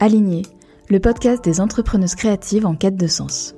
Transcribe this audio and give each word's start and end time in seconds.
Aligné, 0.00 0.42
le 0.88 1.00
podcast 1.00 1.44
des 1.44 1.60
entrepreneuses 1.60 2.14
créatives 2.14 2.64
en 2.64 2.76
quête 2.76 2.96
de 2.96 3.08
sens. 3.08 3.57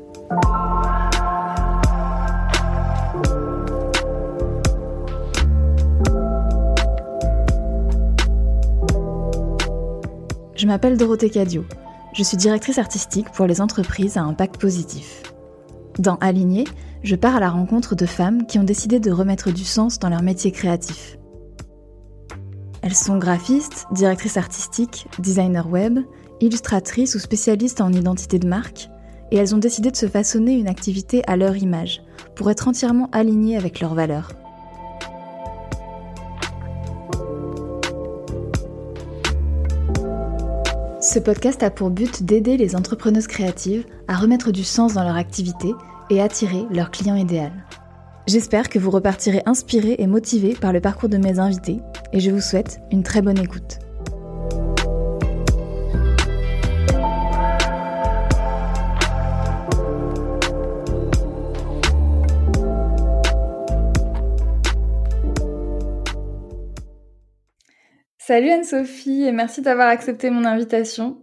M'appelle 10.70 10.96
Dorothée 10.96 11.30
Cadio. 11.30 11.64
Je 12.12 12.22
suis 12.22 12.36
directrice 12.36 12.78
artistique 12.78 13.28
pour 13.32 13.46
les 13.46 13.60
entreprises 13.60 14.16
à 14.16 14.22
impact 14.22 14.60
positif. 14.60 15.24
Dans 15.98 16.14
Aligné, 16.20 16.62
je 17.02 17.16
pars 17.16 17.34
à 17.34 17.40
la 17.40 17.50
rencontre 17.50 17.96
de 17.96 18.06
femmes 18.06 18.46
qui 18.46 18.56
ont 18.60 18.64
décidé 18.64 19.00
de 19.00 19.10
remettre 19.10 19.50
du 19.50 19.64
sens 19.64 19.98
dans 19.98 20.08
leur 20.08 20.22
métier 20.22 20.52
créatif. 20.52 21.18
Elles 22.82 22.94
sont 22.94 23.18
graphistes, 23.18 23.86
directrices 23.90 24.36
artistiques, 24.36 25.08
designers 25.18 25.66
web, 25.68 25.98
illustratrices 26.40 27.16
ou 27.16 27.18
spécialistes 27.18 27.80
en 27.80 27.92
identité 27.92 28.38
de 28.38 28.46
marque, 28.46 28.90
et 29.32 29.38
elles 29.38 29.56
ont 29.56 29.58
décidé 29.58 29.90
de 29.90 29.96
se 29.96 30.06
façonner 30.06 30.52
une 30.52 30.68
activité 30.68 31.24
à 31.26 31.36
leur 31.36 31.56
image, 31.56 32.00
pour 32.36 32.48
être 32.48 32.68
entièrement 32.68 33.08
alignées 33.10 33.56
avec 33.56 33.80
leurs 33.80 33.94
valeurs. 33.94 34.30
Ce 41.12 41.18
podcast 41.18 41.64
a 41.64 41.72
pour 41.72 41.90
but 41.90 42.22
d'aider 42.22 42.56
les 42.56 42.76
entrepreneuses 42.76 43.26
créatives 43.26 43.84
à 44.06 44.14
remettre 44.14 44.52
du 44.52 44.62
sens 44.62 44.94
dans 44.94 45.02
leur 45.02 45.16
activité 45.16 45.74
et 46.08 46.22
attirer 46.22 46.66
leur 46.70 46.92
client 46.92 47.16
idéal. 47.16 47.50
J'espère 48.28 48.68
que 48.68 48.78
vous 48.78 48.92
repartirez 48.92 49.42
inspirés 49.44 49.96
et 49.98 50.06
motivés 50.06 50.54
par 50.54 50.72
le 50.72 50.80
parcours 50.80 51.08
de 51.08 51.16
mes 51.16 51.40
invités 51.40 51.80
et 52.12 52.20
je 52.20 52.30
vous 52.30 52.40
souhaite 52.40 52.80
une 52.92 53.02
très 53.02 53.22
bonne 53.22 53.40
écoute. 53.40 53.80
Salut 68.30 68.50
Anne-Sophie 68.50 69.24
et 69.24 69.32
merci 69.32 69.60
d'avoir 69.60 69.88
accepté 69.88 70.30
mon 70.30 70.44
invitation. 70.44 71.20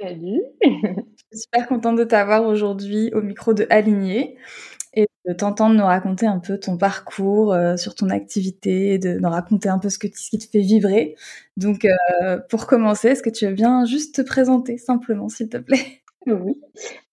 Salut. 0.00 0.42
Je 0.60 0.68
suis 1.30 1.42
super 1.42 1.68
contente 1.68 1.96
de 1.96 2.02
t'avoir 2.02 2.48
aujourd'hui 2.48 3.12
au 3.14 3.22
micro 3.22 3.54
de 3.54 3.64
Aligné 3.70 4.36
et 4.92 5.06
de 5.24 5.34
t'entendre 5.34 5.76
nous 5.76 5.84
raconter 5.84 6.26
un 6.26 6.40
peu 6.40 6.58
ton 6.58 6.76
parcours 6.76 7.54
euh, 7.54 7.76
sur 7.76 7.94
ton 7.94 8.10
activité, 8.10 8.98
de 8.98 9.20
nous 9.20 9.28
raconter 9.28 9.68
un 9.68 9.78
peu 9.78 9.88
ce, 9.88 10.00
que, 10.00 10.08
ce 10.12 10.30
qui 10.30 10.38
te 10.38 10.50
fait 10.50 10.58
vibrer. 10.58 11.14
Donc, 11.56 11.84
euh, 11.84 12.38
pour 12.50 12.66
commencer, 12.66 13.10
est-ce 13.10 13.22
que 13.22 13.30
tu 13.30 13.46
veux 13.46 13.54
bien 13.54 13.84
juste 13.84 14.16
te 14.16 14.22
présenter 14.22 14.78
simplement, 14.78 15.28
s'il 15.28 15.50
te 15.50 15.58
plaît? 15.58 16.02
Oui. 16.26 16.60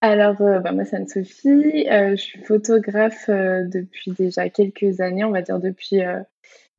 Alors, 0.02 0.42
euh, 0.42 0.58
bah, 0.58 0.72
moi, 0.72 0.86
c'est 0.86 0.96
Anne-Sophie. 0.96 1.86
je 1.88 2.16
suis 2.16 2.42
photographe 2.42 3.30
depuis 3.30 4.12
déjà 4.12 4.50
quelques 4.50 5.02
années, 5.02 5.23
on 5.23 5.30
va 5.30 5.44
dire 5.44 5.60
depuis 5.60 6.02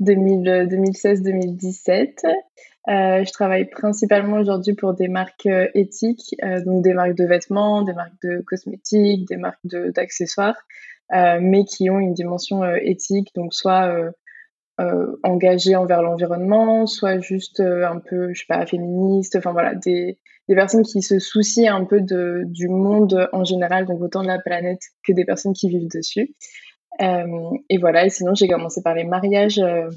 2016-2017. 0.02 2.24
Euh, 2.88 3.24
je 3.24 3.32
travaille 3.32 3.64
principalement 3.64 4.36
aujourd'hui 4.36 4.74
pour 4.74 4.94
des 4.94 5.08
marques 5.08 5.46
euh, 5.46 5.66
éthiques, 5.74 6.36
euh, 6.44 6.62
donc 6.62 6.84
des 6.84 6.94
marques 6.94 7.16
de 7.16 7.24
vêtements, 7.24 7.82
des 7.82 7.94
marques 7.94 8.14
de 8.22 8.44
cosmétiques, 8.46 9.26
des 9.26 9.36
marques 9.36 9.66
d'accessoires, 9.66 10.56
mais 11.10 11.64
qui 11.64 11.90
ont 11.90 11.98
une 11.98 12.14
dimension 12.14 12.64
éthique, 12.74 13.28
donc 13.34 13.54
soit 13.54 13.94
engagées 15.22 15.76
envers 15.76 16.02
l'environnement, 16.02 16.86
soit 16.86 17.20
juste 17.20 17.60
un 17.60 18.00
peu, 18.00 18.34
je 18.34 18.40
sais 18.40 18.46
pas, 18.48 18.66
féministes, 18.66 19.36
enfin 19.36 19.52
voilà, 19.52 19.76
des, 19.76 20.18
des 20.48 20.54
personnes 20.56 20.82
qui 20.82 21.02
se 21.02 21.20
soucient 21.20 21.76
un 21.76 21.84
peu 21.84 22.00
de, 22.00 22.42
du 22.46 22.68
monde 22.68 23.28
en 23.32 23.44
général, 23.44 23.86
donc 23.86 24.02
autant 24.02 24.22
de 24.22 24.26
la 24.26 24.40
planète 24.40 24.80
que 25.06 25.12
des 25.12 25.24
personnes 25.24 25.52
qui 25.52 25.68
vivent 25.68 25.88
dessus. 25.88 26.34
Euh, 27.00 27.50
et 27.68 27.78
voilà, 27.78 28.06
et 28.06 28.10
sinon 28.10 28.34
j'ai 28.34 28.48
commencé 28.48 28.82
par 28.82 28.94
les 28.94 29.04
mariages 29.04 29.58
euh, 29.58 29.88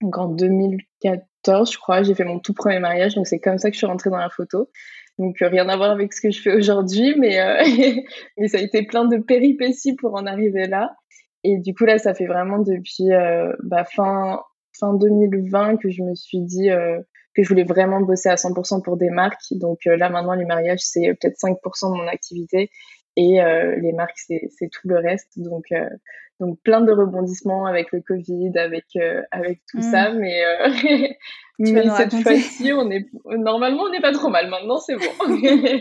donc 0.00 0.18
en 0.18 0.28
2014, 0.28 1.72
je 1.72 1.78
crois. 1.78 2.02
J'ai 2.02 2.14
fait 2.14 2.24
mon 2.24 2.40
tout 2.40 2.52
premier 2.54 2.80
mariage, 2.80 3.14
donc 3.14 3.26
c'est 3.26 3.38
comme 3.38 3.58
ça 3.58 3.70
que 3.70 3.74
je 3.74 3.78
suis 3.78 3.86
rentrée 3.86 4.10
dans 4.10 4.18
la 4.18 4.30
photo. 4.30 4.70
Donc 5.18 5.40
euh, 5.40 5.48
rien 5.48 5.68
à 5.68 5.76
voir 5.76 5.90
avec 5.90 6.12
ce 6.12 6.20
que 6.20 6.30
je 6.30 6.42
fais 6.42 6.54
aujourd'hui, 6.54 7.14
mais, 7.18 7.38
mais 8.38 8.48
ça 8.48 8.58
a 8.58 8.60
été 8.60 8.82
plein 8.84 9.04
de 9.06 9.18
péripéties 9.18 9.94
pour 9.94 10.14
en 10.14 10.26
arriver 10.26 10.66
là. 10.66 10.94
Et 11.44 11.58
du 11.58 11.74
coup 11.74 11.84
là, 11.84 11.98
ça 11.98 12.14
fait 12.14 12.26
vraiment 12.26 12.58
depuis 12.58 13.10
bah, 13.62 13.84
fin, 13.84 14.40
fin 14.78 14.94
2020 14.94 15.76
que 15.76 15.90
je 15.90 16.02
me 16.02 16.14
suis 16.14 16.40
dit 16.40 16.68
que 17.36 17.42
je 17.42 17.48
voulais 17.48 17.64
vraiment 17.64 18.00
bosser 18.00 18.30
à 18.30 18.34
100% 18.34 18.82
pour 18.82 18.96
des 18.96 19.10
marques. 19.10 19.52
Donc 19.52 19.80
là 19.84 20.08
maintenant, 20.08 20.34
les 20.34 20.46
mariages, 20.46 20.80
c'est 20.80 21.14
peut-être 21.20 21.36
5% 21.36 21.92
de 21.92 21.96
mon 21.96 22.08
activité 22.08 22.70
et 23.16 23.40
euh, 23.40 23.76
les 23.76 23.92
marques 23.92 24.18
c'est 24.18 24.68
tout 24.70 24.88
le 24.88 24.98
reste. 24.98 25.38
Donc 25.38 25.66
euh, 25.72 25.88
donc 26.40 26.58
plein 26.62 26.80
de 26.80 26.90
rebondissements 26.92 27.66
avec 27.66 27.92
le 27.92 28.00
Covid 28.00 28.56
avec 28.58 28.84
euh, 28.96 29.22
avec 29.30 29.60
tout 29.70 29.82
ça. 29.82 30.10
Mm. 30.10 30.18
mais 30.18 31.16
mais 31.58 31.88
cette 31.96 32.14
fois-ci 32.22 32.72
on 32.72 32.90
est 32.90 33.06
normalement 33.24 33.84
on 33.84 33.90
n'est 33.90 34.00
pas 34.00 34.12
trop 34.12 34.28
mal. 34.28 34.48
Maintenant 34.50 34.78
c'est 34.78 34.96
bon. 34.96 35.38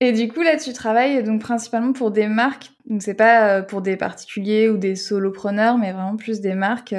Et 0.00 0.12
du 0.12 0.28
coup 0.28 0.42
là 0.42 0.56
tu 0.56 0.72
travailles 0.72 1.24
donc 1.24 1.40
principalement 1.40 1.92
pour 1.92 2.10
des 2.10 2.26
marques. 2.26 2.70
Donc 2.86 3.02
c'est 3.02 3.14
pas 3.14 3.62
pour 3.62 3.80
des 3.80 3.96
particuliers 3.96 4.68
ou 4.68 4.76
des 4.76 4.94
solopreneurs 4.94 5.78
mais 5.78 5.92
vraiment 5.92 6.16
plus 6.16 6.40
des 6.40 6.54
marques 6.54 6.94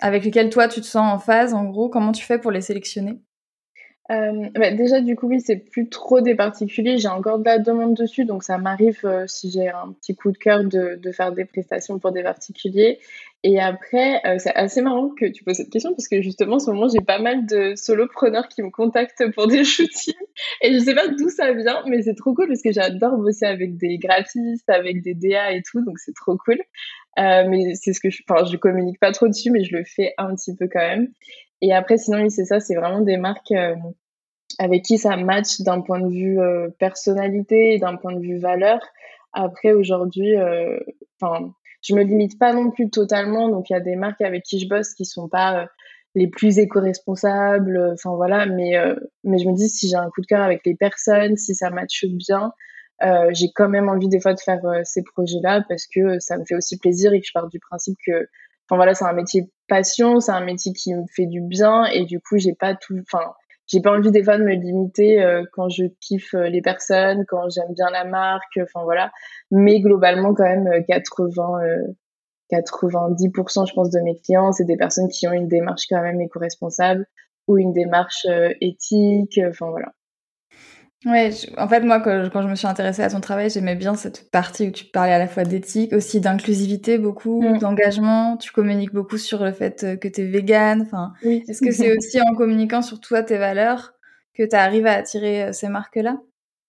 avec 0.00 0.24
lesquelles 0.24 0.50
toi 0.50 0.68
tu 0.68 0.80
te 0.80 0.86
sens 0.86 1.14
en 1.14 1.18
phase 1.18 1.54
en 1.54 1.64
gros. 1.64 1.88
Comment 1.88 2.12
tu 2.12 2.24
fais 2.24 2.38
pour 2.38 2.50
les 2.50 2.62
sélectionner? 2.62 3.20
Euh, 4.10 4.48
bah 4.54 4.70
déjà, 4.70 5.00
du 5.00 5.16
coup, 5.16 5.26
oui, 5.26 5.40
c'est 5.40 5.56
plus 5.56 5.88
trop 5.88 6.20
des 6.20 6.36
particuliers. 6.36 6.96
J'ai 6.98 7.08
encore 7.08 7.40
de 7.40 7.44
la 7.44 7.58
demande 7.58 7.94
dessus, 7.94 8.24
donc 8.24 8.44
ça 8.44 8.56
m'arrive, 8.56 9.00
euh, 9.04 9.24
si 9.26 9.50
j'ai 9.50 9.68
un 9.68 9.92
petit 10.00 10.14
coup 10.14 10.30
de 10.30 10.38
cœur, 10.38 10.62
de, 10.62 10.96
de, 11.02 11.12
faire 11.12 11.32
des 11.32 11.44
prestations 11.44 11.98
pour 11.98 12.12
des 12.12 12.22
particuliers. 12.22 13.00
Et 13.42 13.60
après, 13.60 14.20
euh, 14.24 14.36
c'est 14.38 14.54
assez 14.54 14.80
marrant 14.80 15.08
que 15.08 15.26
tu 15.26 15.42
poses 15.42 15.56
cette 15.56 15.70
question, 15.70 15.92
parce 15.92 16.06
que 16.06 16.22
justement, 16.22 16.56
en 16.56 16.58
ce 16.60 16.70
moment, 16.70 16.86
j'ai 16.88 17.04
pas 17.04 17.18
mal 17.18 17.46
de 17.46 17.74
solopreneurs 17.74 18.48
qui 18.48 18.62
me 18.62 18.70
contactent 18.70 19.24
pour 19.34 19.48
des 19.48 19.64
shootings. 19.64 20.14
Et 20.62 20.72
je 20.72 20.78
sais 20.78 20.94
pas 20.94 21.08
d'où 21.08 21.28
ça 21.28 21.52
vient, 21.52 21.82
mais 21.88 22.02
c'est 22.02 22.14
trop 22.14 22.32
cool, 22.32 22.46
parce 22.46 22.62
que 22.62 22.72
j'adore 22.72 23.16
bosser 23.16 23.46
avec 23.46 23.76
des 23.76 23.98
graphistes, 23.98 24.70
avec 24.70 25.02
des 25.02 25.14
DA 25.14 25.52
et 25.52 25.62
tout, 25.62 25.84
donc 25.84 25.98
c'est 25.98 26.14
trop 26.14 26.36
cool. 26.36 26.58
mais 27.16 27.74
c'est 27.74 27.92
ce 27.92 28.00
que 28.00 28.10
je, 28.10 28.22
enfin, 28.28 28.44
je 28.44 28.56
communique 28.56 29.00
pas 29.00 29.10
trop 29.10 29.26
dessus, 29.26 29.50
mais 29.50 29.64
je 29.64 29.76
le 29.76 29.84
fais 29.84 30.14
un 30.16 30.34
petit 30.36 30.54
peu 30.54 30.68
quand 30.72 30.78
même. 30.78 31.08
Et 31.62 31.72
après, 31.72 31.98
sinon, 31.98 32.22
oui, 32.22 32.30
c'est 32.30 32.44
ça, 32.44 32.60
c'est 32.60 32.74
vraiment 32.74 33.00
des 33.00 33.16
marques 33.16 33.52
euh, 33.52 33.74
avec 34.58 34.82
qui 34.84 34.98
ça 34.98 35.16
match 35.16 35.60
d'un 35.60 35.80
point 35.80 36.00
de 36.00 36.08
vue 36.08 36.40
euh, 36.40 36.68
personnalité 36.78 37.74
et 37.74 37.78
d'un 37.78 37.96
point 37.96 38.12
de 38.12 38.20
vue 38.20 38.38
valeur. 38.38 38.80
Après, 39.32 39.72
aujourd'hui, 39.72 40.36
euh, 40.36 40.78
enfin, 41.20 41.52
je 41.82 41.94
me 41.94 42.02
limite 42.02 42.38
pas 42.38 42.52
non 42.52 42.70
plus 42.70 42.90
totalement. 42.90 43.48
Donc, 43.48 43.70
il 43.70 43.74
y 43.74 43.76
a 43.76 43.80
des 43.80 43.96
marques 43.96 44.20
avec 44.20 44.42
qui 44.44 44.58
je 44.58 44.68
bosse 44.68 44.94
qui 44.94 45.04
sont 45.04 45.28
pas 45.28 45.68
les 46.14 46.28
plus 46.28 46.58
éco-responsables. 46.58 47.92
Enfin, 47.94 48.14
voilà. 48.16 48.46
Mais, 48.46 48.74
mais 49.24 49.38
je 49.38 49.48
me 49.48 49.54
dis, 49.54 49.68
si 49.68 49.88
j'ai 49.88 49.96
un 49.96 50.10
coup 50.10 50.22
de 50.22 50.26
cœur 50.26 50.42
avec 50.42 50.62
les 50.64 50.74
personnes, 50.74 51.36
si 51.36 51.54
ça 51.54 51.70
matche 51.70 52.06
bien, 52.06 52.52
j'ai 53.30 53.52
quand 53.54 53.68
même 53.68 53.88
envie 53.88 54.08
des 54.08 54.20
fois 54.20 54.34
de 54.34 54.40
faire 54.40 54.60
ces 54.84 55.02
projets-là 55.02 55.64
parce 55.68 55.86
que 55.86 56.18
ça 56.18 56.38
me 56.38 56.44
fait 56.46 56.54
aussi 56.54 56.78
plaisir 56.78 57.12
et 57.12 57.20
que 57.20 57.26
je 57.26 57.32
pars 57.32 57.48
du 57.48 57.60
principe 57.60 57.98
que 58.06 58.26
enfin 58.66 58.76
voilà, 58.76 58.94
c'est 58.94 59.04
un 59.04 59.12
métier 59.12 59.50
passion, 59.68 60.20
c'est 60.20 60.32
un 60.32 60.44
métier 60.44 60.72
qui 60.72 60.94
me 60.94 61.04
fait 61.14 61.26
du 61.26 61.40
bien 61.40 61.84
et 61.86 62.04
du 62.04 62.20
coup, 62.20 62.38
j'ai 62.38 62.54
pas 62.54 62.74
tout, 62.74 62.98
enfin, 63.00 63.32
j'ai 63.66 63.80
pas 63.80 63.92
envie 63.92 64.10
des 64.10 64.22
fois 64.22 64.38
de 64.38 64.44
me 64.44 64.52
limiter 64.54 65.22
euh, 65.22 65.44
quand 65.52 65.68
je 65.68 65.84
kiffe 66.00 66.34
euh, 66.34 66.48
les 66.48 66.62
personnes, 66.62 67.24
quand 67.26 67.48
j'aime 67.50 67.72
bien 67.74 67.90
la 67.90 68.04
marque, 68.04 68.58
enfin 68.62 68.84
voilà. 68.84 69.10
Mais 69.50 69.80
globalement, 69.80 70.34
quand 70.34 70.44
même, 70.44 70.68
80, 70.86 71.64
euh, 71.64 71.86
90%, 72.52 73.68
je 73.68 73.74
pense, 73.74 73.90
de 73.90 74.00
mes 74.00 74.16
clients, 74.16 74.52
c'est 74.52 74.64
des 74.64 74.76
personnes 74.76 75.08
qui 75.08 75.26
ont 75.26 75.32
une 75.32 75.48
démarche 75.48 75.86
quand 75.88 76.00
même 76.00 76.20
éco-responsable 76.20 77.06
ou 77.48 77.58
une 77.58 77.72
démarche 77.72 78.26
éthique, 78.60 79.40
enfin 79.48 79.70
voilà. 79.70 79.92
Ouais, 81.06 81.30
en 81.56 81.68
fait, 81.68 81.82
moi, 81.82 82.00
quand 82.00 82.42
je, 82.42 82.48
me 82.48 82.56
suis 82.56 82.66
intéressée 82.66 83.02
à 83.02 83.08
ton 83.08 83.20
travail, 83.20 83.48
j'aimais 83.48 83.76
bien 83.76 83.94
cette 83.94 84.28
partie 84.28 84.66
où 84.66 84.70
tu 84.72 84.86
parlais 84.86 85.12
à 85.12 85.18
la 85.18 85.28
fois 85.28 85.44
d'éthique, 85.44 85.92
aussi 85.92 86.20
d'inclusivité, 86.20 86.98
beaucoup, 86.98 87.42
mm. 87.42 87.58
d'engagement. 87.58 88.36
Tu 88.36 88.50
communiques 88.50 88.92
beaucoup 88.92 89.16
sur 89.16 89.44
le 89.44 89.52
fait 89.52 89.84
euh, 89.84 89.96
que 89.96 90.08
tu 90.08 90.22
es 90.22 90.24
végane. 90.24 90.82
Enfin, 90.82 91.12
Est-ce 91.22 91.60
que 91.60 91.70
c'est 91.70 91.96
aussi 91.96 92.20
en 92.20 92.34
communiquant 92.34 92.82
sur 92.82 92.98
toi, 92.98 93.22
tes 93.22 93.38
valeurs, 93.38 93.94
que 94.34 94.42
tu 94.42 94.56
arrives 94.56 94.86
à 94.86 94.94
attirer 94.94 95.44
euh, 95.44 95.52
ces 95.52 95.68
marques-là? 95.68 96.18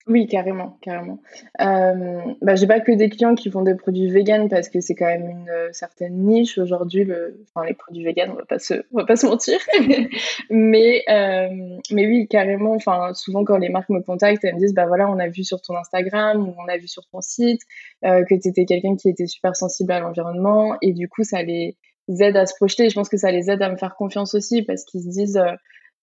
Oui, 0.09 0.25
carrément, 0.25 0.77
carrément. 0.81 1.19
Euh, 1.59 2.21
bah, 2.41 2.55
j'ai 2.55 2.65
pas 2.65 2.79
que 2.79 2.93
des 2.93 3.09
clients 3.09 3.35
qui 3.35 3.51
font 3.51 3.61
des 3.61 3.75
produits 3.75 4.09
véganes 4.09 4.47
parce 4.47 4.69
que 4.69 4.79
c'est 4.79 4.95
quand 4.95 5.05
même 5.05 5.29
une 5.29 5.49
euh, 5.49 5.69
certaine 5.73 6.13
niche 6.13 6.57
aujourd'hui. 6.57 7.05
Enfin, 7.53 7.67
les 7.67 7.73
produits 7.73 8.05
véganes, 8.05 8.31
on 8.31 8.35
va 8.35 8.45
pas 8.45 8.57
se, 8.57 8.75
on 8.93 8.99
va 8.99 9.05
pas 9.05 9.17
se 9.17 9.25
mentir. 9.25 9.59
mais, 10.49 11.03
euh, 11.09 11.49
mais 11.91 12.07
oui, 12.07 12.27
carrément. 12.29 12.73
Enfin, 12.73 13.13
souvent 13.13 13.43
quand 13.43 13.57
les 13.57 13.67
marques 13.67 13.89
me 13.89 14.01
contactent, 14.01 14.45
elles 14.45 14.55
me 14.55 14.59
disent, 14.59 14.73
bah 14.73 14.85
voilà, 14.85 15.09
on 15.09 15.19
a 15.19 15.27
vu 15.27 15.43
sur 15.43 15.61
ton 15.61 15.75
Instagram 15.75 16.47
ou 16.47 16.55
on 16.57 16.67
a 16.71 16.77
vu 16.77 16.87
sur 16.87 17.05
ton 17.07 17.19
site 17.19 17.61
euh, 18.05 18.23
que 18.23 18.35
tu 18.35 18.47
étais 18.47 18.63
quelqu'un 18.63 18.95
qui 18.95 19.09
était 19.09 19.27
super 19.27 19.57
sensible 19.57 19.91
à 19.91 19.99
l'environnement 19.99 20.77
et 20.81 20.93
du 20.93 21.09
coup, 21.09 21.25
ça 21.25 21.43
les 21.43 21.75
aide 22.07 22.37
à 22.37 22.45
se 22.45 22.55
projeter. 22.55 22.89
Je 22.89 22.95
pense 22.95 23.09
que 23.09 23.17
ça 23.17 23.31
les 23.31 23.51
aide 23.51 23.61
à 23.61 23.69
me 23.69 23.75
faire 23.75 23.95
confiance 23.95 24.35
aussi 24.35 24.61
parce 24.61 24.85
qu'ils 24.85 25.01
se 25.01 25.09
disent 25.09 25.41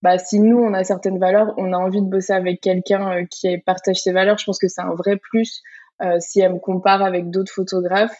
bah, 0.04 0.18
si 0.18 0.38
nous, 0.38 0.58
on 0.58 0.74
a 0.74 0.84
certaines 0.84 1.18
valeurs, 1.18 1.54
on 1.56 1.72
a 1.72 1.78
envie 1.78 2.02
de 2.02 2.06
bosser 2.06 2.34
avec 2.34 2.60
quelqu'un 2.60 3.10
euh, 3.10 3.24
qui 3.24 3.56
partage 3.56 3.96
ces 3.96 4.12
valeurs, 4.12 4.36
je 4.36 4.44
pense 4.44 4.58
que 4.58 4.68
c'est 4.68 4.82
un 4.82 4.94
vrai 4.94 5.16
plus. 5.16 5.62
Euh, 6.02 6.18
si 6.20 6.40
elle 6.40 6.52
me 6.52 6.58
compare 6.58 7.00
avec 7.02 7.30
d'autres 7.30 7.50
photographes, 7.50 8.14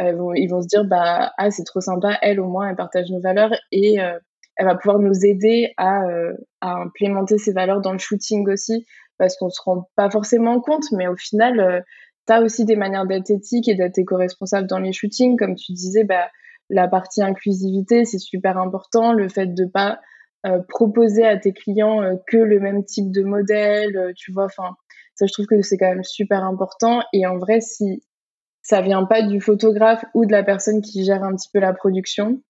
euh, 0.00 0.32
ils 0.34 0.48
vont 0.48 0.60
se 0.60 0.66
dire, 0.66 0.84
bah, 0.84 1.30
ah, 1.38 1.50
c'est 1.52 1.62
trop 1.62 1.80
sympa, 1.80 2.18
elle 2.22 2.40
au 2.40 2.48
moins, 2.48 2.70
elle 2.70 2.74
partage 2.74 3.10
nos 3.10 3.20
valeurs 3.20 3.52
et 3.70 3.98
elle 4.56 4.66
va 4.66 4.74
pouvoir 4.74 4.98
nous 4.98 5.24
aider 5.24 5.72
à, 5.76 6.02
à 6.60 6.72
implémenter 6.80 7.38
ces 7.38 7.52
valeurs 7.52 7.80
dans 7.80 7.92
le 7.92 7.98
shooting 7.98 8.48
aussi, 8.48 8.84
parce 9.16 9.36
qu'on 9.36 9.50
se 9.50 9.60
rend 9.64 9.88
pas 9.94 10.10
forcément 10.10 10.60
compte, 10.60 10.90
mais 10.90 11.06
au 11.06 11.16
final, 11.16 11.84
tu 12.26 12.32
as 12.32 12.42
aussi 12.42 12.64
des 12.64 12.76
manières 12.76 13.06
d'être 13.06 13.30
éthique 13.30 13.68
et 13.68 13.76
d'être 13.76 13.98
éco-responsable 13.98 14.66
dans 14.66 14.80
les 14.80 14.92
shootings. 14.92 15.36
Comme 15.36 15.54
tu 15.54 15.72
disais, 15.72 16.02
bah, 16.02 16.28
la 16.70 16.88
partie 16.88 17.22
inclusivité, 17.22 18.04
c'est 18.04 18.18
super 18.18 18.58
important. 18.58 19.12
Le 19.12 19.28
fait 19.28 19.54
de 19.54 19.64
pas 19.64 20.00
euh, 20.46 20.60
proposer 20.70 21.26
à 21.26 21.36
tes 21.36 21.52
clients 21.52 22.02
euh, 22.02 22.14
que 22.26 22.38
le 22.38 22.60
même 22.60 22.82
type 22.82 23.10
de 23.10 23.22
modèle, 23.22 23.94
euh, 23.94 24.12
tu 24.16 24.32
vois. 24.32 24.46
Enfin, 24.46 24.74
ça, 25.14 25.26
je 25.26 25.32
trouve 25.34 25.44
que 25.44 25.60
c'est 25.60 25.76
quand 25.76 25.90
même 25.90 26.02
super 26.02 26.44
important. 26.44 27.02
Et 27.12 27.26
en 27.26 27.36
vrai, 27.36 27.60
si 27.60 28.02
ça 28.62 28.80
vient 28.80 29.04
pas 29.04 29.20
du 29.20 29.42
photographe 29.42 30.02
ou 30.14 30.24
de 30.24 30.32
la 30.32 30.42
personne 30.42 30.80
qui 30.80 31.04
gère 31.04 31.22
un 31.24 31.36
petit 31.36 31.50
peu 31.52 31.60
la 31.60 31.74
production, 31.74 32.40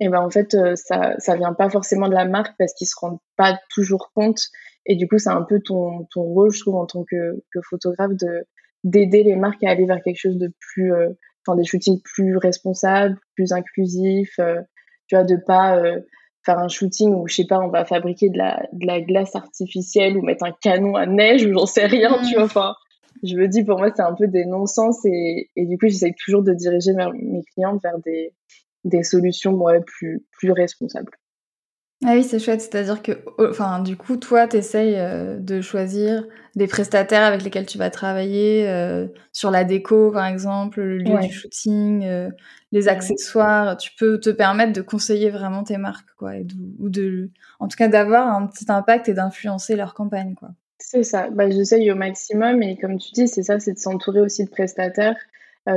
et 0.00 0.08
ben 0.08 0.20
en 0.20 0.30
fait, 0.30 0.56
ça, 0.74 1.14
ça 1.18 1.36
vient 1.36 1.52
pas 1.52 1.68
forcément 1.70 2.08
de 2.08 2.14
la 2.14 2.24
marque 2.24 2.56
parce 2.58 2.72
qu'ils 2.74 2.88
se 2.88 2.94
rendent 2.98 3.20
pas 3.36 3.56
toujours 3.72 4.10
compte. 4.14 4.40
Et 4.86 4.96
du 4.96 5.06
coup, 5.06 5.18
c'est 5.18 5.30
un 5.30 5.42
peu 5.42 5.60
ton, 5.60 6.08
ton 6.12 6.22
rôle, 6.22 6.50
je 6.50 6.60
trouve, 6.60 6.76
en 6.76 6.86
tant 6.86 7.04
que, 7.04 7.40
que 7.52 7.60
photographe, 7.68 8.12
de 8.14 8.46
d'aider 8.84 9.22
les 9.22 9.36
marques 9.36 9.62
à 9.62 9.70
aller 9.70 9.86
vers 9.86 10.02
quelque 10.02 10.18
chose 10.18 10.38
de 10.38 10.52
plus, 10.58 10.92
enfin, 11.46 11.56
des 11.56 11.64
shootings 11.64 12.00
plus 12.02 12.36
responsables, 12.36 13.16
plus 13.36 13.52
inclusifs, 13.52 14.40
tu 15.06 15.14
vois, 15.14 15.24
de 15.24 15.36
pas 15.36 15.80
faire 16.44 16.58
un 16.58 16.68
shooting 16.68 17.14
où 17.14 17.28
je 17.28 17.36
sais 17.36 17.46
pas 17.46 17.58
on 17.58 17.68
va 17.68 17.84
fabriquer 17.84 18.28
de 18.28 18.38
la, 18.38 18.66
de 18.72 18.86
la 18.86 19.00
glace 19.00 19.36
artificielle 19.36 20.16
ou 20.16 20.22
mettre 20.22 20.44
un 20.44 20.52
canon 20.52 20.96
à 20.96 21.06
neige 21.06 21.46
ou 21.46 21.52
j'en 21.52 21.66
sais 21.66 21.86
rien 21.86 22.20
tu 22.28 22.34
vois 22.34 22.44
enfin 22.44 22.74
je 23.22 23.36
me 23.36 23.46
dis 23.46 23.64
pour 23.64 23.78
moi 23.78 23.90
c'est 23.94 24.02
un 24.02 24.14
peu 24.14 24.26
des 24.26 24.44
non-sens 24.44 25.04
et, 25.04 25.50
et 25.56 25.66
du 25.66 25.78
coup 25.78 25.86
j'essaye 25.86 26.14
toujours 26.14 26.42
de 26.42 26.52
diriger 26.52 26.92
mes 26.92 27.42
clients 27.52 27.78
vers 27.82 27.98
des, 28.04 28.34
des 28.84 29.02
solutions 29.02 29.54
ouais, 29.54 29.80
plus 29.80 30.24
plus 30.32 30.52
responsables 30.52 31.12
ah 32.04 32.14
oui, 32.14 32.24
c'est 32.24 32.40
chouette. 32.40 32.60
C'est-à-dire 32.60 33.00
que, 33.00 33.12
enfin, 33.38 33.80
du 33.80 33.96
coup, 33.96 34.16
toi, 34.16 34.48
tu 34.48 34.56
essayes 34.56 34.96
euh, 34.96 35.38
de 35.38 35.60
choisir 35.60 36.24
des 36.56 36.66
prestataires 36.66 37.22
avec 37.22 37.42
lesquels 37.42 37.66
tu 37.66 37.78
vas 37.78 37.90
travailler 37.90 38.68
euh, 38.68 39.06
sur 39.32 39.52
la 39.52 39.62
déco, 39.62 40.10
par 40.10 40.26
exemple, 40.26 40.80
le 40.80 40.98
lieu 40.98 41.18
du 41.20 41.32
shooting, 41.32 42.04
euh, 42.04 42.28
les 42.72 42.88
accessoires. 42.88 43.76
Tu 43.76 43.92
peux 43.96 44.18
te 44.18 44.30
permettre 44.30 44.72
de 44.72 44.80
conseiller 44.80 45.30
vraiment 45.30 45.62
tes 45.62 45.76
marques, 45.76 46.10
quoi, 46.18 46.36
et 46.36 46.46
ou 46.80 46.88
de, 46.88 47.30
en 47.60 47.68
tout 47.68 47.76
cas, 47.76 47.88
d'avoir 47.88 48.34
un 48.34 48.48
petit 48.48 48.66
impact 48.68 49.08
et 49.08 49.14
d'influencer 49.14 49.76
leur 49.76 49.94
campagne, 49.94 50.34
quoi. 50.34 50.50
C'est 50.78 51.04
ça. 51.04 51.30
Bah, 51.30 51.48
j'essaye 51.48 51.92
au 51.92 51.94
maximum 51.94 52.62
et 52.64 52.76
comme 52.76 52.98
tu 52.98 53.12
dis, 53.12 53.28
c'est 53.28 53.44
ça, 53.44 53.60
c'est 53.60 53.74
de 53.74 53.78
s'entourer 53.78 54.20
aussi 54.20 54.44
de 54.44 54.50
prestataires. 54.50 55.16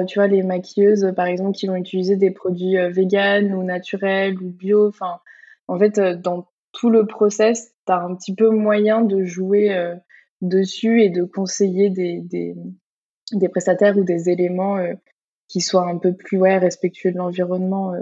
tu 0.08 0.18
vois, 0.18 0.28
les 0.28 0.42
maquilleuses, 0.42 1.14
par 1.16 1.28
exemple, 1.28 1.56
qui 1.56 1.68
vont 1.68 1.76
utiliser 1.76 2.16
des 2.16 2.32
produits 2.32 2.78
véganes 2.90 3.54
ou 3.54 3.62
naturels 3.62 4.42
ou 4.42 4.50
bio. 4.50 4.88
Enfin, 4.88 5.20
en 5.68 5.80
fait, 5.80 5.98
euh, 5.98 6.16
dans 6.16 6.48
tout 6.72 6.90
le 6.90 7.06
process, 7.06 7.74
tu 7.86 7.92
as 7.92 8.00
un 8.00 8.16
petit 8.16 8.36
peu 8.36 8.50
moyen 8.50 9.02
de 9.02 9.24
jouer 9.24 9.74
euh, 9.74 9.96
dessus 10.42 11.02
et 11.02 11.10
de 11.10 11.24
conseiller 11.24 11.90
des, 11.90 12.20
des, 12.22 12.56
des, 13.32 13.50
prestataires 13.50 13.98
ou 13.98 14.04
des 14.04 14.30
éléments 14.30 14.78
euh, 14.78 14.94
qui 15.48 15.62
soient 15.62 15.88
un 15.88 15.98
peu 15.98 16.14
plus 16.14 16.38
ouais, 16.38 16.58
respectueux 16.58 17.12
de 17.12 17.18
l'environnement. 17.18 17.94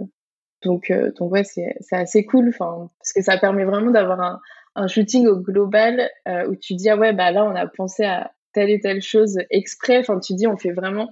Donc, 0.64 0.94
donc 1.20 1.32
ouais, 1.32 1.44
c'est 1.44 1.76
assez 1.92 2.26
cool, 2.26 2.56
parce 2.58 3.12
que 3.14 3.22
ça 3.22 3.38
permet 3.38 3.66
vraiment 3.66 3.92
d'avoir 3.92 4.22
un, 4.22 4.42
un 4.76 4.88
shooting 4.88 5.28
au 5.28 5.38
global 5.38 6.10
où 6.48 6.56
tu 6.56 6.76
dis 6.76 6.90
ah 6.90 6.96
ouais 6.96 7.12
bah 7.12 7.32
là 7.32 7.44
on 7.44 7.54
a 7.54 7.68
pensé 7.68 8.06
à 8.06 8.32
telle 8.54 8.70
et 8.70 8.80
telle 8.80 9.02
chose 9.02 9.38
exprès. 9.50 10.00
Enfin 10.00 10.22
tu 10.22 10.36
dis 10.36 10.48
on 10.48 10.56
fait 10.56 10.72
vraiment 10.72 11.10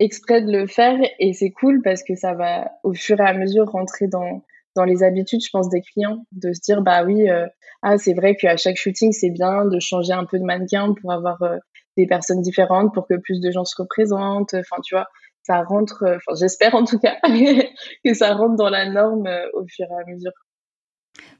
exprès 0.00 0.42
de 0.42 0.50
le 0.50 0.66
faire 0.66 0.98
et 1.20 1.32
c'est 1.32 1.52
cool 1.52 1.80
parce 1.80 2.02
que 2.02 2.16
ça 2.16 2.34
va 2.34 2.72
au 2.82 2.92
fur 2.92 3.20
et 3.20 3.24
à 3.24 3.34
mesure 3.34 3.70
rentrer 3.70 4.08
dans 4.08 4.42
dans 4.74 4.84
les 4.84 5.02
habitudes, 5.02 5.42
je 5.44 5.50
pense, 5.50 5.68
des 5.68 5.82
clients, 5.82 6.24
de 6.32 6.52
se 6.52 6.60
dire, 6.60 6.82
bah 6.82 7.04
oui, 7.04 7.28
euh, 7.28 7.46
ah, 7.82 7.98
c'est 7.98 8.14
vrai 8.14 8.36
qu'à 8.36 8.56
chaque 8.56 8.76
shooting, 8.76 9.12
c'est 9.12 9.30
bien 9.30 9.64
de 9.64 9.78
changer 9.80 10.12
un 10.12 10.24
peu 10.24 10.38
de 10.38 10.44
mannequin 10.44 10.94
pour 10.94 11.12
avoir 11.12 11.42
euh, 11.42 11.58
des 11.96 12.06
personnes 12.06 12.40
différentes, 12.40 12.94
pour 12.94 13.06
que 13.06 13.14
plus 13.14 13.40
de 13.40 13.50
gens 13.50 13.64
se 13.64 13.80
représentent. 13.80 14.54
Enfin, 14.54 14.80
tu 14.82 14.94
vois, 14.94 15.08
ça 15.42 15.62
rentre, 15.62 16.04
euh, 16.04 16.16
enfin, 16.16 16.36
j'espère 16.38 16.74
en 16.74 16.84
tout 16.84 16.98
cas, 16.98 17.16
que 18.04 18.14
ça 18.14 18.34
rentre 18.34 18.56
dans 18.56 18.70
la 18.70 18.88
norme 18.88 19.28
au 19.54 19.66
fur 19.66 19.86
et 19.90 20.02
à 20.02 20.10
mesure. 20.10 20.32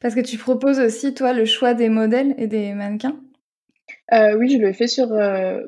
Parce 0.01 0.15
que 0.15 0.21
tu 0.21 0.37
proposes 0.37 0.81
aussi, 0.81 1.15
toi, 1.15 1.33
le 1.33 1.45
choix 1.45 1.75
des 1.75 1.89
modèles 1.89 2.35
et 2.37 2.47
des 2.47 2.75
mannequins? 2.75 3.17
Oui, 4.11 4.51
je 4.51 4.59
le 4.59 4.75
fais 4.75 4.89
sur. 4.89 5.09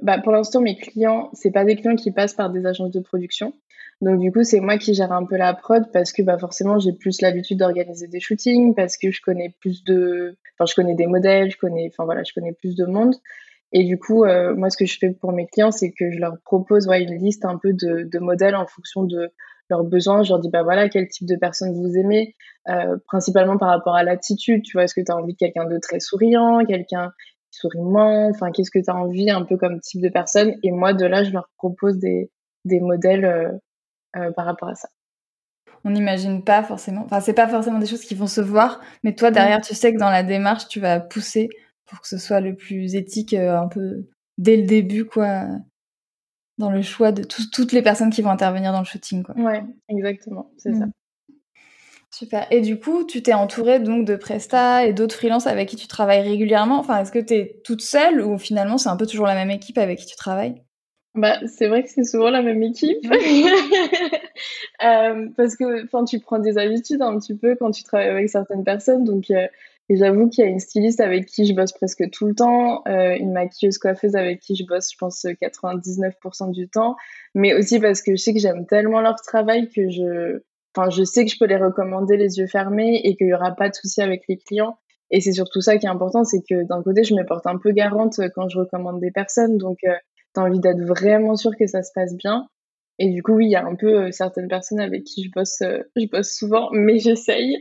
bah, 0.03 0.19
pour 0.19 0.33
l'instant, 0.33 0.61
mes 0.61 0.77
clients, 0.77 1.31
c'est 1.33 1.51
pas 1.51 1.65
des 1.65 1.77
clients 1.77 1.97
qui 1.97 2.11
passent 2.11 2.35
par 2.35 2.51
des 2.51 2.67
agences 2.67 2.91
de 2.91 3.01
production. 3.01 3.55
Donc 4.01 4.21
du 4.21 4.33
coup, 4.33 4.43
c'est 4.45 4.61
moi 4.61 4.79
qui 4.79 4.95
gère 4.95 5.13
un 5.13 5.25
peu 5.25 5.37
la 5.37 5.55
prod 5.55 5.85
parce 5.93 6.13
que 6.13 6.23
bah 6.23 6.39
forcément, 6.39 6.79
j'ai 6.79 6.93
plus 6.93 7.21
l'habitude 7.21 7.59
d'organiser 7.59 8.09
des 8.09 8.21
shootings 8.21 8.75
parce 8.75 8.97
que 8.97 9.11
je 9.11 9.21
connais 9.23 9.55
plus 9.61 9.85
de 9.85 10.37
enfin 10.55 10.67
je 10.67 10.75
connais 10.75 10.95
des 10.95 11.07
modèles, 11.07 11.51
je 11.51 11.57
connais 11.59 11.89
enfin 11.93 12.05
voilà, 12.05 12.23
je 12.25 12.33
connais 12.33 12.53
plus 12.53 12.75
de 12.77 12.85
monde. 12.85 13.15
Et 13.73 13.85
du 13.85 13.99
coup, 13.99 14.25
euh, 14.25 14.55
moi 14.55 14.71
ce 14.71 14.77
que 14.77 14.87
je 14.87 14.99
fais 14.99 15.11
pour 15.11 15.33
mes 15.33 15.47
clients, 15.47 15.71
c'est 15.73 15.91
que 15.93 16.11
je 16.11 16.19
leur 16.19 16.37
propose 16.45 16.87
ouais, 16.87 17.03
une 17.03 17.15
liste 17.19 17.45
un 17.45 17.59
peu 17.59 17.73
de, 17.73 18.09
de 18.11 18.19
modèles 18.19 18.57
en 18.57 18.67
fonction 18.67 19.05
de 19.05 19.31
leurs 19.71 19.85
besoins. 19.85 20.23
Je 20.23 20.31
leur 20.31 20.41
dis 20.41 20.51
bah 20.51 20.63
voilà, 20.63 20.89
quel 20.89 21.09
type 21.09 21.27
de 21.29 21.37
personne 21.37 21.73
vous 21.73 21.97
aimez, 21.97 22.35
euh, 22.69 22.97
principalement 23.07 23.59
par 23.59 23.69
rapport 23.69 23.97
à 23.97 24.03
l'attitude, 24.05 24.63
tu 24.63 24.73
vois, 24.77 24.85
est-ce 24.85 24.95
que 24.95 25.01
tu 25.01 25.11
as 25.11 25.17
envie 25.17 25.33
de 25.33 25.39
quelqu'un 25.39 25.67
de 25.67 25.79
très 25.79 26.01
souriant, 26.01 26.65
quelqu'un 26.65 27.11
qui 27.51 27.59
sourit 27.59 27.81
moins, 27.81 28.29
enfin 28.31 28.51
qu'est-ce 28.53 28.71
que 28.71 28.79
tu 28.81 28.91
as 28.91 28.97
envie 28.97 29.31
un 29.31 29.45
peu 29.45 29.57
comme 29.57 29.81
type 29.81 30.03
de 30.03 30.09
personne? 30.09 30.55
Et 30.63 30.71
moi 30.71 30.93
de 30.93 31.07
là, 31.07 31.25
je 31.25 31.31
leur 31.33 31.49
propose 31.57 31.99
des 31.99 32.31
des 32.65 32.81
modèles 32.81 33.25
euh, 33.25 33.51
par 34.37 34.47
rapport 34.47 34.69
à 34.69 34.75
ça. 34.75 34.89
On 35.85 35.91
n'imagine 35.91 36.43
pas 36.43 36.63
forcément, 36.63 37.03
enfin 37.05 37.21
c'est 37.21 37.35
pas 37.35 37.49
forcément 37.49 37.79
des 37.79 37.87
choses 37.87 38.05
qui 38.05 38.15
vont 38.15 38.27
se 38.27 38.41
voir, 38.41 38.81
mais 39.03 39.15
toi 39.15 39.31
derrière 39.31 39.61
tu 39.61 39.75
sais 39.75 39.93
que 39.93 39.99
dans 39.99 40.11
la 40.11 40.23
démarche 40.23 40.67
tu 40.69 40.81
vas 40.81 40.99
pousser 40.99 41.49
pour 41.85 42.01
que 42.01 42.09
ce 42.09 42.17
soit 42.17 42.41
le 42.41 42.57
plus 42.57 42.95
éthique 42.95 43.35
euh, 43.35 43.59
un 43.59 43.69
peu 43.69 44.07
dès 44.39 44.57
le 44.57 44.65
début 44.65 45.05
quoi, 45.05 45.47
dans 46.57 46.71
le 46.71 46.81
choix 46.83 47.13
de 47.13 47.23
toutes 47.23 47.73
les 47.73 47.83
personnes 47.83 48.11
qui 48.11 48.23
vont 48.23 48.31
intervenir 48.31 48.73
dans 48.73 48.79
le 48.79 48.87
shooting 48.87 49.23
quoi. 49.23 49.35
Ouais, 49.37 49.63
exactement, 49.89 50.51
c'est 50.57 50.73
ça. 50.73 50.87
Mm. 50.87 50.93
Super. 52.11 52.47
Et 52.53 52.61
du 52.61 52.79
coup, 52.79 53.05
tu 53.05 53.25
t'es 53.25 53.33
entourée 53.33 53.81
donc 53.81 54.07
de 54.07 54.15
Presta 54.15 54.87
et 54.87 54.93
d'autres 54.93 55.17
freelances 55.17 55.49
avec 55.49 55.69
qui 55.69 55.75
tu 55.75 55.89
travailles 55.89 56.23
régulièrement? 56.23 56.79
Enfin, 56.79 57.01
est-ce 57.01 57.11
que 57.11 57.19
tu 57.19 57.35
es 57.35 57.61
toute 57.65 57.83
seule 57.83 58.21
ou 58.21 58.39
finalement 58.39 58.79
c'est 58.79 58.89
un 58.89 58.97
peu 58.97 59.05
toujours 59.05 59.27
la 59.27 59.35
même 59.35 59.51
équipe 59.51 59.79
avec 59.79 59.99
qui 59.99 60.07
tu 60.07 60.15
travailles? 60.15 60.63
Bah, 61.15 61.39
c'est 61.47 61.69
vrai 61.69 61.85
que 61.85 61.91
c'est 61.91 62.03
souvent 62.03 62.31
la 62.31 62.43
même 62.43 62.63
équipe. 62.63 62.99
euh, 64.85 65.29
parce 65.37 65.57
que 65.57 65.85
enfin, 65.85 66.05
tu 66.05 66.19
prends 66.19 66.41
des 66.41 66.59
habitudes 66.59 67.03
un 67.03 67.17
petit 67.19 67.37
peu 67.37 67.55
quand 67.55 67.71
tu 67.71 67.85
travailles 67.85 68.09
avec 68.09 68.29
certaines 68.29 68.65
personnes. 68.65 69.05
Donc, 69.05 69.31
euh, 69.31 69.47
j'avoue 69.89 70.29
qu'il 70.29 70.45
y 70.45 70.47
a 70.49 70.51
une 70.51 70.59
styliste 70.59 71.01
avec 71.01 71.27
qui 71.27 71.47
je 71.47 71.55
bosse 71.55 71.71
presque 71.71 72.11
tout 72.11 72.27
le 72.27 72.35
temps, 72.35 72.83
euh, 72.89 73.15
une 73.15 73.33
maquilleuse 73.33 73.79
coiffeuse 73.79 74.17
avec 74.17 74.41
qui 74.41 74.57
je 74.57 74.65
bosse, 74.65 74.91
je 74.93 74.99
pense, 74.99 75.25
99% 75.25 76.51
du 76.51 76.69
temps. 76.69 76.97
Mais 77.37 77.55
aussi 77.55 77.79
parce 77.79 78.03
que 78.03 78.17
je 78.17 78.21
sais 78.21 78.33
que 78.33 78.41
j'aime 78.41 78.67
tellement 78.67 79.01
leur 79.01 79.17
travail 79.17 79.69
que 79.69 79.91
je, 79.91 80.41
enfin, 80.77 80.91
je 80.91 81.05
sais 81.05 81.25
que 81.25 81.31
je 81.31 81.39
peux 81.39 81.47
les 81.47 81.59
recommander 81.59 82.17
les 82.17 82.39
yeux 82.39 82.49
fermés 82.49 83.01
et 83.05 83.15
qu'il 83.15 83.29
y 83.29 83.35
aura 83.35 83.53
pas 83.53 83.69
de 83.69 83.75
souci 83.75 84.03
avec 84.03 84.25
les 84.29 84.37
clients. 84.37 84.79
Et 85.13 85.21
c'est 85.21 85.33
surtout 85.33 85.61
ça 85.61 85.77
qui 85.79 85.87
est 85.87 85.91
important, 85.91 86.25
c'est 86.25 86.41
que 86.41 86.67
d'un 86.67 86.83
côté, 86.83 87.05
je 87.05 87.15
me 87.15 87.25
porte 87.25 87.47
un 87.47 87.57
peu 87.57 87.71
garante 87.71 88.19
quand 88.35 88.49
je 88.49 88.59
recommande 88.59 89.01
des 89.01 89.13
personnes. 89.13 89.59
Donc, 89.59 89.79
tu 90.35 90.41
envie 90.41 90.61
d'être 90.61 90.83
vraiment 90.83 91.37
sûr 91.37 91.53
que 91.57 91.67
ça 91.67 91.83
se 91.83 91.93
passe 91.95 92.15
bien. 92.17 92.49
Et 92.99 93.11
du 93.11 93.23
coup, 93.23 93.33
oui, 93.33 93.47
il 93.47 93.51
y 93.51 93.57
a 93.57 93.65
un 93.65 93.75
peu 93.75 94.05
euh, 94.05 94.11
certaines 94.13 94.49
personnes 94.49 94.81
avec 94.81 95.05
qui 95.05 95.25
je 95.25 95.31
bosse, 95.31 95.63
euh, 95.63 95.83
je 95.97 96.07
bosse 96.07 96.33
souvent, 96.33 96.69
mais 96.73 96.99
j'essaye 96.99 97.57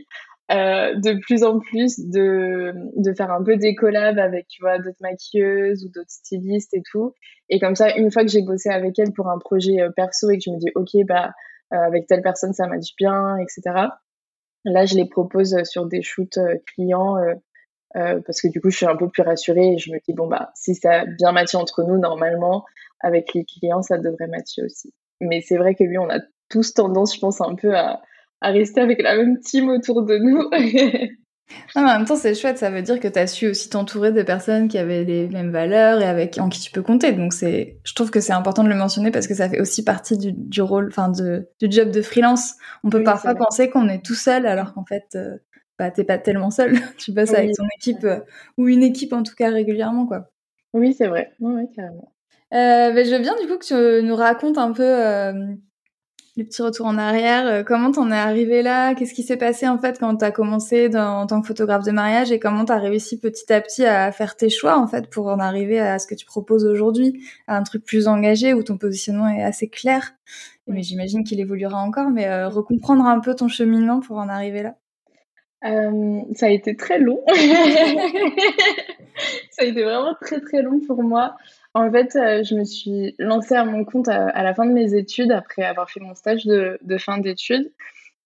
euh, 0.52 0.94
de 0.94 1.18
plus 1.20 1.42
en 1.42 1.58
plus 1.58 1.98
de, 1.98 2.74
de 2.96 3.14
faire 3.14 3.30
un 3.30 3.42
peu 3.42 3.56
des 3.56 3.74
collabs 3.74 4.18
avec, 4.18 4.46
d'autres 4.60 5.00
maquilleuses 5.00 5.84
ou 5.84 5.88
d'autres 5.88 6.10
stylistes 6.10 6.74
et 6.74 6.82
tout. 6.90 7.14
Et 7.48 7.58
comme 7.58 7.74
ça, 7.74 7.96
une 7.96 8.10
fois 8.10 8.22
que 8.22 8.30
j'ai 8.30 8.42
bossé 8.42 8.68
avec 8.68 8.98
elles 8.98 9.12
pour 9.12 9.28
un 9.28 9.38
projet 9.38 9.78
perso 9.96 10.30
et 10.30 10.36
que 10.38 10.44
je 10.44 10.50
me 10.50 10.58
dis, 10.58 10.70
OK, 10.74 10.90
bah, 11.06 11.32
avec 11.70 12.06
telle 12.06 12.22
personne, 12.22 12.52
ça 12.52 12.66
match 12.66 12.94
bien, 12.98 13.36
etc. 13.38 13.88
Là, 14.66 14.84
je 14.84 14.94
les 14.94 15.08
propose 15.08 15.62
sur 15.64 15.86
des 15.86 16.02
shoots 16.02 16.38
clients 16.66 17.16
parce 17.94 18.40
que 18.40 18.48
du 18.48 18.60
coup, 18.60 18.70
je 18.70 18.76
suis 18.76 18.86
un 18.86 18.96
peu 18.96 19.08
plus 19.08 19.22
rassurée 19.22 19.74
et 19.74 19.78
je 19.78 19.92
me 19.92 19.98
dis, 20.04 20.12
bon, 20.12 20.26
bah, 20.26 20.50
si 20.54 20.74
ça 20.74 21.00
a 21.00 21.06
bien 21.06 21.32
matché 21.32 21.56
entre 21.56 21.84
nous, 21.84 21.98
normalement, 21.98 22.64
avec 23.00 23.34
les 23.34 23.44
clients, 23.44 23.82
ça 23.82 23.98
devrait 23.98 24.26
matcher 24.26 24.62
aussi. 24.62 24.92
Mais 25.20 25.40
c'est 25.40 25.56
vrai 25.56 25.74
que 25.74 25.84
oui, 25.84 25.98
on 25.98 26.10
a 26.10 26.20
tous 26.48 26.74
tendance, 26.74 27.14
je 27.14 27.20
pense, 27.20 27.40
un 27.40 27.54
peu 27.54 27.74
à, 27.76 28.02
à 28.40 28.50
rester 28.50 28.80
avec 28.80 29.02
la 29.02 29.16
même 29.16 29.38
team 29.40 29.68
autour 29.68 30.02
de 30.02 30.18
nous. 30.18 30.50
Non, 31.76 31.82
mais 31.82 31.90
en 31.90 31.98
même 31.98 32.06
temps, 32.06 32.16
c'est 32.16 32.34
chouette, 32.34 32.58
ça 32.58 32.70
veut 32.70 32.82
dire 32.82 33.00
que 33.00 33.08
tu 33.08 33.18
as 33.18 33.26
su 33.26 33.48
aussi 33.48 33.68
t'entourer 33.68 34.12
de 34.12 34.22
personnes 34.22 34.68
qui 34.68 34.78
avaient 34.78 35.04
les 35.04 35.28
mêmes 35.28 35.50
valeurs 35.50 36.00
et 36.00 36.06
avec 36.06 36.38
en 36.38 36.48
qui 36.48 36.60
tu 36.60 36.70
peux 36.70 36.82
compter. 36.82 37.12
Donc 37.12 37.32
c'est 37.32 37.78
je 37.84 37.94
trouve 37.94 38.10
que 38.10 38.20
c'est 38.20 38.32
important 38.32 38.64
de 38.64 38.68
le 38.68 38.74
mentionner 38.74 39.10
parce 39.10 39.26
que 39.26 39.34
ça 39.34 39.48
fait 39.48 39.60
aussi 39.60 39.84
partie 39.84 40.16
du, 40.16 40.32
du 40.32 40.62
rôle 40.62 40.88
enfin 40.88 41.10
du 41.10 41.44
job 41.70 41.90
de 41.90 42.02
freelance. 42.02 42.54
On 42.82 42.90
peut 42.90 43.02
parfois 43.02 43.34
penser 43.34 43.68
qu'on 43.68 43.88
est 43.88 44.04
tout 44.04 44.14
seul 44.14 44.46
alors 44.46 44.72
qu'en 44.72 44.84
fait 44.84 45.04
euh, 45.16 45.36
bah 45.78 45.90
t'es 45.90 46.04
pas 46.04 46.18
tellement 46.18 46.50
seul. 46.50 46.74
tu 46.98 47.12
bosses 47.12 47.34
avec 47.34 47.52
ton 47.54 47.66
équipe 47.76 48.04
euh, 48.04 48.20
ou 48.58 48.68
une 48.68 48.82
équipe 48.82 49.12
en 49.12 49.22
tout 49.22 49.34
cas 49.34 49.50
régulièrement 49.50 50.06
quoi. 50.06 50.30
Oui, 50.72 50.94
c'est 50.94 51.06
vrai. 51.06 51.32
Oui, 51.40 51.62
carrément. 51.74 52.12
Euh, 52.52 52.92
ben, 52.92 53.04
je 53.06 53.14
veux 53.14 53.20
bien 53.20 53.34
du 53.40 53.48
coup 53.48 53.58
que 53.58 54.00
tu 54.00 54.06
nous 54.06 54.16
racontes 54.16 54.58
un 54.58 54.72
peu 54.72 54.82
euh, 54.82 55.54
les 56.36 56.44
petits 56.44 56.62
retours 56.62 56.86
en 56.86 56.98
arrière. 56.98 57.46
Euh, 57.46 57.62
comment 57.62 57.92
t'en 57.92 58.10
es 58.10 58.16
arrivé 58.16 58.62
là? 58.62 58.94
Qu'est-ce 58.94 59.14
qui 59.14 59.22
s'est 59.22 59.36
passé 59.36 59.68
en 59.68 59.78
fait 59.78 59.98
quand 59.98 60.16
t'as 60.16 60.30
commencé 60.32 60.88
dans, 60.88 61.20
en 61.20 61.26
tant 61.26 61.40
que 61.40 61.46
photographe 61.46 61.84
de 61.84 61.92
mariage? 61.92 62.32
Et 62.32 62.40
comment 62.40 62.64
t'as 62.64 62.78
réussi 62.78 63.18
petit 63.20 63.52
à 63.52 63.60
petit 63.60 63.84
à 63.84 64.10
faire 64.12 64.36
tes 64.36 64.50
choix 64.50 64.78
en 64.78 64.86
fait 64.88 65.08
pour 65.10 65.28
en 65.28 65.38
arriver 65.38 65.78
à 65.78 65.98
ce 65.98 66.06
que 66.06 66.14
tu 66.14 66.26
proposes 66.26 66.64
aujourd'hui, 66.64 67.24
à 67.46 67.56
un 67.56 67.62
truc 67.62 67.84
plus 67.84 68.08
engagé 68.08 68.52
où 68.54 68.62
ton 68.62 68.78
positionnement 68.78 69.28
est 69.28 69.42
assez 69.42 69.68
clair. 69.68 70.14
Mais 70.66 70.82
j'imagine 70.82 71.24
qu'il 71.24 71.40
évoluera 71.40 71.78
encore, 71.78 72.10
mais 72.10 72.26
euh, 72.26 72.48
recomprendre 72.48 73.04
un 73.04 73.20
peu 73.20 73.34
ton 73.34 73.48
cheminement 73.48 74.00
pour 74.00 74.16
en 74.16 74.28
arriver 74.28 74.62
là. 74.62 74.76
Euh, 75.64 76.20
ça 76.34 76.46
a 76.46 76.50
été 76.50 76.76
très 76.76 76.98
long. 76.98 77.22
ça 79.50 79.62
a 79.62 79.64
été 79.64 79.82
vraiment 79.82 80.14
très 80.20 80.40
très 80.40 80.62
long 80.62 80.80
pour 80.86 81.02
moi. 81.02 81.36
En 81.72 81.90
fait, 81.90 82.14
euh, 82.16 82.42
je 82.44 82.54
me 82.54 82.64
suis 82.64 83.14
lancée 83.18 83.54
à 83.54 83.64
mon 83.64 83.84
compte 83.84 84.08
à, 84.08 84.42
la 84.42 84.54
fin 84.54 84.66
de 84.66 84.72
mes 84.72 84.94
études, 84.94 85.32
après 85.32 85.62
avoir 85.64 85.90
fait 85.90 86.00
mon 86.00 86.14
stage 86.14 86.44
de, 86.44 86.78
fin 86.98 87.18
d'études. 87.18 87.72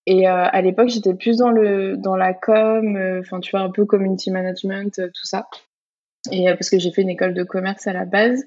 Et 0.07 0.29
euh, 0.29 0.47
à 0.51 0.61
l'époque, 0.63 0.89
j'étais 0.89 1.15
plus 1.15 1.37
dans, 1.37 1.51
le, 1.51 1.97
dans 1.97 2.17
la 2.17 2.35
com, 2.35 2.99
enfin, 3.21 3.41
tu 3.41 3.51
vois, 3.53 3.61
un 3.61 3.71
peu 3.71 3.85
community 3.85 4.31
management, 4.31 4.97
tout 4.97 5.27
ça. 5.27 5.49
Et 6.33 6.47
parce 6.47 6.71
que 6.71 6.79
j'ai 6.79 6.91
fait 6.91 7.03
une 7.03 7.11
école 7.11 7.35
de 7.35 7.45
commerce 7.45 7.87
à 7.87 7.93
la 7.93 8.05
base. 8.05 8.43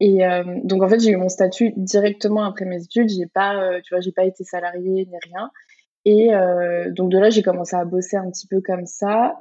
Et 0.00 0.20
donc, 0.64 0.82
en 0.82 0.88
fait, 0.88 0.98
j'ai 0.98 1.10
eu 1.10 1.16
mon 1.16 1.28
statut 1.28 1.72
directement 1.76 2.44
après 2.44 2.64
mes 2.64 2.82
études. 2.82 3.08
J'ai 3.08 3.26
pas, 3.26 3.80
tu 3.82 3.94
vois, 3.94 4.00
j'ai 4.00 4.10
pas 4.10 4.24
été 4.24 4.42
salariée 4.42 5.06
ni 5.06 5.16
rien. 5.22 5.50
Et 6.04 6.30
donc, 6.90 7.10
de 7.10 7.18
là, 7.18 7.30
j'ai 7.30 7.42
commencé 7.42 7.76
à 7.76 7.84
bosser 7.84 8.16
un 8.16 8.30
petit 8.30 8.46
peu 8.46 8.60
comme 8.60 8.86
ça. 8.86 9.34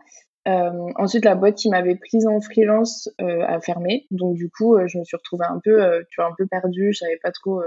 Euh, 0.47 0.89
ensuite, 0.95 1.25
la 1.25 1.35
boîte 1.35 1.55
qui 1.55 1.69
m'avait 1.69 1.95
prise 1.95 2.25
en 2.25 2.41
freelance 2.41 3.09
euh, 3.21 3.43
a 3.45 3.61
fermé, 3.61 4.07
donc 4.09 4.35
du 4.35 4.49
coup, 4.49 4.75
euh, 4.75 4.87
je 4.87 4.97
me 4.97 5.03
suis 5.03 5.15
retrouvée 5.15 5.45
un 5.45 5.59
peu, 5.63 6.03
tu 6.09 6.19
vois, 6.19 6.29
un 6.29 6.35
peu 6.37 6.47
perdue. 6.47 6.93
Je 6.93 6.99
savais 6.99 7.19
pas 7.21 7.31
trop 7.31 7.61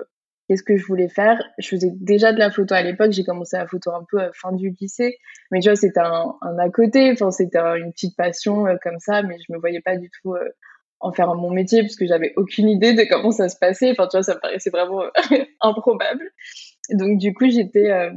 qu'est-ce 0.49 0.63
que 0.63 0.77
je 0.77 0.85
voulais 0.85 1.09
faire. 1.09 1.43
Je 1.59 1.69
faisais 1.69 1.91
déjà 1.93 2.33
de 2.33 2.39
la 2.39 2.51
photo 2.51 2.75
à 2.75 2.83
l'époque. 2.83 3.13
J'ai 3.13 3.25
commencé 3.25 3.57
la 3.57 3.67
photo 3.67 3.93
un 3.93 4.05
peu 4.11 4.21
à 4.21 4.31
fin 4.33 4.53
du 4.53 4.75
lycée, 4.81 5.19
mais 5.51 5.61
tu 5.61 5.69
vois, 5.69 5.77
c'était 5.77 6.01
un, 6.01 6.35
un, 6.43 6.59
à 6.59 6.69
côté. 6.71 7.13
Enfin, 7.13 7.31
c'était 7.31 7.59
une 7.59 7.93
petite 7.93 8.17
passion 8.17 8.65
comme 8.83 8.99
ça, 8.99 9.23
mais 9.23 9.37
je 9.47 9.53
me 9.53 9.59
voyais 9.59 9.81
pas 9.81 9.97
du 9.97 10.11
tout 10.11 10.35
en 11.01 11.13
faire 11.13 11.33
mon 11.35 11.51
métier 11.51 11.83
parce 11.83 11.97
que 11.97 12.07
j'avais 12.07 12.33
aucune 12.37 12.69
idée 12.69 12.95
de 12.95 13.05
comment 13.09 13.31
ça 13.31 13.49
se 13.49 13.57
passait. 13.57 13.93
Enfin, 13.93 14.09
tu 14.09 14.17
vois, 14.17 14.25
ça 14.25 14.35
me 14.35 14.41
paraissait 14.41 14.71
vraiment 14.71 15.05
improbable. 15.61 16.29
Donc, 16.91 17.19
du 17.19 17.33
coup, 17.35 17.49
j'étais 17.49 18.11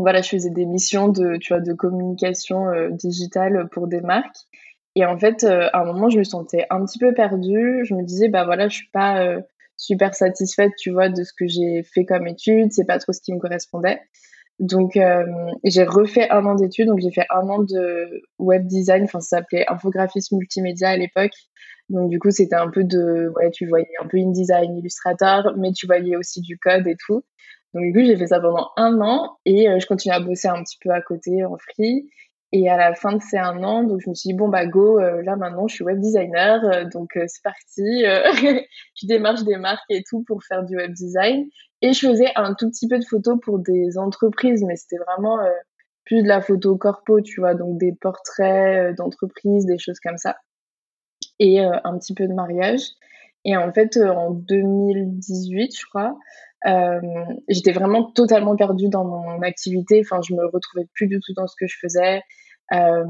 voilà, 0.00 0.22
je 0.22 0.30
faisais 0.30 0.50
des 0.50 0.66
missions 0.66 1.08
de, 1.08 1.36
tu 1.36 1.52
vois, 1.52 1.60
de 1.60 1.72
communication 1.72 2.68
euh, 2.68 2.90
digitale 2.90 3.68
pour 3.70 3.88
des 3.88 4.00
marques. 4.00 4.46
Et 4.94 5.04
en 5.04 5.18
fait, 5.18 5.44
euh, 5.44 5.68
à 5.72 5.80
un 5.80 5.84
moment, 5.84 6.08
je 6.08 6.18
me 6.18 6.24
sentais 6.24 6.66
un 6.70 6.84
petit 6.84 6.98
peu 6.98 7.12
perdue. 7.14 7.84
Je 7.84 7.94
me 7.94 8.02
disais, 8.02 8.28
bah 8.28 8.44
voilà, 8.44 8.68
je 8.68 8.76
suis 8.76 8.90
pas 8.92 9.22
euh, 9.22 9.40
super 9.76 10.14
satisfaite, 10.14 10.72
tu 10.78 10.90
vois, 10.90 11.08
de 11.08 11.22
ce 11.22 11.32
que 11.38 11.46
j'ai 11.46 11.82
fait 11.82 12.04
comme 12.04 12.26
études. 12.26 12.72
C'est 12.72 12.86
pas 12.86 12.98
trop 12.98 13.12
ce 13.12 13.20
qui 13.20 13.32
me 13.32 13.38
correspondait. 13.38 14.00
Donc, 14.58 14.98
j'ai 15.64 15.84
refait 15.84 16.30
un 16.30 16.46
an 16.46 16.54
d'études. 16.54 16.86
Donc, 16.86 17.00
j'ai 17.00 17.10
fait 17.10 17.26
un 17.28 17.46
an 17.48 17.62
de 17.62 18.22
web 18.38 18.66
design. 18.66 19.04
Enfin, 19.04 19.20
ça 19.20 19.36
s'appelait 19.38 19.66
infographisme 19.68 20.38
multimédia 20.38 20.88
à 20.88 20.96
l'époque. 20.96 21.34
Donc, 21.88 22.10
du 22.10 22.18
coup, 22.18 22.30
c'était 22.30 22.56
un 22.56 22.70
peu 22.70 22.82
de, 22.82 23.30
ouais, 23.36 23.50
tu 23.50 23.66
voyais 23.66 23.86
un 24.02 24.06
peu 24.06 24.18
InDesign, 24.18 24.76
Illustrator, 24.76 25.52
mais 25.56 25.72
tu 25.72 25.86
voyais 25.86 26.16
aussi 26.16 26.40
du 26.40 26.58
code 26.58 26.86
et 26.86 26.96
tout. 27.06 27.22
Donc 27.76 27.84
du 27.84 27.92
coup, 27.92 28.06
j'ai 28.06 28.16
fait 28.16 28.28
ça 28.28 28.40
pendant 28.40 28.70
un 28.78 29.02
an 29.02 29.36
et 29.44 29.68
euh, 29.68 29.78
je 29.78 29.86
continue 29.86 30.14
à 30.14 30.20
bosser 30.20 30.48
un 30.48 30.62
petit 30.62 30.78
peu 30.80 30.90
à 30.90 31.02
côté 31.02 31.44
en 31.44 31.58
free. 31.58 32.08
Et 32.52 32.70
à 32.70 32.76
la 32.78 32.94
fin 32.94 33.12
de 33.12 33.20
ces 33.20 33.36
un 33.36 33.62
an, 33.64 33.82
donc 33.82 34.00
je 34.02 34.08
me 34.08 34.14
suis 34.14 34.28
dit 34.28 34.34
bon 34.34 34.48
bah 34.48 34.64
go, 34.66 34.98
euh, 34.98 35.20
là 35.22 35.36
maintenant 35.36 35.68
je 35.68 35.74
suis 35.74 35.84
web 35.84 35.98
designer, 35.98 36.64
euh, 36.64 36.84
donc 36.84 37.10
c'est 37.26 37.42
parti. 37.42 38.04
je 38.94 39.06
démarche 39.06 39.42
des 39.42 39.56
marques 39.56 39.84
et 39.90 40.02
tout 40.08 40.24
pour 40.26 40.42
faire 40.42 40.64
du 40.64 40.76
web 40.76 40.92
design. 40.92 41.44
Et 41.82 41.92
je 41.92 42.08
faisais 42.08 42.32
un 42.36 42.54
tout 42.54 42.70
petit 42.70 42.88
peu 42.88 42.98
de 42.98 43.04
photos 43.04 43.38
pour 43.42 43.58
des 43.58 43.98
entreprises, 43.98 44.64
mais 44.64 44.76
c'était 44.76 44.96
vraiment 45.04 45.38
plus 46.06 46.22
de 46.22 46.28
la 46.28 46.40
photo 46.40 46.78
corpo, 46.78 47.20
tu 47.20 47.40
vois, 47.40 47.54
donc 47.54 47.78
des 47.78 47.92
portraits 47.92 48.96
d'entreprises, 48.96 49.66
des 49.66 49.76
choses 49.76 50.00
comme 50.00 50.16
ça, 50.16 50.36
et 51.38 51.60
un 51.60 51.98
petit 51.98 52.14
peu 52.14 52.26
de 52.26 52.32
mariage. 52.32 52.80
Et 53.46 53.56
en 53.56 53.72
fait, 53.72 53.96
en 53.96 54.32
2018, 54.32 55.78
je 55.78 55.86
crois, 55.86 56.18
euh, 56.66 57.00
j'étais 57.48 57.70
vraiment 57.70 58.10
totalement 58.10 58.56
perdue 58.56 58.88
dans 58.88 59.04
mon 59.04 59.40
activité. 59.42 60.02
Enfin, 60.04 60.20
je 60.28 60.34
me 60.34 60.44
retrouvais 60.46 60.86
plus 60.94 61.06
du 61.06 61.20
tout 61.24 61.32
dans 61.34 61.46
ce 61.46 61.54
que 61.58 61.66
je 61.68 61.76
faisais. 61.80 62.22
Euh, 62.72 63.04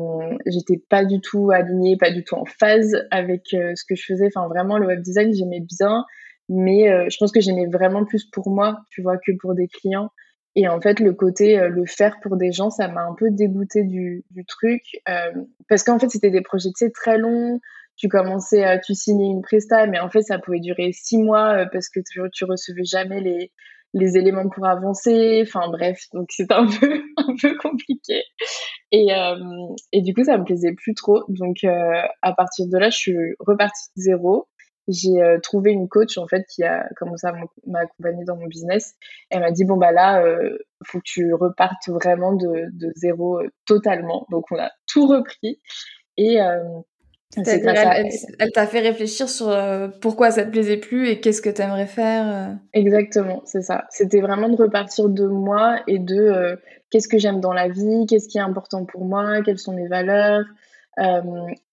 j'étais 0.45 0.83
pas 0.90 1.07
du 1.07 1.23
tout 1.23 1.50
alignée, 1.50 1.97
pas 1.97 2.11
du 2.11 2.23
tout 2.23 2.35
en 2.35 2.45
phase 2.45 2.95
avec 3.11 3.55
euh, 3.55 3.73
ce 3.75 3.85
que 3.88 3.95
je 3.95 4.05
faisais. 4.05 4.26
Enfin, 4.26 4.47
vraiment, 4.49 4.76
le 4.76 4.87
web 4.87 5.00
design, 5.00 5.33
j'aimais 5.33 5.61
bien, 5.61 6.05
mais 6.50 6.90
euh, 6.90 7.07
je 7.11 7.16
pense 7.16 7.33
que 7.33 7.40
j'aimais 7.40 7.66
vraiment 7.66 8.05
plus 8.05 8.25
pour 8.26 8.50
moi, 8.50 8.81
tu 8.90 9.00
vois, 9.00 9.16
que 9.16 9.33
pour 9.40 9.55
des 9.55 9.69
clients. 9.69 10.11
Et 10.55 10.69
en 10.69 10.83
fait, 10.83 11.00
le 11.00 11.14
côté 11.14 11.59
le 11.69 11.85
faire 11.87 12.19
pour 12.23 12.37
des 12.37 12.50
gens, 12.50 12.71
ça 12.71 12.88
m'a 12.88 13.02
un 13.02 13.14
peu 13.14 13.31
dégoûté 13.31 13.83
du 13.85 14.25
truc, 14.49 14.81
parce 15.69 15.83
qu'en 15.85 15.99
fait, 15.99 16.09
c'était 16.09 16.31
des 16.31 16.40
projets, 16.40 16.71
très 16.95 17.19
longs 17.19 17.61
tu 17.97 18.09
commençais, 18.09 18.65
à 18.65 18.79
tu 18.79 18.95
signais 18.95 19.26
une 19.26 19.43
presta, 19.43 19.87
mais 19.87 19.99
en 19.99 20.11
fait, 20.11 20.23
ça 20.23 20.38
pouvait 20.38 20.61
durer 20.61 20.93
six 20.93 21.19
mois 21.19 21.59
euh, 21.59 21.67
parce 21.73 21.88
que 21.88 22.00
tu, 22.00 22.21
tu 22.33 22.45
recevais 22.45 22.85
jamais 22.85 23.21
les, 23.21 23.53
les 23.97 24.17
éléments 24.17 24.49
pour 24.49 24.67
avancer. 24.67 25.43
Enfin, 25.47 25.69
bref, 25.71 26.05
donc 26.12 26.29
c'était 26.31 26.55
un 26.55 26.67
peu, 26.81 27.03
un 27.17 27.35
peu 27.41 27.57
compliqué. 27.57 28.23
Et, 28.93 29.12
euh, 29.12 29.37
et 29.93 30.03
du 30.03 30.15
coup, 30.15 30.25
ça 30.25 30.38
me 30.38 30.45
plaisait 30.45 30.75
plus 30.75 30.95
trop. 30.95 31.25
Donc, 31.29 31.65
euh, 31.65 32.03
à 32.23 32.33
partir 32.33 32.67
de 32.69 32.79
là, 32.79 32.91
je 32.91 32.97
suis 32.97 33.17
repartie 33.41 33.88
de 33.97 34.03
zéro. 34.03 34.49
J'ai 34.88 35.21
trouvé 35.43 35.73
une 35.73 35.88
coach, 35.88 36.17
en 36.17 36.29
fait, 36.29 36.45
qui 36.49 36.62
a 36.62 36.88
commencé 36.97 37.26
à 37.26 37.33
m'accompagner 37.67 38.25
dans 38.25 38.37
mon 38.37 38.47
business. 38.47 38.95
Elle 39.31 39.41
m'a 39.41 39.50
dit, 39.50 39.65
bon, 39.65 39.76
bah 39.76 39.91
là, 39.91 40.23
euh, 40.23 40.57
faut 40.85 40.99
que 40.99 41.05
tu 41.05 41.35
repartes 41.35 41.88
vraiment 41.88 42.33
de, 42.35 42.69
de 42.73 42.93
zéro 42.95 43.41
totalement. 43.67 44.26
Donc, 44.31 44.45
on 44.53 44.59
a 44.59 44.71
tout 44.87 45.09
repris. 45.09 45.61
Et, 46.17 46.38
elle, 47.37 48.52
t'a 48.52 48.66
fait 48.66 48.81
réfléchir 48.81 49.28
sur 49.28 49.49
euh, 49.49 49.88
pourquoi 50.00 50.31
ça 50.31 50.45
te 50.45 50.50
plaisait 50.50 50.76
plus 50.76 51.09
et 51.09 51.21
qu'est-ce 51.21 51.43
que 51.43 51.50
tu 51.50 51.62
aimerais 51.62 51.87
faire. 51.87 52.26
Euh. 52.26 52.55
Exactement, 52.73 53.43
c'est 53.45 53.62
ça. 53.62 53.87
C'était 53.90 54.21
vraiment 54.21 54.49
de 54.49 54.57
repartir 54.57 55.09
de 55.09 55.26
moi 55.26 55.81
et 55.87 55.99
de 55.99 56.16
euh, 56.16 56.57
qu'est-ce 56.90 57.09
que 57.09 57.19
j'aime 57.19 57.40
dans 57.40 57.52
la 57.52 57.69
vie, 57.69 58.07
qu'est-ce 58.09 58.28
qui 58.28 58.38
est 58.38 58.43
important 58.43 58.85
pour 58.85 59.05
moi, 59.05 59.43
quelles 59.43 59.59
sont 59.59 59.75
mes 59.75 59.88
valeurs. 59.88 60.45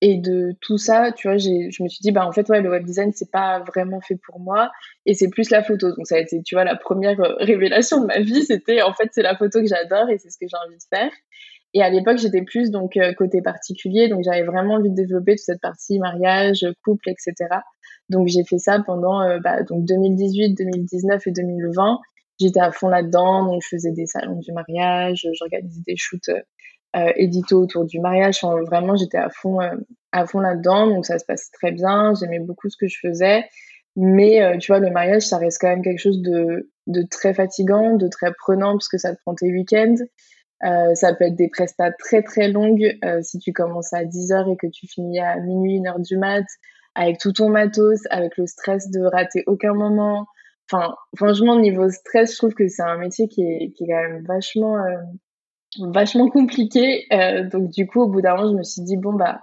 et 0.01 0.17
de 0.17 0.53
tout 0.59 0.77
ça, 0.77 1.13
tu 1.13 1.29
vois, 1.29 1.37
je 1.37 1.83
me 1.83 1.87
suis 1.87 2.01
dit, 2.01 2.11
bah 2.11 2.27
en 2.27 2.33
fait, 2.33 2.49
ouais, 2.49 2.61
le 2.61 2.69
web 2.69 2.83
design, 2.83 3.11
c'est 3.13 3.31
pas 3.31 3.59
vraiment 3.59 4.01
fait 4.01 4.17
pour 4.17 4.39
moi 4.39 4.69
et 5.05 5.13
c'est 5.13 5.29
plus 5.29 5.49
la 5.49 5.63
photo. 5.63 5.95
Donc 5.95 6.07
ça 6.07 6.15
a 6.15 6.19
été, 6.19 6.41
tu 6.43 6.55
vois, 6.55 6.65
la 6.65 6.75
première 6.75 7.17
révélation 7.39 8.01
de 8.01 8.07
ma 8.07 8.19
vie, 8.19 8.43
c'était 8.43 8.81
en 8.81 8.93
fait, 8.93 9.09
c'est 9.13 9.23
la 9.23 9.35
photo 9.35 9.61
que 9.61 9.67
j'adore 9.67 10.09
et 10.09 10.17
c'est 10.17 10.29
ce 10.29 10.37
que 10.37 10.45
j'ai 10.47 10.57
envie 10.67 10.77
de 10.77 10.97
faire. 10.97 11.11
Et 11.73 11.81
à 11.81 11.89
l'époque, 11.89 12.17
j'étais 12.17 12.43
plus 12.43 12.69
donc 12.69 12.97
euh, 12.97 13.13
côté 13.13 13.41
particulier, 13.41 14.07
donc 14.07 14.23
j'avais 14.23 14.43
vraiment 14.43 14.75
envie 14.75 14.89
de 14.89 14.95
développer 14.95 15.35
toute 15.35 15.45
cette 15.45 15.61
partie 15.61 15.99
mariage, 15.99 16.65
couple, 16.83 17.09
etc. 17.09 17.61
Donc 18.09 18.27
j'ai 18.27 18.43
fait 18.43 18.57
ça 18.57 18.81
pendant 18.85 19.21
euh, 19.21 19.39
bah, 19.39 19.63
donc 19.63 19.85
2018, 19.85 20.53
2019 20.55 21.27
et 21.27 21.31
2020. 21.31 21.99
J'étais 22.39 22.59
à 22.59 22.71
fond 22.71 22.89
là-dedans, 22.89 23.45
donc 23.45 23.61
je 23.63 23.67
faisais 23.69 23.91
des 23.91 24.05
salons 24.05 24.39
du 24.39 24.51
mariage, 24.51 25.27
j'organisais 25.33 25.81
des 25.85 25.95
shoots 25.95 26.29
euh, 26.29 27.11
édito 27.15 27.61
autour 27.61 27.85
du 27.85 27.99
mariage. 27.99 28.41
Vraiment, 28.43 28.95
j'étais 28.95 29.17
à 29.17 29.29
fond, 29.29 29.61
euh, 29.61 29.75
à 30.11 30.25
fond 30.25 30.39
là-dedans, 30.39 30.87
donc 30.87 31.05
ça 31.05 31.19
se 31.19 31.25
passait 31.25 31.51
très 31.53 31.71
bien. 31.71 32.13
J'aimais 32.19 32.39
beaucoup 32.39 32.69
ce 32.69 32.77
que 32.77 32.87
je 32.87 32.97
faisais, 33.01 33.45
mais 33.95 34.57
tu 34.59 34.71
vois, 34.71 34.79
le 34.79 34.89
mariage, 34.89 35.23
ça 35.23 35.37
reste 35.37 35.59
quand 35.61 35.69
même 35.69 35.83
quelque 35.83 35.99
chose 35.99 36.21
de, 36.21 36.71
de 36.87 37.03
très 37.09 37.33
fatigant, 37.33 37.95
de 37.95 38.07
très 38.07 38.33
prenant, 38.33 38.73
parce 38.73 38.89
que 38.89 38.97
ça 38.97 39.13
te 39.15 39.21
prend 39.21 39.35
tes 39.35 39.51
week-ends. 39.51 39.95
Euh, 40.65 40.95
ça 40.95 41.13
peut 41.13 41.25
être 41.25 41.35
des 41.35 41.49
prestats 41.49 41.91
très 41.91 42.21
très 42.21 42.47
longues 42.47 42.97
euh, 43.03 43.21
si 43.21 43.37
tu 43.39 43.51
commences 43.51 43.91
à 43.91 44.05
10h 44.05 44.53
et 44.53 44.57
que 44.57 44.67
tu 44.67 44.87
finis 44.87 45.19
à 45.19 45.37
minuit, 45.39 45.81
1h 45.81 46.01
du 46.01 46.17
mat, 46.17 46.45
avec 46.95 47.17
tout 47.19 47.33
ton 47.33 47.49
matos, 47.49 48.01
avec 48.09 48.37
le 48.37 48.47
stress 48.47 48.89
de 48.89 49.01
rater 49.01 49.43
aucun 49.47 49.73
moment. 49.73 50.25
Enfin, 50.71 50.95
franchement, 51.17 51.59
niveau 51.59 51.89
stress, 51.89 52.31
je 52.31 52.37
trouve 52.37 52.53
que 52.53 52.67
c'est 52.69 52.83
un 52.83 52.97
métier 52.97 53.27
qui 53.27 53.43
est, 53.43 53.73
quand 53.77 53.87
même 53.87 54.23
vachement, 54.25 54.77
euh, 54.77 54.97
vachement 55.91 56.29
compliqué. 56.29 57.07
donc, 57.51 57.69
du 57.69 57.85
coup, 57.85 58.01
au 58.01 58.07
bout 58.07 58.21
d'un 58.21 58.35
moment, 58.35 58.51
je 58.51 58.57
me 58.57 58.63
suis 58.63 58.83
dit, 58.83 58.95
bon, 58.95 59.13
bah, 59.13 59.41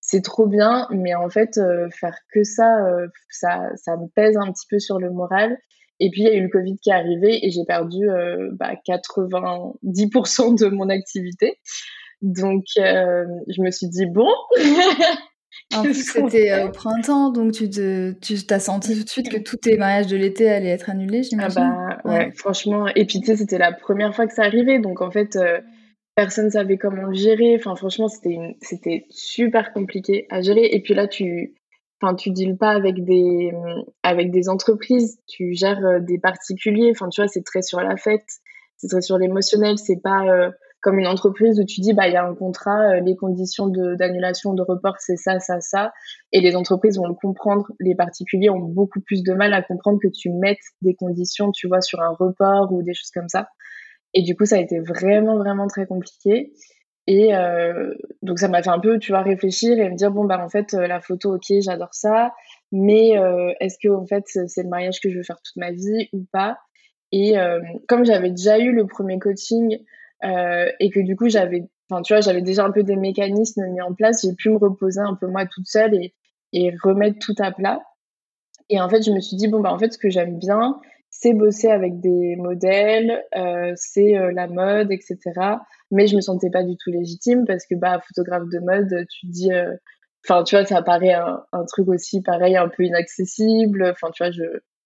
c'est 0.00 0.22
trop 0.22 0.46
bien, 0.46 0.86
mais 0.90 1.14
en 1.14 1.28
fait, 1.28 1.60
faire 1.90 2.16
que 2.32 2.44
ça, 2.44 2.86
ça, 3.30 3.70
ça 3.74 3.96
me 3.96 4.06
pèse 4.14 4.36
un 4.36 4.52
petit 4.52 4.66
peu 4.70 4.78
sur 4.78 5.00
le 5.00 5.10
moral. 5.10 5.58
Et 6.00 6.10
puis, 6.10 6.22
il 6.22 6.24
y 6.24 6.30
a 6.30 6.34
eu 6.34 6.42
le 6.42 6.48
Covid 6.48 6.76
qui 6.78 6.90
est 6.90 6.94
arrivé 6.94 7.44
et 7.46 7.50
j'ai 7.50 7.64
perdu 7.66 8.06
bah, 8.52 8.72
90% 8.88 10.58
de 10.58 10.66
mon 10.68 10.88
activité. 10.88 11.58
Donc, 12.22 12.64
je 12.76 13.62
me 13.62 13.70
suis 13.70 13.88
dit, 13.88 14.06
bon. 14.06 14.28
en 15.74 15.82
plus, 15.82 16.10
c'était 16.10 16.62
au 16.62 16.70
printemps, 16.70 17.30
donc 17.30 17.52
tu 17.52 17.68
t'as 17.68 18.58
senti 18.58 18.96
tout 18.96 19.04
de 19.04 19.08
suite 19.08 19.28
que 19.28 19.38
tous 19.38 19.56
tes 19.56 19.76
mariages 19.76 20.06
de 20.06 20.16
l'été 20.16 20.48
allaient 20.48 20.70
être 20.70 20.90
annulés, 20.90 21.20
ah 21.22 21.28
j'imagine. 21.28 21.62
Ah 21.62 21.98
bah, 22.04 22.10
ouais, 22.10 22.32
franchement. 22.34 22.88
Et 22.88 23.04
puis, 23.04 23.20
tu 23.20 23.26
sais, 23.26 23.36
c'était 23.36 23.58
la 23.58 23.72
première 23.72 24.14
fois 24.14 24.26
que 24.26 24.34
ça 24.34 24.42
arrivait. 24.42 24.78
Donc, 24.78 25.02
en 25.02 25.10
fait, 25.10 25.38
personne 26.14 26.50
savait 26.50 26.76
comment 26.76 27.04
le 27.04 27.14
gérer. 27.14 27.56
Enfin, 27.56 27.76
franchement, 27.76 28.08
c'était 28.08 28.56
c'était 28.60 29.06
super 29.10 29.72
compliqué 29.72 30.26
à 30.30 30.42
gérer. 30.42 30.66
Et 30.72 30.80
puis 30.82 30.94
là, 30.94 31.08
tu, 31.08 31.54
enfin, 32.00 32.14
tu 32.14 32.30
deals 32.30 32.56
pas 32.56 32.70
avec 32.70 33.04
des, 33.04 33.52
avec 34.02 34.30
des 34.30 34.48
entreprises, 34.48 35.18
tu 35.26 35.52
gères 35.52 35.84
euh, 35.84 36.00
des 36.00 36.18
particuliers. 36.18 36.90
Enfin, 36.92 37.08
tu 37.08 37.20
vois, 37.20 37.28
c'est 37.28 37.44
très 37.44 37.62
sur 37.62 37.80
la 37.80 37.96
fête, 37.96 38.26
c'est 38.76 38.88
très 38.88 39.02
sur 39.02 39.18
l'émotionnel. 39.18 39.78
C'est 39.78 40.00
pas 40.02 40.24
euh, 40.26 40.50
comme 40.80 40.98
une 40.98 41.06
entreprise 41.06 41.60
où 41.60 41.64
tu 41.64 41.80
dis, 41.80 41.92
bah, 41.92 42.08
il 42.08 42.14
y 42.14 42.16
a 42.16 42.24
un 42.24 42.34
contrat, 42.34 42.94
euh, 42.94 43.00
les 43.00 43.16
conditions 43.16 43.68
d'annulation, 43.68 44.54
de, 44.54 44.62
report, 44.62 44.96
c'est 44.98 45.16
ça, 45.16 45.38
ça, 45.40 45.60
ça. 45.60 45.92
Et 46.32 46.40
les 46.40 46.56
entreprises 46.56 46.96
vont 46.96 47.06
le 47.06 47.14
comprendre. 47.14 47.66
Les 47.80 47.94
particuliers 47.94 48.50
ont 48.50 48.60
beaucoup 48.60 49.00
plus 49.00 49.22
de 49.22 49.34
mal 49.34 49.52
à 49.52 49.62
comprendre 49.62 49.98
que 50.02 50.08
tu 50.08 50.30
mettes 50.30 50.58
des 50.80 50.94
conditions, 50.94 51.52
tu 51.52 51.68
vois, 51.68 51.82
sur 51.82 52.00
un 52.00 52.14
report 52.18 52.72
ou 52.72 52.82
des 52.82 52.94
choses 52.94 53.10
comme 53.10 53.28
ça. 53.28 53.48
Et 54.14 54.22
du 54.22 54.34
coup, 54.34 54.44
ça 54.44 54.56
a 54.56 54.58
été 54.58 54.80
vraiment, 54.80 55.36
vraiment 55.36 55.66
très 55.66 55.86
compliqué. 55.86 56.52
Et 57.12 57.34
euh, 57.34 57.92
donc, 58.22 58.38
ça 58.38 58.46
m'a 58.46 58.62
fait 58.62 58.70
un 58.70 58.78
peu, 58.78 59.00
tu 59.00 59.10
vois, 59.10 59.22
réfléchir 59.22 59.76
et 59.76 59.90
me 59.90 59.96
dire, 59.96 60.12
bon, 60.12 60.26
bah, 60.26 60.38
en 60.40 60.48
fait, 60.48 60.74
euh, 60.74 60.86
la 60.86 61.00
photo, 61.00 61.34
ok, 61.34 61.60
j'adore 61.60 61.92
ça, 61.92 62.32
mais 62.70 63.18
euh, 63.18 63.52
est-ce 63.58 63.78
que, 63.82 63.92
en 63.92 64.06
fait, 64.06 64.22
c'est 64.28 64.62
le 64.62 64.68
mariage 64.68 65.00
que 65.00 65.10
je 65.10 65.16
veux 65.16 65.24
faire 65.24 65.40
toute 65.42 65.56
ma 65.56 65.72
vie 65.72 66.08
ou 66.12 66.24
pas? 66.32 66.58
Et 67.10 67.34
comme 67.88 68.04
j'avais 68.04 68.30
déjà 68.30 68.60
eu 68.60 68.70
le 68.70 68.86
premier 68.86 69.18
coaching 69.18 69.78
et 70.22 70.90
que 70.90 71.00
du 71.00 71.16
coup, 71.16 71.28
j'avais, 71.28 71.64
enfin, 71.90 72.02
tu 72.02 72.12
vois, 72.12 72.20
j'avais 72.20 72.42
déjà 72.42 72.64
un 72.64 72.70
peu 72.70 72.84
des 72.84 72.94
mécanismes 72.94 73.66
mis 73.66 73.80
en 73.80 73.92
place, 73.92 74.24
j'ai 74.24 74.32
pu 74.32 74.48
me 74.48 74.58
reposer 74.58 75.00
un 75.00 75.16
peu 75.16 75.26
moi 75.26 75.44
toute 75.44 75.66
seule 75.66 75.92
et, 75.96 76.14
et 76.52 76.72
remettre 76.84 77.18
tout 77.18 77.34
à 77.40 77.50
plat. 77.50 77.80
Et 78.68 78.80
en 78.80 78.88
fait, 78.88 79.02
je 79.02 79.10
me 79.10 79.18
suis 79.18 79.36
dit, 79.36 79.48
bon, 79.48 79.58
bah, 79.58 79.72
en 79.72 79.78
fait, 79.80 79.92
ce 79.92 79.98
que 79.98 80.08
j'aime 80.08 80.38
bien, 80.38 80.80
c'est 81.20 81.34
bosser 81.34 81.68
avec 81.68 82.00
des 82.00 82.34
modèles, 82.36 83.22
euh, 83.36 83.72
c'est 83.76 84.16
euh, 84.16 84.32
la 84.32 84.46
mode, 84.46 84.90
etc. 84.90 85.18
Mais 85.90 86.06
je 86.06 86.16
me 86.16 86.22
sentais 86.22 86.48
pas 86.50 86.62
du 86.62 86.76
tout 86.76 86.90
légitime 86.90 87.44
parce 87.46 87.66
que 87.66 87.74
bah 87.74 88.00
photographe 88.06 88.48
de 88.50 88.58
mode, 88.60 89.06
tu 89.10 89.26
dis, 89.26 89.52
euh, 89.52 89.74
enfin 90.24 90.44
tu 90.44 90.56
vois, 90.56 90.64
ça 90.64 90.80
paraît 90.80 91.12
un, 91.12 91.42
un, 91.52 91.64
truc 91.66 91.88
aussi 91.88 92.22
pareil 92.22 92.56
un 92.56 92.68
peu 92.68 92.84
inaccessible. 92.84 93.84
Enfin 93.90 94.10
tu 94.12 94.22
vois, 94.22 94.30
je 94.30 94.44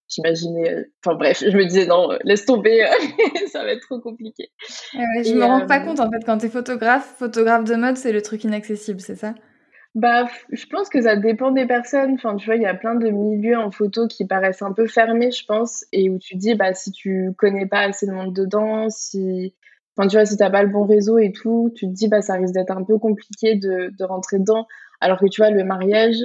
j'imaginais, 0.09 0.85
enfin 1.03 1.15
bref, 1.15 1.41
je 1.41 1.55
me 1.55 1.65
disais 1.65 1.85
non, 1.85 2.09
laisse 2.25 2.45
tomber, 2.45 2.85
ça 3.51 3.63
va 3.63 3.71
être 3.71 3.81
trop 3.81 4.01
compliqué. 4.01 4.49
Ouais, 4.93 5.23
je 5.23 5.33
me 5.33 5.45
rends 5.45 5.65
pas 5.65 5.79
compte 5.79 6.01
en 6.01 6.11
fait 6.11 6.23
quand 6.25 6.37
tu 6.39 6.47
es 6.47 6.49
photographe, 6.49 7.15
photographe 7.17 7.63
de 7.63 7.75
mode, 7.75 7.95
c'est 7.95 8.11
le 8.11 8.21
truc 8.21 8.43
inaccessible, 8.43 8.99
c'est 8.99 9.15
ça? 9.15 9.35
Bah, 9.95 10.27
je 10.51 10.65
pense 10.65 10.89
que 10.89 11.01
ça 11.01 11.15
dépend 11.15 11.51
des 11.51 11.65
personnes. 11.65 12.13
Enfin, 12.15 12.35
tu 12.35 12.45
vois, 12.45 12.55
il 12.57 12.61
y 12.61 12.65
a 12.65 12.73
plein 12.75 12.95
de 12.95 13.09
milieux 13.09 13.57
en 13.57 13.71
photo 13.71 14.07
qui 14.07 14.25
paraissent 14.27 14.61
un 14.61 14.73
peu 14.73 14.87
fermés, 14.87 15.31
je 15.31 15.45
pense, 15.45 15.85
et 15.93 16.09
où 16.09 16.19
tu 16.19 16.35
dis, 16.35 16.53
bah, 16.55 16.73
si 16.73 16.91
tu 16.91 17.31
connais 17.37 17.65
pas 17.65 17.79
assez 17.79 18.05
de 18.05 18.11
monde 18.11 18.35
dedans, 18.35 18.89
si, 18.89 19.55
enfin, 19.97 20.07
tu 20.09 20.17
vois, 20.17 20.25
si 20.25 20.35
t'as 20.37 20.49
pas 20.49 20.63
le 20.63 20.69
bon 20.69 20.85
réseau 20.85 21.17
et 21.17 21.31
tout, 21.31 21.71
tu 21.75 21.87
te 21.87 21.93
dis, 21.93 22.09
bah, 22.09 22.21
ça 22.21 22.33
risque 22.35 22.53
d'être 22.53 22.71
un 22.71 22.83
peu 22.83 22.97
compliqué 22.99 23.55
de, 23.55 23.91
de 23.97 24.03
rentrer 24.03 24.37
dedans. 24.39 24.67
Alors 24.99 25.19
que 25.19 25.27
tu 25.27 25.41
vois, 25.41 25.49
le 25.51 25.63
mariage, 25.63 26.17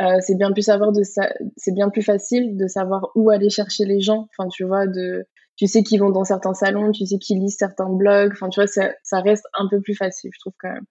euh, 0.00 0.18
c'est 0.20 0.36
bien 0.36 0.52
plus 0.52 0.62
savoir 0.62 0.92
de 0.92 1.02
ça, 1.04 1.32
c'est 1.56 1.74
bien 1.74 1.90
plus 1.90 2.02
facile 2.02 2.56
de 2.56 2.66
savoir 2.66 3.10
où 3.14 3.30
aller 3.30 3.50
chercher 3.50 3.84
les 3.84 4.00
gens. 4.00 4.28
Enfin, 4.36 4.48
tu 4.48 4.64
vois, 4.64 4.86
de, 4.88 5.26
tu 5.56 5.66
sais 5.68 5.82
qu'ils 5.84 6.00
vont 6.00 6.10
dans 6.10 6.24
certains 6.24 6.54
salons, 6.54 6.90
tu 6.92 7.06
sais 7.06 7.18
qu'ils 7.18 7.38
lisent 7.40 7.56
certains 7.58 7.88
blogs. 7.88 8.32
Enfin, 8.32 8.48
tu 8.48 8.60
vois, 8.60 8.66
ça, 8.66 8.90
ça 9.04 9.20
reste 9.20 9.46
un 9.58 9.68
peu 9.68 9.80
plus 9.80 9.94
facile, 9.94 10.30
je 10.34 10.40
trouve 10.40 10.54
quand 10.58 10.72
même. 10.72 10.84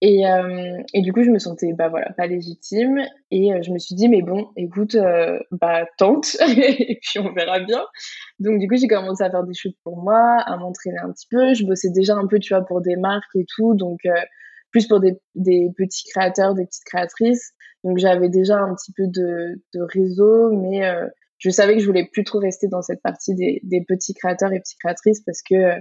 Et, 0.00 0.26
euh, 0.26 0.82
et, 0.92 1.02
du 1.02 1.12
coup, 1.12 1.22
je 1.22 1.30
me 1.30 1.38
sentais 1.38 1.72
bah 1.72 1.88
voilà 1.88 2.12
pas 2.12 2.26
légitime 2.26 3.00
et 3.30 3.52
euh, 3.54 3.62
je 3.62 3.70
me 3.70 3.78
suis 3.78 3.94
dit 3.94 4.08
mais 4.08 4.22
bon, 4.22 4.48
écoute, 4.56 4.96
euh, 4.96 5.38
bah 5.52 5.86
tente 5.96 6.36
et 6.58 6.98
puis 7.00 7.20
on 7.20 7.32
verra 7.32 7.60
bien. 7.60 7.84
Donc 8.38 8.58
du 8.58 8.68
coup, 8.68 8.76
j'ai 8.76 8.88
commencé 8.88 9.22
à 9.22 9.30
faire 9.30 9.44
des 9.44 9.54
shoots 9.54 9.76
pour 9.84 9.96
moi, 9.96 10.42
à 10.44 10.56
m'entraîner 10.56 10.98
un 10.98 11.10
petit 11.12 11.26
peu. 11.30 11.54
Je 11.54 11.64
bossais 11.64 11.90
déjà 11.90 12.16
un 12.16 12.26
peu, 12.26 12.38
tu 12.38 12.54
vois, 12.54 12.64
pour 12.64 12.82
des 12.82 12.96
marques 12.96 13.34
et 13.36 13.46
tout, 13.56 13.74
donc 13.74 14.00
plus 14.72 14.86
pour 14.88 15.00
des, 15.00 15.14
des, 15.36 15.70
petits 15.76 16.04
créateurs, 16.10 16.54
des 16.54 16.66
petites 16.66 16.84
créatrices. 16.84 17.52
Donc 17.84 17.98
j'avais 17.98 18.28
déjà 18.28 18.58
un 18.58 18.74
petit 18.74 18.92
peu 18.92 19.04
de, 19.06 19.62
de 19.72 19.80
réseau, 19.80 20.50
mais 20.52 20.82
je 21.38 21.50
savais 21.50 21.74
que 21.74 21.80
je 21.80 21.86
voulais 21.86 22.08
plus 22.12 22.24
trop 22.24 22.40
rester 22.40 22.68
dans 22.68 22.82
cette 22.82 23.00
partie 23.00 23.34
des, 23.34 23.60
des 23.62 23.82
petits 23.82 24.14
créateurs 24.14 24.52
et 24.52 24.60
petites 24.60 24.80
créatrices 24.80 25.20
parce 25.20 25.42
que 25.42 25.80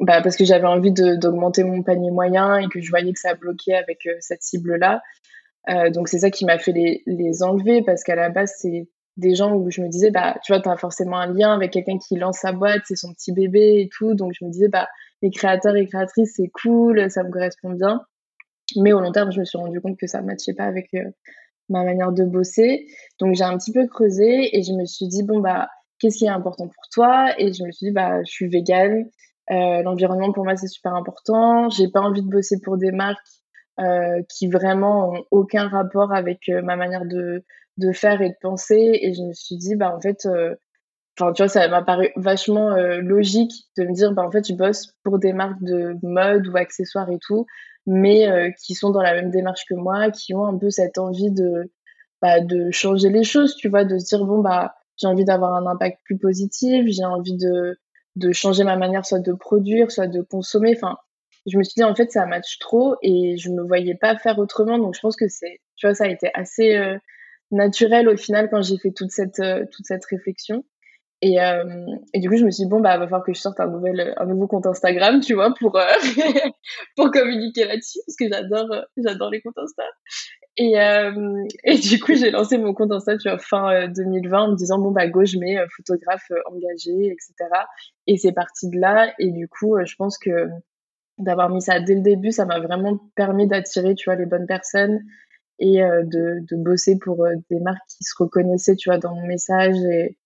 bah, 0.00 0.22
parce 0.22 0.36
que 0.36 0.44
j'avais 0.44 0.66
envie 0.66 0.92
d'augmenter 0.92 1.62
mon 1.64 1.82
panier 1.82 2.10
moyen 2.10 2.56
et 2.58 2.68
que 2.68 2.80
je 2.80 2.90
voyais 2.90 3.12
que 3.12 3.20
ça 3.20 3.34
bloquait 3.34 3.74
avec 3.74 4.06
euh, 4.06 4.16
cette 4.20 4.42
cible-là. 4.42 5.02
Euh, 5.68 5.90
donc 5.90 6.08
c'est 6.08 6.20
ça 6.20 6.30
qui 6.30 6.46
m'a 6.46 6.58
fait 6.58 6.72
les, 6.72 7.02
les 7.06 7.42
enlever 7.42 7.82
parce 7.82 8.02
qu'à 8.02 8.14
la 8.14 8.30
base 8.30 8.54
c'est 8.58 8.88
des 9.18 9.34
gens 9.34 9.54
où 9.54 9.70
je 9.70 9.82
me 9.82 9.88
disais 9.88 10.10
bah 10.10 10.38
tu 10.42 10.52
vois 10.52 10.62
tu 10.62 10.70
as 10.70 10.76
forcément 10.78 11.18
un 11.18 11.30
lien 11.30 11.52
avec 11.52 11.72
quelqu'un 11.72 11.98
qui 11.98 12.16
lance 12.16 12.38
sa 12.38 12.52
boîte, 12.52 12.80
c'est 12.86 12.96
son 12.96 13.12
petit 13.12 13.32
bébé 13.32 13.82
et 13.82 13.90
tout 13.94 14.14
donc 14.14 14.32
je 14.32 14.42
me 14.46 14.50
disais 14.50 14.68
bah 14.68 14.88
les 15.20 15.30
créateurs 15.30 15.76
et 15.76 15.86
créatrices 15.86 16.32
c'est 16.36 16.48
cool, 16.48 17.10
ça 17.10 17.22
me 17.22 17.30
correspond 17.30 17.70
bien. 17.70 18.00
Mais 18.76 18.92
au 18.92 19.00
long 19.00 19.12
terme, 19.12 19.32
je 19.32 19.40
me 19.40 19.44
suis 19.44 19.58
rendu 19.58 19.80
compte 19.80 19.98
que 19.98 20.06
ça 20.06 20.20
ne 20.22 20.26
matchait 20.26 20.54
pas 20.54 20.64
avec 20.64 20.94
euh, 20.94 21.10
ma 21.68 21.84
manière 21.84 22.12
de 22.12 22.24
bosser. 22.24 22.86
Donc 23.18 23.34
j'ai 23.34 23.44
un 23.44 23.58
petit 23.58 23.72
peu 23.72 23.86
creusé 23.86 24.56
et 24.56 24.62
je 24.62 24.72
me 24.72 24.84
suis 24.86 25.08
dit 25.08 25.22
bon 25.22 25.40
bah 25.40 25.68
qu'est-ce 25.98 26.18
qui 26.18 26.24
est 26.24 26.28
important 26.28 26.68
pour 26.68 26.88
toi? 26.92 27.34
Et 27.38 27.52
je 27.52 27.64
me 27.64 27.70
suis 27.72 27.88
dit 27.88 27.92
bah 27.92 28.22
je 28.24 28.30
suis 28.30 28.48
végane, 28.48 29.10
euh, 29.50 29.82
l'environnement 29.82 30.32
pour 30.32 30.44
moi 30.44 30.56
c'est 30.56 30.68
super 30.68 30.94
important. 30.94 31.68
J'ai 31.70 31.88
pas 31.88 32.00
envie 32.00 32.22
de 32.22 32.28
bosser 32.28 32.60
pour 32.60 32.78
des 32.78 32.92
marques 32.92 33.18
euh, 33.80 34.22
qui 34.28 34.48
vraiment 34.48 35.10
ont 35.10 35.24
aucun 35.30 35.68
rapport 35.68 36.12
avec 36.12 36.48
euh, 36.48 36.62
ma 36.62 36.76
manière 36.76 37.04
de, 37.04 37.42
faire 37.92 38.20
et 38.22 38.28
de 38.28 38.36
penser. 38.40 38.98
Et 39.02 39.14
je 39.14 39.22
me 39.22 39.32
suis 39.32 39.56
dit 39.56 39.74
bah 39.74 39.94
en 39.94 40.00
fait, 40.00 40.28
enfin 41.18 41.32
tu 41.32 41.42
vois 41.42 41.48
ça 41.48 41.66
m'a 41.68 41.82
paru 41.82 42.10
vachement 42.16 42.76
logique 42.98 43.52
de 43.78 43.84
me 43.84 43.94
dire 43.94 44.12
bah 44.12 44.22
en 44.22 44.30
fait 44.30 44.46
je 44.46 44.54
bosse 44.54 44.92
pour 45.02 45.18
des 45.18 45.32
marques 45.32 45.62
de 45.62 45.96
mode 46.02 46.46
ou 46.48 46.56
accessoires 46.56 47.10
et 47.10 47.18
tout, 47.20 47.46
mais 47.86 48.52
qui 48.62 48.74
sont 48.74 48.90
dans 48.90 49.00
la 49.00 49.14
même 49.14 49.30
démarche 49.30 49.64
que 49.66 49.74
moi, 49.74 50.10
qui 50.10 50.34
ont 50.34 50.44
un 50.44 50.58
peu 50.58 50.68
cette 50.68 50.98
envie 50.98 51.30
de 51.30 51.72
bah, 52.20 52.40
de 52.40 52.70
changer 52.70 53.08
les 53.08 53.24
choses, 53.24 53.56
tu 53.56 53.70
vois, 53.70 53.84
de 53.84 53.96
se 53.98 54.04
dire 54.14 54.26
bon 54.26 54.40
bah 54.40 54.74
j'ai 54.98 55.06
envie 55.06 55.24
d'avoir 55.24 55.54
un 55.54 55.66
impact 55.66 56.00
plus 56.04 56.18
positif, 56.18 56.84
j'ai 56.86 57.04
envie 57.04 57.38
de 57.38 57.78
de 58.20 58.32
changer 58.32 58.64
ma 58.64 58.76
manière 58.76 59.04
soit 59.04 59.20
de 59.20 59.32
produire, 59.32 59.90
soit 59.90 60.06
de 60.06 60.20
consommer. 60.22 60.74
Enfin, 60.76 60.96
je 61.46 61.56
me 61.58 61.64
suis 61.64 61.74
dit 61.76 61.84
en 61.84 61.94
fait 61.94 62.10
ça 62.12 62.26
match 62.26 62.58
trop 62.58 62.96
et 63.02 63.36
je 63.38 63.50
me 63.50 63.62
voyais 63.62 63.94
pas 63.94 64.16
faire 64.16 64.38
autrement. 64.38 64.78
Donc 64.78 64.94
je 64.94 65.00
pense 65.00 65.16
que 65.16 65.28
c'est, 65.28 65.60
tu 65.76 65.86
vois, 65.86 65.94
ça 65.94 66.04
a 66.04 66.08
été 66.08 66.30
assez 66.34 66.76
euh, 66.76 66.96
naturel 67.50 68.08
au 68.08 68.16
final 68.16 68.48
quand 68.50 68.62
j'ai 68.62 68.78
fait 68.78 68.92
toute 68.92 69.10
cette 69.10 69.40
euh, 69.40 69.64
toute 69.72 69.86
cette 69.86 70.04
réflexion. 70.04 70.64
Et, 71.22 71.38
euh, 71.42 71.64
et 72.14 72.20
du 72.20 72.30
coup, 72.30 72.36
je 72.36 72.46
me 72.46 72.50
suis 72.50 72.64
dit, 72.64 72.70
bon, 72.70 72.80
bah, 72.80 72.96
va 72.96 73.04
falloir 73.04 73.22
que 73.22 73.34
je 73.34 73.40
sorte 73.40 73.60
un, 73.60 73.66
nouvel, 73.66 74.14
un 74.16 74.24
nouveau 74.24 74.46
compte 74.46 74.64
Instagram, 74.64 75.20
tu 75.20 75.34
vois, 75.34 75.52
pour, 75.52 75.78
pour 76.96 77.10
communiquer 77.10 77.66
là-dessus, 77.66 77.98
parce 78.06 78.16
que 78.16 78.26
j'adore, 78.32 78.86
j'adore 78.96 79.28
les 79.28 79.42
comptes 79.42 79.58
Insta. 79.58 79.82
Et, 80.56 80.78
euh, 80.80 81.44
et 81.64 81.78
du 81.78 82.00
coup, 82.00 82.14
j'ai 82.14 82.30
lancé 82.30 82.58
mon 82.58 82.74
compte 82.74 82.92
Insta 82.92 83.16
vois, 83.16 83.38
fin 83.38 83.88
2020 83.88 84.36
euh, 84.36 84.46
en 84.46 84.50
me 84.50 84.56
disant, 84.56 84.78
bon, 84.78 84.90
bah, 84.90 85.06
go, 85.08 85.24
je 85.24 85.38
mets 85.38 85.58
euh, 85.58 85.66
photographe 85.76 86.30
engagé, 86.46 87.06
etc. 87.06 87.34
Et 88.06 88.16
c'est 88.16 88.32
parti 88.32 88.68
de 88.68 88.78
là. 88.78 89.12
Et 89.18 89.30
du 89.30 89.48
coup, 89.48 89.76
je 89.84 89.94
pense 89.96 90.18
que 90.18 90.48
d'avoir 91.18 91.50
mis 91.50 91.62
ça 91.62 91.80
dès 91.80 91.94
le 91.94 92.02
début, 92.02 92.32
ça 92.32 92.46
m'a 92.46 92.60
vraiment 92.60 92.98
permis 93.14 93.46
d'attirer, 93.46 93.94
tu 93.94 94.06
vois, 94.06 94.16
les 94.16 94.26
bonnes 94.26 94.46
personnes 94.46 95.00
et 95.58 95.80
de, 95.80 96.38
de 96.40 96.56
bosser 96.56 96.98
pour 96.98 97.26
des 97.50 97.60
marques 97.60 97.86
qui 97.88 98.04
se 98.04 98.14
reconnaissaient, 98.18 98.76
tu 98.76 98.88
vois, 98.88 98.98
dans 98.98 99.14
mon 99.14 99.26
message 99.26 99.76
et, 99.76 100.16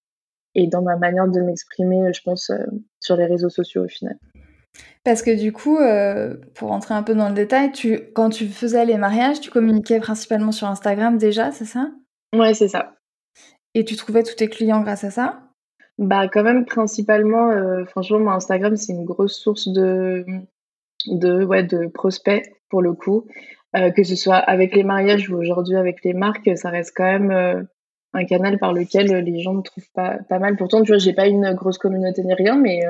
et 0.55 0.69
dans 0.69 0.83
ma 0.83 0.97
manière 0.97 1.27
de 1.27 1.41
m'exprimer, 1.41 2.13
je 2.13 2.23
pense, 2.23 2.53
sur 3.01 3.17
les 3.17 3.27
réseaux 3.27 3.49
sociaux 3.51 3.85
au 3.85 3.89
final. 3.89 4.17
Parce 5.05 5.23
que 5.23 5.39
du 5.39 5.53
coup, 5.53 5.77
euh, 5.77 6.35
pour 6.55 6.71
rentrer 6.71 6.95
un 6.95 7.03
peu 7.03 7.15
dans 7.15 7.29
le 7.29 7.35
détail, 7.35 7.73
tu, 7.73 8.01
quand 8.15 8.31
tu 8.31 8.47
faisais 8.47 8.85
les 8.87 8.97
mariages, 8.97 9.41
tu 9.41 9.51
communiquais 9.51 10.01
principalement 10.01 10.53
sur 10.53 10.67
Instagram 10.67 11.19
déjà, 11.19 11.53
c'est 11.53 11.67
ça? 11.67 11.91
Ouais, 12.35 12.55
c'est 12.55 12.69
ça. 12.69 12.95
Et 13.75 13.85
tu 13.85 13.97
trouvais 13.97 14.23
tous 14.23 14.37
tes 14.37 14.49
clients 14.49 14.81
grâce 14.81 15.05
à 15.05 15.11
ça? 15.11 15.43
Bah 15.99 16.27
quand 16.29 16.43
même 16.43 16.65
principalement, 16.65 17.51
euh, 17.51 17.85
franchement, 17.85 18.33
Instagram 18.33 18.77
c'est 18.77 18.93
une 18.93 19.05
grosse 19.05 19.37
source 19.37 19.69
de, 19.69 20.25
de, 21.07 21.45
ouais, 21.45 21.63
de 21.63 21.87
prospects 21.87 22.43
pour 22.69 22.83
le 22.83 22.95
coup. 22.95 23.27
Euh, 23.77 23.91
que 23.91 24.05
ce 24.05 24.17
soit 24.17 24.37
avec 24.37 24.75
les 24.75 24.85
mariages 24.85 25.29
ou 25.29 25.37
aujourd'hui 25.37 25.77
avec 25.77 26.03
les 26.05 26.15
marques, 26.15 26.57
ça 26.57 26.71
reste 26.71 26.95
quand 26.97 27.19
même 27.19 27.67
un 28.13 28.25
canal 28.25 28.59
par 28.59 28.73
lequel 28.73 29.07
les 29.25 29.41
gens 29.41 29.55
me 29.55 29.63
trouvent 29.63 29.91
pas, 29.93 30.19
pas 30.29 30.39
mal. 30.39 30.57
Pourtant, 30.57 30.83
tu 30.83 30.93
vois, 30.93 30.99
j'ai 30.99 31.13
pas 31.13 31.27
une 31.27 31.53
grosse 31.55 31.79
communauté 31.79 32.23
ni 32.23 32.35
rien, 32.35 32.57
mais 32.57 32.81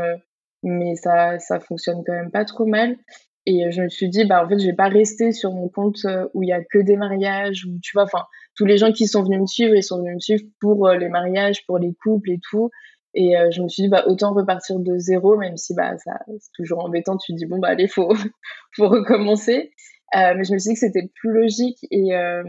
mais 0.64 0.96
ça, 0.96 1.38
ça 1.38 1.60
fonctionne 1.60 2.02
quand 2.06 2.12
même 2.12 2.30
pas 2.30 2.44
trop 2.44 2.66
mal. 2.66 2.96
Et 3.46 3.70
je 3.70 3.82
me 3.82 3.88
suis 3.88 4.08
dit, 4.08 4.24
bah, 4.24 4.44
en 4.44 4.48
fait, 4.48 4.58
je 4.58 4.66
vais 4.66 4.74
pas 4.74 4.88
rester 4.88 5.32
sur 5.32 5.52
mon 5.52 5.68
compte 5.68 5.98
où 6.32 6.42
il 6.42 6.48
y 6.48 6.52
a 6.52 6.64
que 6.64 6.78
des 6.78 6.96
mariages, 6.96 7.66
où 7.66 7.78
tu 7.82 7.92
vois, 7.94 8.04
enfin, 8.04 8.24
tous 8.56 8.64
les 8.64 8.78
gens 8.78 8.90
qui 8.92 9.06
sont 9.06 9.22
venus 9.22 9.40
me 9.40 9.46
suivre, 9.46 9.74
ils 9.74 9.82
sont 9.82 9.98
venus 9.98 10.14
me 10.14 10.20
suivre 10.20 10.44
pour 10.60 10.88
les 10.88 11.08
mariages, 11.08 11.66
pour 11.66 11.78
les 11.78 11.94
couples 12.02 12.30
et 12.30 12.40
tout. 12.50 12.70
Et 13.14 13.34
je 13.50 13.62
me 13.62 13.68
suis 13.68 13.82
dit, 13.82 13.88
bah, 13.88 14.04
autant 14.06 14.32
repartir 14.32 14.78
de 14.78 14.98
zéro, 14.98 15.36
même 15.36 15.56
si 15.58 15.74
bah, 15.74 15.96
ça, 15.98 16.12
c'est 16.40 16.52
toujours 16.54 16.84
embêtant. 16.84 17.18
Tu 17.18 17.32
te 17.32 17.38
dis, 17.38 17.46
bon, 17.46 17.58
bah, 17.58 17.68
allez, 17.68 17.86
faut, 17.86 18.14
faut 18.76 18.88
recommencer. 18.88 19.72
Euh, 20.16 20.34
mais 20.36 20.44
je 20.44 20.52
me 20.52 20.58
suis 20.58 20.68
dit 20.70 20.74
que 20.74 20.80
c'était 20.80 21.10
plus 21.12 21.32
logique 21.32 21.78
et 21.90 22.14
euh, 22.14 22.44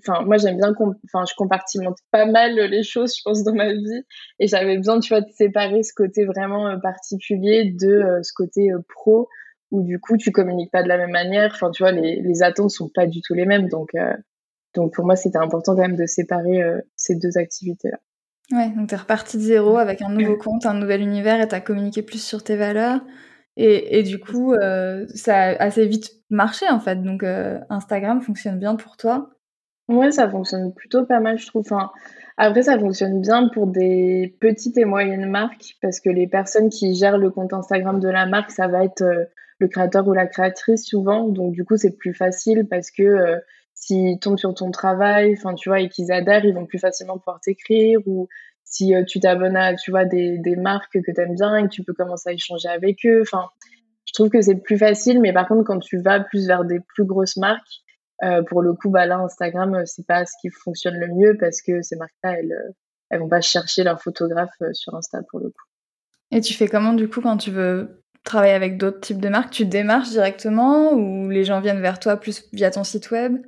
enfin 0.00 0.24
moi 0.26 0.36
j'aime 0.36 0.58
bien 0.58 0.74
enfin 1.04 1.24
je 1.26 1.34
compartimente 1.36 1.96
pas 2.10 2.26
mal 2.26 2.54
les 2.54 2.82
choses 2.82 3.16
je 3.16 3.22
pense 3.24 3.42
dans 3.44 3.54
ma 3.54 3.72
vie 3.72 4.02
et 4.38 4.46
j'avais 4.46 4.76
besoin 4.76 5.00
tu 5.00 5.08
vois 5.08 5.22
de 5.22 5.30
séparer 5.30 5.82
ce 5.82 5.94
côté 5.94 6.26
vraiment 6.26 6.68
euh, 6.68 6.76
particulier 6.76 7.72
de 7.80 8.20
ce 8.22 8.30
côté 8.34 8.70
pro 8.90 9.28
où 9.70 9.82
du 9.84 9.98
coup 9.98 10.18
tu 10.18 10.32
communiques 10.32 10.70
pas 10.70 10.82
de 10.82 10.88
la 10.88 10.98
même 10.98 11.12
manière 11.12 11.52
enfin 11.54 11.70
tu 11.70 11.82
vois 11.82 11.92
les 11.92 12.20
les 12.20 12.42
attentes 12.42 12.70
sont 12.70 12.90
pas 12.94 13.06
du 13.06 13.22
tout 13.22 13.32
les 13.32 13.46
mêmes 13.46 13.68
donc 13.68 13.92
donc 14.74 14.92
pour 14.92 15.06
moi 15.06 15.16
c'était 15.16 15.38
important 15.38 15.76
quand 15.76 15.82
même 15.82 15.96
de 15.96 16.04
séparer 16.04 16.60
ces 16.94 17.14
deux 17.14 17.38
activités 17.38 17.88
là. 17.90 17.98
Ouais, 18.50 18.70
donc 18.70 18.88
tu 18.88 18.94
es 18.94 18.98
reparti 18.98 19.36
de 19.36 19.42
zéro 19.42 19.76
avec 19.76 20.00
un 20.00 20.08
nouveau 20.08 20.36
compte, 20.36 20.64
un 20.64 20.72
nouvel 20.72 21.02
univers 21.02 21.40
et 21.40 21.48
tu 21.48 21.54
as 21.54 21.60
communiqué 21.60 22.00
plus 22.00 22.22
sur 22.22 22.42
tes 22.42 22.56
valeurs. 22.56 23.00
Et, 23.60 24.04
du 24.04 24.20
coup, 24.20 24.52
euh, 24.54 25.04
ça 25.16 25.36
a 25.36 25.62
assez 25.62 25.84
vite 25.86 26.12
marché 26.30 26.66
en 26.70 26.78
fait. 26.78 27.02
Donc 27.02 27.24
euh, 27.24 27.58
Instagram 27.70 28.22
fonctionne 28.22 28.58
bien 28.60 28.76
pour 28.76 28.96
toi 28.96 29.30
Ouais, 29.88 30.12
ça 30.12 30.30
fonctionne 30.30 30.72
plutôt 30.72 31.04
pas 31.04 31.18
mal, 31.18 31.38
je 31.38 31.46
trouve. 31.48 31.62
Enfin, 31.66 31.90
après, 32.36 32.62
ça 32.62 32.78
fonctionne 32.78 33.20
bien 33.20 33.48
pour 33.48 33.66
des 33.66 34.36
petites 34.40 34.78
et 34.78 34.84
moyennes 34.84 35.28
marques 35.28 35.76
parce 35.82 35.98
que 35.98 36.08
les 36.08 36.28
personnes 36.28 36.68
qui 36.68 36.94
gèrent 36.94 37.18
le 37.18 37.30
compte 37.30 37.52
Instagram 37.52 37.98
de 37.98 38.08
la 38.08 38.26
marque, 38.26 38.52
ça 38.52 38.68
va 38.68 38.84
être 38.84 39.02
euh, 39.02 39.24
le 39.58 39.66
créateur 39.66 40.06
ou 40.06 40.12
la 40.12 40.28
créatrice 40.28 40.86
souvent. 40.86 41.26
Donc 41.26 41.52
du 41.52 41.64
coup, 41.64 41.76
c'est 41.76 41.96
plus 41.96 42.14
facile 42.14 42.68
parce 42.68 42.92
que 42.92 43.40
s'ils 43.74 44.20
tombent 44.20 44.38
sur 44.38 44.54
ton 44.54 44.70
travail, 44.70 45.34
enfin 45.36 45.54
tu 45.54 45.68
vois, 45.68 45.80
et 45.80 45.88
qu'ils 45.88 46.12
adhèrent, 46.12 46.44
ils 46.44 46.54
vont 46.54 46.66
plus 46.66 46.78
facilement 46.78 47.18
pouvoir 47.18 47.40
t'écrire 47.40 47.98
ou 48.06 48.28
si 48.68 48.94
euh, 48.94 49.04
tu 49.04 49.20
t'abonnes 49.20 49.56
à 49.56 49.74
tu 49.74 49.90
vois 49.90 50.04
des, 50.04 50.56
marques 50.56 50.92
que 50.92 51.12
tu 51.12 51.20
aimes 51.20 51.34
bien 51.34 51.56
et 51.56 51.62
que 51.64 51.68
tu 51.68 51.82
peux 51.82 51.94
commencer 51.94 52.30
à 52.30 52.32
échanger 52.32 52.68
avec 52.68 53.04
eux 53.06 53.22
enfin 53.22 53.48
je 54.04 54.12
trouve 54.12 54.30
que 54.30 54.40
c'est 54.40 54.56
plus 54.56 54.78
facile 54.78 55.20
mais 55.20 55.32
par 55.32 55.48
contre 55.48 55.64
quand 55.64 55.78
tu 55.78 56.00
vas 56.00 56.20
plus 56.20 56.46
vers 56.46 56.64
des 56.64 56.80
plus 56.80 57.04
grosses 57.04 57.36
marques 57.36 57.82
euh, 58.24 58.42
pour 58.42 58.62
le 58.62 58.74
coup 58.74 58.90
bah 58.90 59.06
là 59.06 59.18
Instagram 59.18 59.74
euh, 59.74 59.82
c'est 59.84 60.06
pas 60.06 60.26
ce 60.26 60.32
qui 60.40 60.50
fonctionne 60.50 60.96
le 60.96 61.08
mieux 61.08 61.36
parce 61.38 61.62
que 61.62 61.82
ces 61.82 61.96
marques 61.96 62.12
là 62.22 62.38
elles 62.38 62.54
elles 63.10 63.20
vont 63.20 63.28
pas 63.28 63.40
chercher 63.40 63.84
leurs 63.84 64.02
photographes 64.02 64.62
sur 64.72 64.94
Insta 64.94 65.22
pour 65.30 65.40
le 65.40 65.46
coup. 65.48 65.64
Et 66.30 66.42
tu 66.42 66.52
fais 66.52 66.68
comment 66.68 66.92
du 66.92 67.08
coup 67.08 67.22
quand 67.22 67.38
tu 67.38 67.50
veux 67.50 68.02
travailler 68.22 68.52
avec 68.52 68.76
d'autres 68.76 69.00
types 69.00 69.20
de 69.20 69.30
marques? 69.30 69.50
Tu 69.50 69.64
démarches 69.64 70.10
directement 70.10 70.92
ou 70.92 71.30
les 71.30 71.44
gens 71.44 71.60
viennent 71.60 71.80
vers 71.80 71.98
toi 71.98 72.18
plus 72.18 72.44
via 72.52 72.70
ton 72.70 72.84
site 72.84 73.10
web? 73.10 73.38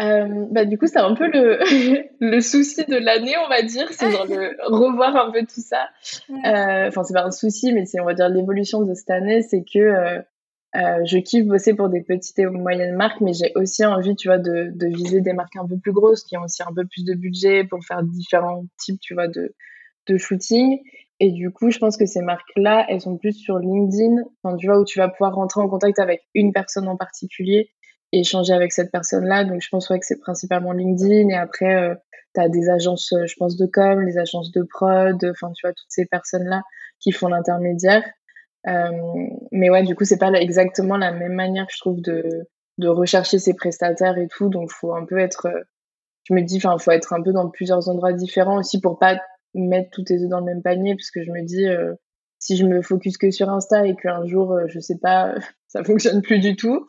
Euh, 0.00 0.46
bah, 0.50 0.64
du 0.64 0.78
coup, 0.78 0.86
c'est 0.86 0.98
un 0.98 1.14
peu 1.14 1.26
le, 1.26 1.58
le 2.20 2.40
souci 2.40 2.84
de 2.86 2.96
l'année, 2.96 3.34
on 3.44 3.48
va 3.48 3.62
dire. 3.62 3.88
C'est 3.92 4.10
de 4.10 4.56
revoir 4.66 5.16
un 5.16 5.30
peu 5.30 5.40
tout 5.40 5.60
ça. 5.60 5.88
Euh, 6.30 6.88
enfin, 6.88 7.04
c'est 7.04 7.14
pas 7.14 7.24
un 7.24 7.30
souci, 7.30 7.72
mais 7.72 7.84
c'est, 7.84 8.00
on 8.00 8.04
va 8.04 8.14
dire, 8.14 8.28
l'évolution 8.28 8.82
de 8.82 8.94
cette 8.94 9.10
année, 9.10 9.42
c'est 9.42 9.64
que 9.64 9.78
euh, 9.78 10.18
euh, 10.76 11.04
je 11.04 11.18
kiffe 11.18 11.46
bosser 11.46 11.74
pour 11.74 11.90
des 11.90 12.00
petites 12.00 12.38
et 12.38 12.46
moyennes 12.46 12.96
marques, 12.96 13.20
mais 13.20 13.34
j'ai 13.34 13.52
aussi 13.54 13.84
envie, 13.84 14.16
tu 14.16 14.28
vois, 14.28 14.38
de, 14.38 14.72
de 14.74 14.86
viser 14.86 15.20
des 15.20 15.34
marques 15.34 15.56
un 15.56 15.66
peu 15.66 15.76
plus 15.76 15.92
grosses 15.92 16.24
qui 16.24 16.38
ont 16.38 16.42
aussi 16.42 16.62
un 16.62 16.72
peu 16.74 16.86
plus 16.86 17.04
de 17.04 17.14
budget 17.14 17.64
pour 17.64 17.84
faire 17.84 18.02
différents 18.02 18.64
types, 18.78 19.00
tu 19.00 19.12
vois, 19.12 19.28
de, 19.28 19.54
de 20.08 20.16
shooting. 20.16 20.78
Et 21.20 21.30
du 21.30 21.50
coup, 21.50 21.70
je 21.70 21.78
pense 21.78 21.98
que 21.98 22.06
ces 22.06 22.22
marques-là, 22.22 22.86
elles 22.88 23.02
sont 23.02 23.18
plus 23.18 23.34
sur 23.34 23.58
LinkedIn, 23.58 24.22
enfin, 24.42 24.56
tu 24.56 24.66
vois, 24.66 24.80
où 24.80 24.84
tu 24.84 24.98
vas 24.98 25.08
pouvoir 25.08 25.34
rentrer 25.34 25.60
en 25.60 25.68
contact 25.68 25.98
avec 25.98 26.22
une 26.34 26.52
personne 26.52 26.88
en 26.88 26.96
particulier 26.96 27.70
échanger 28.12 28.52
avec 28.52 28.72
cette 28.72 28.90
personne-là. 28.92 29.44
Donc, 29.44 29.62
je 29.62 29.68
pense 29.70 29.88
ouais, 29.90 29.98
que 29.98 30.06
c'est 30.06 30.20
principalement 30.20 30.72
LinkedIn. 30.72 31.28
Et 31.28 31.36
après, 31.36 31.74
euh, 31.74 31.94
tu 32.34 32.40
as 32.40 32.48
des 32.48 32.68
agences, 32.68 33.12
euh, 33.12 33.26
je 33.26 33.34
pense, 33.36 33.56
de 33.56 33.66
com, 33.66 34.00
les 34.00 34.18
agences 34.18 34.52
de 34.52 34.62
prod, 34.62 35.24
enfin, 35.24 35.52
tu 35.54 35.66
vois, 35.66 35.72
toutes 35.72 35.90
ces 35.90 36.06
personnes-là 36.06 36.62
qui 37.00 37.12
font 37.12 37.28
l'intermédiaire. 37.28 38.04
Euh, 38.68 38.90
mais 39.50 39.70
ouais, 39.70 39.82
du 39.82 39.94
coup, 39.94 40.04
c'est 40.04 40.18
pas 40.18 40.30
exactement 40.32 40.96
la 40.96 41.12
même 41.12 41.34
manière, 41.34 41.66
je 41.70 41.78
trouve, 41.78 42.00
de, 42.00 42.48
de 42.78 42.88
rechercher 42.88 43.38
ses 43.38 43.54
prestataires 43.54 44.18
et 44.18 44.28
tout. 44.28 44.48
Donc, 44.48 44.70
faut 44.70 44.94
un 44.94 45.04
peu 45.04 45.18
être, 45.18 45.46
euh, 45.46 45.62
je 46.24 46.34
me 46.34 46.42
dis, 46.42 46.58
enfin, 46.58 46.78
faut 46.78 46.92
être 46.92 47.12
un 47.12 47.22
peu 47.22 47.32
dans 47.32 47.50
plusieurs 47.50 47.88
endroits 47.88 48.12
différents 48.12 48.58
aussi 48.58 48.80
pour 48.80 48.98
pas 48.98 49.20
mettre 49.54 49.90
tous 49.90 50.04
tes 50.04 50.22
œufs 50.22 50.28
dans 50.28 50.38
le 50.38 50.46
même 50.46 50.62
panier, 50.62 50.94
parce 50.94 51.10
que 51.10 51.22
je 51.22 51.30
me 51.30 51.44
dis, 51.44 51.66
euh, 51.66 51.94
si 52.38 52.56
je 52.56 52.64
me 52.64 52.82
focus 52.82 53.18
que 53.18 53.30
sur 53.30 53.50
Insta 53.50 53.86
et 53.86 53.96
qu'un 53.96 54.26
jour, 54.26 54.58
je 54.68 54.80
sais 54.80 54.98
pas, 54.98 55.34
ça 55.68 55.84
fonctionne 55.84 56.22
plus 56.22 56.38
du 56.38 56.56
tout, 56.56 56.86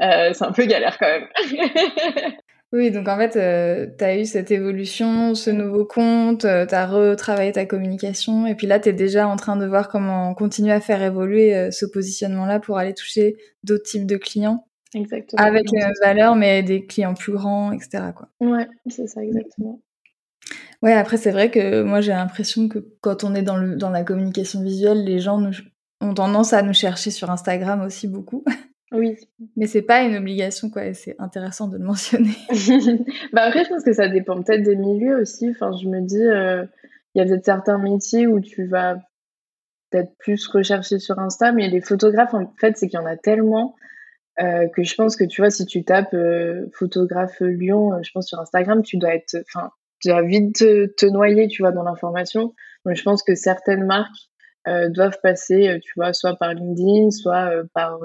euh, 0.00 0.32
c'est 0.32 0.44
un 0.44 0.52
peu 0.52 0.64
galère 0.64 0.98
quand 0.98 1.06
même. 1.06 1.28
oui, 2.72 2.90
donc 2.90 3.08
en 3.08 3.16
fait, 3.16 3.36
euh, 3.36 3.86
tu 3.96 4.04
as 4.04 4.18
eu 4.18 4.24
cette 4.24 4.50
évolution, 4.50 5.34
ce 5.34 5.50
nouveau 5.50 5.84
compte, 5.84 6.44
euh, 6.44 6.66
tu 6.66 6.74
as 6.74 6.86
retravaillé 6.86 7.52
ta 7.52 7.66
communication, 7.66 8.46
et 8.46 8.54
puis 8.54 8.66
là, 8.66 8.80
tu 8.80 8.88
es 8.88 8.92
déjà 8.92 9.28
en 9.28 9.36
train 9.36 9.56
de 9.56 9.66
voir 9.66 9.88
comment 9.88 10.34
continuer 10.34 10.72
à 10.72 10.80
faire 10.80 11.02
évoluer 11.02 11.70
ce 11.70 11.86
positionnement-là 11.86 12.60
pour 12.60 12.78
aller 12.78 12.94
toucher 12.94 13.36
d'autres 13.62 13.84
types 13.84 14.06
de 14.06 14.16
clients. 14.16 14.66
Exactement. 14.94 15.42
Avec 15.42 15.64
les 15.72 15.80
mêmes 15.80 15.92
valeurs, 16.02 16.36
mais 16.36 16.62
des 16.62 16.86
clients 16.86 17.14
plus 17.14 17.32
grands, 17.32 17.72
etc. 17.72 18.04
Quoi. 18.14 18.28
Ouais, 18.40 18.68
c'est 18.88 19.08
ça, 19.08 19.22
exactement. 19.22 19.80
Ouais, 20.82 20.92
après, 20.92 21.16
c'est 21.16 21.30
vrai 21.30 21.50
que 21.50 21.82
moi, 21.82 22.00
j'ai 22.00 22.12
l'impression 22.12 22.68
que 22.68 22.78
quand 23.00 23.24
on 23.24 23.34
est 23.34 23.42
dans, 23.42 23.56
le, 23.56 23.76
dans 23.76 23.90
la 23.90 24.04
communication 24.04 24.62
visuelle, 24.62 25.04
les 25.04 25.18
gens 25.18 25.42
ont 26.00 26.14
tendance 26.14 26.52
à 26.52 26.62
nous 26.62 26.74
chercher 26.74 27.10
sur 27.10 27.30
Instagram 27.30 27.80
aussi 27.80 28.06
beaucoup. 28.06 28.44
Oui. 28.94 29.16
Mais 29.56 29.66
c'est 29.66 29.82
pas 29.82 30.02
une 30.02 30.16
obligation, 30.16 30.70
quoi, 30.70 30.86
et 30.86 30.94
c'est 30.94 31.16
intéressant 31.18 31.68
de 31.68 31.76
le 31.76 31.84
mentionner. 31.84 32.36
bah 33.32 33.42
après, 33.42 33.64
je 33.64 33.68
pense 33.68 33.82
que 33.82 33.92
ça 33.92 34.08
dépend 34.08 34.40
peut-être 34.42 34.62
des 34.62 34.76
milieux 34.76 35.20
aussi. 35.20 35.50
Enfin, 35.50 35.72
je 35.76 35.88
me 35.88 36.00
dis, 36.00 36.22
euh, 36.22 36.64
il 37.14 37.18
y 37.18 37.22
a 37.22 37.26
peut-être 37.26 37.44
certains 37.44 37.78
métiers 37.78 38.26
où 38.26 38.40
tu 38.40 38.66
vas 38.66 38.96
peut-être 39.90 40.16
plus 40.18 40.46
rechercher 40.48 40.98
sur 40.98 41.18
Insta, 41.18 41.52
mais 41.52 41.68
les 41.68 41.80
photographes, 41.80 42.34
en 42.34 42.52
fait, 42.58 42.76
c'est 42.76 42.88
qu'il 42.88 42.98
y 42.98 43.02
en 43.02 43.06
a 43.06 43.16
tellement 43.16 43.74
euh, 44.40 44.68
que 44.68 44.82
je 44.82 44.94
pense 44.94 45.16
que, 45.16 45.24
tu 45.24 45.40
vois, 45.40 45.50
si 45.50 45.66
tu 45.66 45.84
tapes 45.84 46.14
euh, 46.14 46.66
photographe 46.72 47.40
Lyon, 47.40 48.02
je 48.02 48.10
pense 48.12 48.28
sur 48.28 48.40
Instagram, 48.40 48.82
tu 48.82 48.96
dois 48.96 49.14
être, 49.14 49.36
enfin, 49.48 49.70
tu 50.00 50.10
vas 50.10 50.22
vite 50.22 50.56
te, 50.56 50.86
te 50.86 51.06
noyer, 51.06 51.48
tu 51.48 51.62
vois, 51.62 51.72
dans 51.72 51.84
l'information. 51.84 52.54
Donc, 52.84 52.96
je 52.96 53.02
pense 53.02 53.22
que 53.22 53.34
certaines 53.34 53.86
marques 53.86 54.30
euh, 54.66 54.88
doivent 54.88 55.18
passer, 55.22 55.68
euh, 55.68 55.78
tu 55.82 55.92
vois, 55.96 56.14
soit 56.14 56.36
par 56.36 56.54
LinkedIn, 56.54 57.10
soit 57.10 57.50
euh, 57.50 57.64
par 57.74 57.98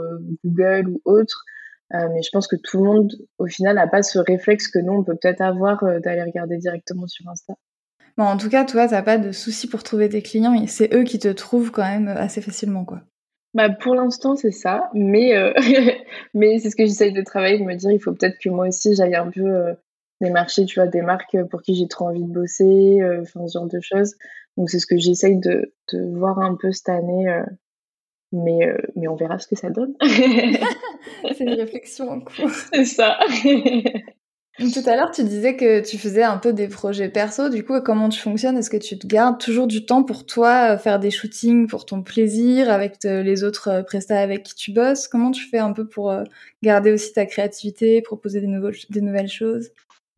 Google 0.44 0.90
ou 0.90 1.02
autre. 1.06 1.46
mais 1.92 2.22
je 2.22 2.30
pense 2.32 2.48
que 2.48 2.58
tout 2.58 2.78
le 2.78 2.84
monde, 2.84 3.14
au 3.38 3.48
final, 3.48 3.76
n'a 3.76 3.88
pas 3.88 4.04
ce 4.04 4.20
réflexe 4.20 4.68
que 4.68 4.80
nous, 4.80 4.94
on 4.94 5.04
peut 5.04 5.16
peut-être 5.20 5.42
avoir 5.42 5.84
d'aller 6.02 6.22
regarder 6.22 6.58
directement 6.58 7.08
sur 7.08 7.28
Insta. 7.30 7.54
Bon, 8.18 8.26
en 8.26 8.38
tout 8.38 8.50
cas, 8.50 8.66
toi, 8.66 8.88
t'as 8.88 9.02
pas 9.02 9.18
de 9.18 9.32
souci 9.32 9.68
pour 9.68 9.84
trouver 9.84 10.10
des 10.10 10.22
clients. 10.22 10.68
C'est 10.68 10.94
eux 10.94 11.04
qui 11.04 11.18
te 11.18 11.30
trouvent 11.30 11.72
quand 11.72 11.88
même 11.88 12.10
assez 12.10 12.42
facilement, 12.42 12.84
quoi. 12.84 13.02
Bah, 13.56 13.70
pour 13.70 13.96
l'instant, 13.96 14.36
c'est 14.36 14.52
ça. 14.52 14.90
Mais, 14.94 15.34
mais 16.34 16.60
c'est 16.60 16.70
ce 16.70 16.76
que 16.76 16.86
j'essaye 16.86 17.14
de 17.14 17.24
travailler, 17.24 17.58
de 17.58 17.64
me 17.64 17.76
dire, 17.76 17.92
il 17.92 18.00
faut 18.00 18.12
peut-être 18.12 18.38
que 18.38 18.50
moi 18.50 18.68
aussi, 18.68 18.96
j'aille 18.96 19.16
un 19.16 19.32
peu 19.32 19.76
des 20.22 20.30
marchés, 20.30 20.66
tu 20.66 20.80
vois, 20.80 20.90
des 20.90 21.02
marques 21.02 21.38
pour 21.50 21.62
qui 21.62 21.74
j'ai 21.74 21.88
trop 21.88 22.10
envie 22.10 22.24
de 22.24 22.32
bosser, 22.32 23.00
enfin, 23.22 23.48
ce 23.48 23.58
genre 23.58 23.68
de 23.68 23.80
choses. 23.82 24.16
Donc 24.60 24.70
c'est 24.70 24.80
ce 24.80 24.86
que 24.86 24.98
j'essaye 24.98 25.38
de, 25.38 25.74
de, 25.94 26.18
voir 26.18 26.38
un 26.40 26.54
peu 26.54 26.74
cette 26.74 26.90
année, 26.90 27.30
euh, 27.30 27.46
mais, 28.34 28.68
euh, 28.68 28.78
mais 28.98 29.08
on 29.08 29.16
verra 29.16 29.40
ce 29.40 29.48
que 29.48 29.56
ça 29.56 29.70
donne. 29.70 29.94
c'est 30.02 31.46
une 31.46 31.54
réflexion 31.54 32.10
en 32.10 32.20
cours. 32.20 32.52
C'est 32.74 32.84
ça. 32.84 33.18
Tout 34.60 34.82
à 34.86 34.98
l'heure, 34.98 35.12
tu 35.12 35.24
disais 35.24 35.56
que 35.56 35.80
tu 35.80 35.98
faisais 35.98 36.24
un 36.24 36.36
peu 36.36 36.52
des 36.52 36.68
projets 36.68 37.08
perso. 37.08 37.48
Du 37.48 37.64
coup, 37.64 37.80
comment 37.80 38.10
tu 38.10 38.20
fonctionnes? 38.20 38.58
Est-ce 38.58 38.70
que 38.70 38.76
tu 38.76 39.00
te 39.00 39.08
gardes 39.08 39.40
toujours 39.40 39.68
du 39.68 39.86
temps 39.86 40.04
pour 40.04 40.26
toi, 40.26 40.74
euh, 40.74 40.78
faire 40.78 41.00
des 41.00 41.12
shootings 41.12 41.66
pour 41.68 41.86
ton 41.86 42.04
plaisir 42.04 42.70
avec 42.70 43.02
les 43.06 43.46
autres 43.46 43.84
prestats 43.88 44.20
avec 44.20 44.44
qui 44.44 44.56
tu 44.56 44.74
bosses? 44.74 45.08
Comment 45.08 45.32
tu 45.32 45.48
fais 45.48 45.60
un 45.60 45.72
peu 45.72 45.88
pour 45.88 46.14
garder 46.62 46.92
aussi 46.92 47.14
ta 47.14 47.26
créativité, 47.26 48.02
proposer 48.02 48.42
des, 48.42 48.48
nouveaux, 48.48 48.72
des 48.90 49.00
nouvelles 49.00 49.30
choses? 49.30 49.70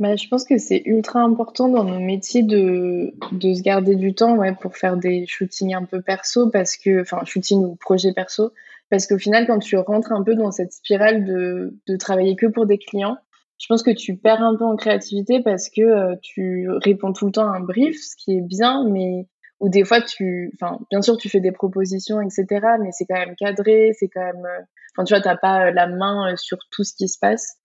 Bah, 0.01 0.15
je 0.15 0.27
pense 0.27 0.45
que 0.45 0.57
c'est 0.57 0.81
ultra 0.85 1.21
important 1.21 1.69
dans 1.69 1.83
nos 1.83 1.99
métiers 1.99 2.41
de, 2.41 3.13
de 3.33 3.53
se 3.53 3.61
garder 3.61 3.95
du 3.95 4.15
temps 4.15 4.35
ouais, 4.35 4.55
pour 4.59 4.75
faire 4.75 4.97
des 4.97 5.27
shootings 5.27 5.75
un 5.75 5.85
peu 5.85 6.01
perso, 6.01 6.49
parce 6.49 6.75
que, 6.75 7.01
enfin, 7.01 7.23
shooting 7.23 7.63
ou 7.63 7.75
projet 7.75 8.11
perso, 8.11 8.51
parce 8.89 9.05
qu'au 9.05 9.19
final, 9.19 9.45
quand 9.45 9.59
tu 9.59 9.77
rentres 9.77 10.11
un 10.11 10.23
peu 10.23 10.33
dans 10.33 10.49
cette 10.49 10.73
spirale 10.73 11.23
de, 11.23 11.77
de 11.87 11.95
travailler 11.97 12.35
que 12.35 12.47
pour 12.47 12.65
des 12.65 12.79
clients, 12.79 13.17
je 13.59 13.67
pense 13.67 13.83
que 13.83 13.91
tu 13.91 14.17
perds 14.17 14.41
un 14.41 14.55
peu 14.55 14.65
en 14.65 14.75
créativité 14.75 15.43
parce 15.43 15.69
que 15.69 15.81
euh, 15.81 16.15
tu 16.23 16.67
réponds 16.83 17.13
tout 17.13 17.27
le 17.27 17.31
temps 17.31 17.53
à 17.53 17.57
un 17.57 17.59
brief, 17.59 17.95
ce 17.95 18.15
qui 18.17 18.35
est 18.37 18.41
bien, 18.41 18.83
mais 18.89 19.27
ou 19.59 19.69
des 19.69 19.85
fois 19.85 20.01
tu, 20.01 20.51
enfin, 20.55 20.79
bien 20.89 21.03
sûr, 21.03 21.15
tu 21.15 21.29
fais 21.29 21.41
des 21.41 21.51
propositions, 21.51 22.21
etc., 22.21 22.47
mais 22.81 22.89
c'est 22.91 23.05
quand 23.05 23.19
même 23.19 23.35
cadré, 23.35 23.91
c'est 23.99 24.07
quand 24.07 24.25
même, 24.25 24.45
euh, 24.47 24.63
enfin, 24.95 25.03
tu 25.03 25.13
vois, 25.13 25.21
t'as 25.21 25.37
pas 25.37 25.67
euh, 25.67 25.71
la 25.71 25.85
main 25.85 26.35
sur 26.37 26.57
tout 26.71 26.83
ce 26.83 26.95
qui 26.95 27.07
se 27.07 27.19
passe. 27.19 27.57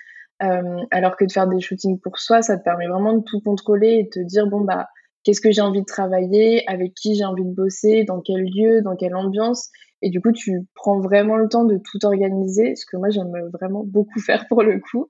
Euh, 0.43 0.85
alors 0.91 1.17
que 1.17 1.25
de 1.25 1.33
faire 1.33 1.47
des 1.47 1.61
shootings 1.61 1.99
pour 1.99 2.19
soi, 2.19 2.43
ça 2.43 2.59
te 2.59 2.63
permet 2.63 2.87
vraiment 2.87 3.15
de 3.15 3.23
tout 3.23 3.41
contrôler 3.41 3.89
et 3.89 4.03
de 4.05 4.09
te 4.11 4.21
dire 4.21 4.47
bon 4.47 4.61
bah 4.61 4.87
qu'est-ce 5.25 5.41
que 5.41 5.51
j'ai 5.51 5.63
envie 5.63 5.81
de 5.81 5.87
travailler, 5.87 6.63
avec 6.69 6.95
qui 6.95 7.17
j'ai 7.17 7.25
envie 7.25 7.45
de 7.45 7.53
bosser, 7.53 8.05
dans 8.05 8.21
quel 8.21 8.45
lieu, 8.45 8.83
dans 8.83 8.95
quelle 8.95 9.17
ambiance. 9.17 9.71
Et 10.03 10.11
du 10.11 10.21
coup, 10.21 10.31
tu 10.31 10.67
prends 10.75 11.01
vraiment 11.01 11.37
le 11.37 11.49
temps 11.49 11.65
de 11.65 11.79
tout 11.79 12.05
organiser, 12.05 12.77
ce 12.77 12.87
que 12.87 12.97
moi, 12.97 13.11
j'aime 13.11 13.33
vraiment 13.53 13.83
beaucoup 13.85 14.21
faire 14.27 14.47
pour 14.49 14.63
le 14.63 14.79
coup. 14.79 15.09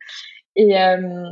Et 0.54 0.80
euh, 0.80 1.28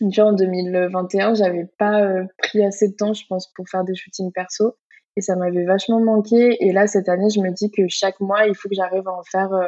tu 0.00 0.08
vois, 0.20 0.30
en 0.30 0.32
2021, 0.32 1.34
j'avais 1.34 1.66
pas 1.78 2.02
euh, 2.02 2.24
pris 2.38 2.64
assez 2.64 2.88
de 2.88 2.94
temps, 2.94 3.12
je 3.12 3.24
pense, 3.28 3.52
pour 3.52 3.68
faire 3.68 3.84
des 3.84 3.94
shootings 3.94 4.32
perso. 4.32 4.76
Et 5.16 5.20
ça 5.20 5.36
m'avait 5.36 5.64
vachement 5.64 6.00
manqué. 6.00 6.56
Et 6.60 6.72
là, 6.72 6.86
cette 6.86 7.08
année, 7.08 7.28
je 7.30 7.40
me 7.40 7.50
dis 7.52 7.70
que 7.70 7.82
chaque 7.88 8.20
mois, 8.20 8.46
il 8.46 8.54
faut 8.54 8.68
que 8.68 8.74
j'arrive 8.74 9.06
à 9.06 9.12
en 9.12 9.22
faire 9.22 9.52
euh, 9.52 9.66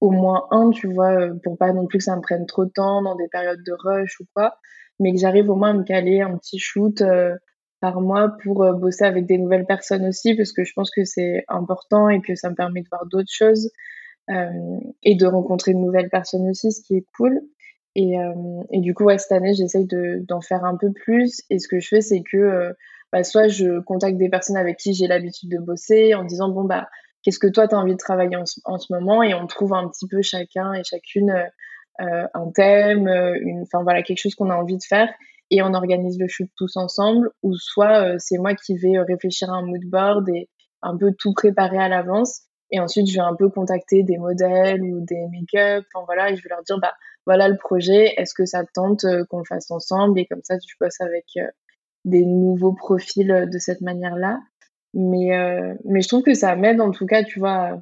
au 0.00 0.10
moins 0.10 0.46
un, 0.50 0.70
tu 0.70 0.92
vois, 0.92 1.28
pour 1.42 1.56
pas 1.58 1.72
non 1.72 1.86
plus 1.86 1.98
que 1.98 2.04
ça 2.04 2.16
me 2.16 2.20
prenne 2.20 2.46
trop 2.46 2.64
de 2.64 2.70
temps 2.70 3.02
dans 3.02 3.14
des 3.16 3.28
périodes 3.28 3.62
de 3.64 3.72
rush 3.72 4.20
ou 4.20 4.24
quoi. 4.34 4.56
Mais 5.00 5.12
que 5.12 5.18
j'arrive 5.18 5.50
au 5.50 5.56
moins 5.56 5.70
à 5.70 5.74
me 5.74 5.84
caler 5.84 6.20
un 6.20 6.36
petit 6.36 6.58
shoot 6.58 7.02
par 7.80 8.00
mois 8.00 8.34
pour 8.42 8.64
bosser 8.74 9.04
avec 9.04 9.26
des 9.26 9.38
nouvelles 9.38 9.66
personnes 9.66 10.06
aussi, 10.06 10.34
parce 10.34 10.52
que 10.52 10.64
je 10.64 10.72
pense 10.74 10.90
que 10.90 11.04
c'est 11.04 11.44
important 11.48 12.08
et 12.08 12.20
que 12.20 12.34
ça 12.34 12.50
me 12.50 12.54
permet 12.54 12.82
de 12.82 12.88
voir 12.90 13.06
d'autres 13.06 13.32
choses 13.32 13.70
et 14.28 15.14
de 15.14 15.26
rencontrer 15.26 15.72
de 15.74 15.78
nouvelles 15.78 16.10
personnes 16.10 16.48
aussi, 16.48 16.72
ce 16.72 16.82
qui 16.82 16.96
est 16.96 17.06
cool. 17.16 17.40
Et, 17.96 18.20
euh, 18.20 18.34
et 18.70 18.80
du 18.80 18.92
coup, 18.92 19.04
ouais, 19.04 19.16
cette 19.16 19.32
année, 19.32 19.54
j'essaye 19.54 19.88
d'en 20.28 20.42
faire 20.42 20.64
un 20.64 20.76
peu 20.76 20.92
plus. 20.92 21.40
Et 21.48 21.58
ce 21.58 21.66
que 21.66 21.80
je 21.80 21.88
fais, 21.88 22.02
c'est 22.02 22.22
que 22.22 22.36
euh, 22.36 22.72
bah, 23.10 23.24
soit 23.24 23.48
je 23.48 23.80
contacte 23.80 24.18
des 24.18 24.28
personnes 24.28 24.58
avec 24.58 24.76
qui 24.76 24.92
j'ai 24.92 25.06
l'habitude 25.06 25.50
de 25.50 25.58
bosser 25.58 26.14
en 26.14 26.22
disant, 26.22 26.50
bon, 26.50 26.64
bah, 26.64 26.88
qu'est-ce 27.26 27.40
que 27.40 27.48
toi, 27.48 27.66
tu 27.66 27.74
as 27.74 27.78
envie 27.78 27.94
de 27.94 27.98
travailler 27.98 28.36
en, 28.36 28.78
ce 28.78 28.92
moment? 28.92 29.22
Et 29.22 29.34
on 29.34 29.46
trouve 29.46 29.74
un 29.74 29.88
petit 29.88 30.06
peu 30.06 30.22
chacun 30.22 30.72
et 30.72 30.84
chacune 30.84 31.30
euh, 32.00 32.26
un 32.32 32.50
thème, 32.54 33.08
une, 33.08 33.62
enfin 33.62 33.82
voilà, 33.82 34.02
quelque 34.02 34.20
chose 34.20 34.34
qu'on 34.36 34.50
a 34.50 34.54
envie 34.54 34.76
de 34.76 34.84
faire. 34.88 35.08
Et 35.50 35.62
on 35.62 35.74
organise 35.74 36.18
le 36.18 36.28
shoot 36.28 36.48
tous 36.56 36.76
ensemble. 36.76 37.30
Ou 37.42 37.54
soit 37.56 38.18
c'est 38.18 38.38
moi 38.38 38.54
qui 38.54 38.76
vais 38.76 38.98
réfléchir 39.00 39.50
à 39.50 39.56
un 39.56 39.62
mood 39.62 39.84
board 39.84 40.28
et 40.28 40.48
un 40.82 40.96
peu 40.96 41.12
tout 41.18 41.32
préparer 41.34 41.78
à 41.78 41.88
l'avance. 41.88 42.42
Et 42.70 42.80
ensuite, 42.80 43.08
je 43.08 43.14
vais 43.14 43.24
un 43.24 43.34
peu 43.34 43.48
contacter 43.48 44.02
des 44.02 44.18
modèles 44.18 44.82
ou 44.82 45.04
des 45.04 45.26
make-up. 45.32 45.84
Voilà, 46.06 46.30
et 46.30 46.36
je 46.36 46.42
vais 46.42 46.48
leur 46.48 46.62
dire, 46.62 46.78
bah, 46.78 46.94
voilà 47.26 47.48
le 47.48 47.56
projet, 47.56 48.14
est-ce 48.16 48.34
que 48.34 48.44
ça 48.44 48.64
tente 48.72 49.04
euh, 49.04 49.24
qu'on 49.28 49.38
le 49.38 49.44
fasse 49.44 49.70
ensemble? 49.70 50.18
Et 50.18 50.26
comme 50.26 50.42
ça, 50.44 50.58
tu 50.58 50.76
bosses 50.80 51.00
avec 51.00 51.24
euh, 51.36 51.46
des 52.04 52.24
nouveaux 52.24 52.72
profils 52.72 53.30
euh, 53.30 53.46
de 53.46 53.58
cette 53.58 53.80
manière-là. 53.80 54.38
Mais, 54.98 55.30
mais 55.84 56.00
je 56.00 56.08
trouve 56.08 56.22
que 56.22 56.34
ça 56.34 56.56
m'aide 56.56 56.80
en 56.80 56.90
tout 56.90 57.06
cas, 57.06 57.22
tu 57.22 57.38
vois, 57.38 57.80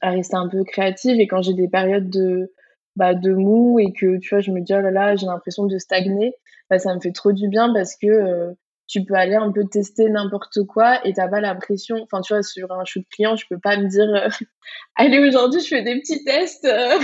à 0.00 0.10
rester 0.10 0.36
un 0.36 0.48
peu 0.48 0.64
créative. 0.64 1.20
Et 1.20 1.26
quand 1.26 1.42
j'ai 1.42 1.54
des 1.54 1.68
périodes 1.68 2.08
de, 2.08 2.52
bah, 2.96 3.14
de 3.14 3.34
mou 3.34 3.78
et 3.78 3.92
que, 3.92 4.18
tu 4.18 4.30
vois, 4.30 4.40
je 4.40 4.50
me 4.50 4.60
dis, 4.60 4.72
oh 4.74 4.80
là 4.80 4.90
là, 4.90 5.16
j'ai 5.16 5.26
l'impression 5.26 5.66
de 5.66 5.76
stagner, 5.78 6.32
bah, 6.70 6.78
ça 6.78 6.94
me 6.94 7.00
fait 7.00 7.12
trop 7.12 7.32
du 7.32 7.48
bien 7.48 7.72
parce 7.74 7.94
que 7.96 8.54
tu 8.90 9.04
peux 9.04 9.14
aller 9.14 9.36
un 9.36 9.52
peu 9.52 9.64
tester 9.70 10.10
n'importe 10.10 10.64
quoi 10.66 11.06
et 11.06 11.12
t'as 11.12 11.28
pas 11.28 11.40
la 11.40 11.54
pression. 11.54 11.96
Enfin, 12.02 12.20
tu 12.22 12.34
vois, 12.34 12.42
sur 12.42 12.72
un 12.72 12.84
shoot 12.84 13.04
client, 13.12 13.36
je 13.36 13.46
peux 13.48 13.58
pas 13.58 13.76
me 13.76 13.86
dire, 13.86 14.08
euh, 14.08 14.28
allez, 14.96 15.20
aujourd'hui, 15.20 15.60
je 15.60 15.68
fais 15.68 15.84
des 15.84 16.00
petits 16.00 16.24
tests. 16.24 16.64
Euh. 16.64 16.98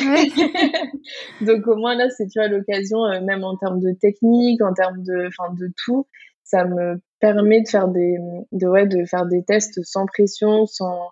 Donc, 1.46 1.64
au 1.68 1.76
moins, 1.76 1.94
là, 1.94 2.10
c'est, 2.10 2.26
tu 2.26 2.40
vois, 2.40 2.48
l'occasion, 2.48 3.04
euh, 3.04 3.20
même 3.20 3.44
en 3.44 3.56
termes 3.56 3.78
de 3.78 3.92
technique, 3.92 4.60
en 4.62 4.74
termes 4.74 5.04
de, 5.04 5.28
enfin, 5.28 5.54
de 5.54 5.70
tout, 5.84 6.08
ça 6.42 6.64
me 6.64 7.00
permet 7.20 7.62
de 7.62 7.68
faire 7.68 7.88
des, 7.88 8.16
de, 8.52 8.66
ouais, 8.66 8.86
de 8.86 9.04
faire 9.04 9.26
des 9.26 9.42
tests 9.44 9.82
sans 9.84 10.06
pression, 10.06 10.66
sans, 10.66 11.10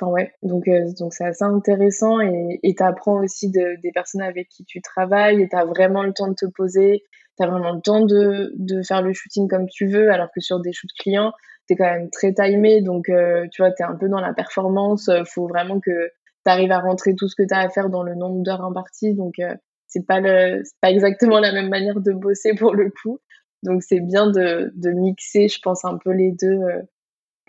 enfin, 0.00 0.10
ouais. 0.10 0.32
Donc, 0.42 0.64
donc 0.98 1.12
c'est 1.14 1.24
assez 1.24 1.44
intéressant 1.44 2.20
et, 2.20 2.60
et 2.62 2.74
t'apprends 2.74 3.22
aussi 3.22 3.50
de, 3.50 3.80
des 3.82 3.92
personnes 3.92 4.22
avec 4.22 4.48
qui 4.48 4.64
tu 4.64 4.80
travailles 4.80 5.42
et 5.42 5.48
t'as 5.48 5.64
vraiment 5.64 6.02
le 6.02 6.12
temps 6.12 6.28
de 6.28 6.34
te 6.34 6.46
poser 6.46 7.02
tu 7.36 7.44
as 7.44 7.46
vraiment 7.46 7.72
le 7.72 7.80
temps 7.80 8.04
de, 8.04 8.52
de 8.56 8.82
faire 8.82 9.02
le 9.02 9.12
shooting 9.12 9.48
comme 9.48 9.66
tu 9.68 9.86
veux, 9.86 10.10
alors 10.10 10.28
que 10.34 10.40
sur 10.40 10.60
des 10.60 10.72
shoots 10.72 10.92
clients, 10.98 11.32
tu 11.68 11.74
es 11.74 11.76
quand 11.76 11.84
même 11.84 12.10
très 12.10 12.32
timé, 12.32 12.82
donc 12.82 13.08
euh, 13.08 13.46
tu 13.52 13.62
vois, 13.62 13.72
tu 13.72 13.82
es 13.82 13.86
un 13.86 13.96
peu 13.96 14.08
dans 14.08 14.20
la 14.20 14.34
performance, 14.34 15.08
euh, 15.08 15.22
faut 15.24 15.46
vraiment 15.46 15.80
que 15.80 16.08
tu 16.44 16.50
arrives 16.50 16.72
à 16.72 16.80
rentrer 16.80 17.14
tout 17.14 17.28
ce 17.28 17.36
que 17.36 17.46
tu 17.46 17.54
as 17.54 17.60
à 17.60 17.68
faire 17.68 17.88
dans 17.88 18.02
le 18.02 18.14
nombre 18.14 18.42
d'heures 18.42 18.64
imparties, 18.64 19.14
donc 19.14 19.34
euh, 19.38 19.54
c'est 19.86 20.06
pas 20.06 20.20
le 20.20 20.62
pas 20.80 20.90
exactement 20.90 21.38
la 21.38 21.52
même 21.52 21.68
manière 21.68 22.00
de 22.00 22.12
bosser 22.12 22.54
pour 22.54 22.74
le 22.74 22.90
coup. 22.90 23.18
Donc 23.62 23.82
c'est 23.82 24.00
bien 24.00 24.30
de, 24.30 24.72
de 24.74 24.90
mixer, 24.90 25.48
je 25.48 25.60
pense, 25.62 25.84
un 25.84 25.98
peu 25.98 26.10
les 26.12 26.32
deux 26.32 26.58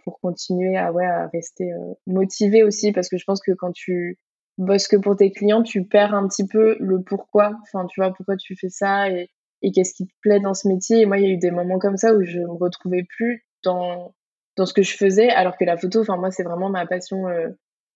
pour 0.04 0.20
continuer 0.20 0.78
à, 0.78 0.92
ouais, 0.92 1.06
à 1.06 1.28
rester 1.28 1.72
motivé 2.08 2.64
aussi, 2.64 2.92
parce 2.92 3.10
que 3.10 3.18
je 3.18 3.24
pense 3.26 3.42
que 3.42 3.52
quand 3.54 3.72
tu 3.72 4.20
bosses 4.58 4.88
que 4.88 4.98
pour 4.98 5.16
tes 5.16 5.32
clients, 5.32 5.64
tu 5.64 5.86
perds 5.86 6.14
un 6.14 6.28
petit 6.28 6.46
peu 6.48 6.78
le 6.80 7.02
pourquoi, 7.02 7.54
enfin 7.64 7.86
tu 7.88 8.02
vois, 8.02 8.14
pourquoi 8.14 8.38
tu 8.38 8.56
fais 8.56 8.70
ça 8.70 9.10
et 9.10 9.30
et 9.64 9.72
qu'est-ce 9.72 9.94
qui 9.96 10.06
te 10.06 10.14
plaît 10.22 10.42
dans 10.42 10.54
ce 10.54 10.68
métier. 10.68 11.00
Et 11.02 11.06
moi, 11.06 11.18
il 11.18 11.24
y 11.24 11.28
a 11.28 11.30
eu 11.30 11.38
des 11.38 11.50
moments 11.50 11.80
comme 11.80 11.98
ça 11.98 12.14
où 12.14 12.22
je 12.24 12.40
me 12.40 12.52
retrouvais 12.52 13.04
plus 13.04 13.46
dans, 13.64 14.14
dans 14.58 14.66
ce 14.66 14.74
que 14.74 14.84
je 14.84 14.96
faisais, 14.96 15.30
alors 15.30 15.58
que 15.58 15.64
la 15.66 15.78
photo, 15.78 16.02
enfin, 16.02 16.18
moi, 16.18 16.32
c'est 16.32 16.44
vraiment 16.44 16.70
ma 16.70 16.86
passion, 16.86 17.28
euh, 17.28 17.48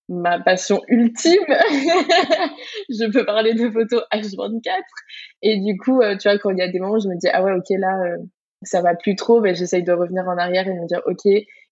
ma 0.09 0.39
passion 0.39 0.81
ultime. 0.87 1.43
je 2.89 3.11
peux 3.11 3.25
parler 3.25 3.53
de 3.53 3.69
photos 3.69 4.03
H24. 4.11 4.71
Et 5.41 5.59
du 5.59 5.77
coup, 5.77 6.01
euh, 6.01 6.15
tu 6.17 6.29
vois, 6.29 6.37
quand 6.37 6.51
il 6.51 6.57
y 6.57 6.61
a 6.61 6.71
des 6.71 6.79
moments 6.79 6.95
où 6.95 7.01
je 7.01 7.07
me 7.07 7.17
dis, 7.17 7.27
ah 7.31 7.43
ouais, 7.43 7.53
ok, 7.53 7.65
là, 7.71 7.99
euh, 8.03 8.17
ça 8.63 8.81
va 8.81 8.95
plus 8.95 9.15
trop, 9.15 9.41
ben, 9.41 9.55
j'essaye 9.55 9.83
de 9.83 9.91
revenir 9.91 10.27
en 10.27 10.37
arrière 10.37 10.67
et 10.67 10.73
de 10.73 10.79
me 10.79 10.87
dire, 10.87 11.01
ok, 11.05 11.23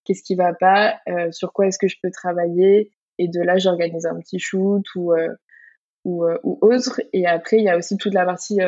qu'est-ce 0.04 0.24
qui 0.24 0.36
va 0.36 0.54
pas, 0.54 1.00
sur 1.32 1.52
quoi 1.52 1.66
est-ce 1.66 1.80
que 1.80 1.88
je 1.88 1.96
peux 2.02 2.12
travailler? 2.12 2.92
Et 3.18 3.28
de 3.28 3.42
là, 3.42 3.58
j'organise 3.58 4.06
un 4.06 4.20
petit 4.20 4.38
shoot 4.38 4.86
ou, 4.96 5.14
ou, 6.04 6.26
ou 6.44 6.60
autre. 6.62 7.02
Et 7.12 7.26
après, 7.26 7.58
il 7.58 7.64
y 7.64 7.70
a 7.70 7.78
aussi 7.78 7.98
toute 7.98 8.14
la 8.14 8.24
partie 8.24 8.60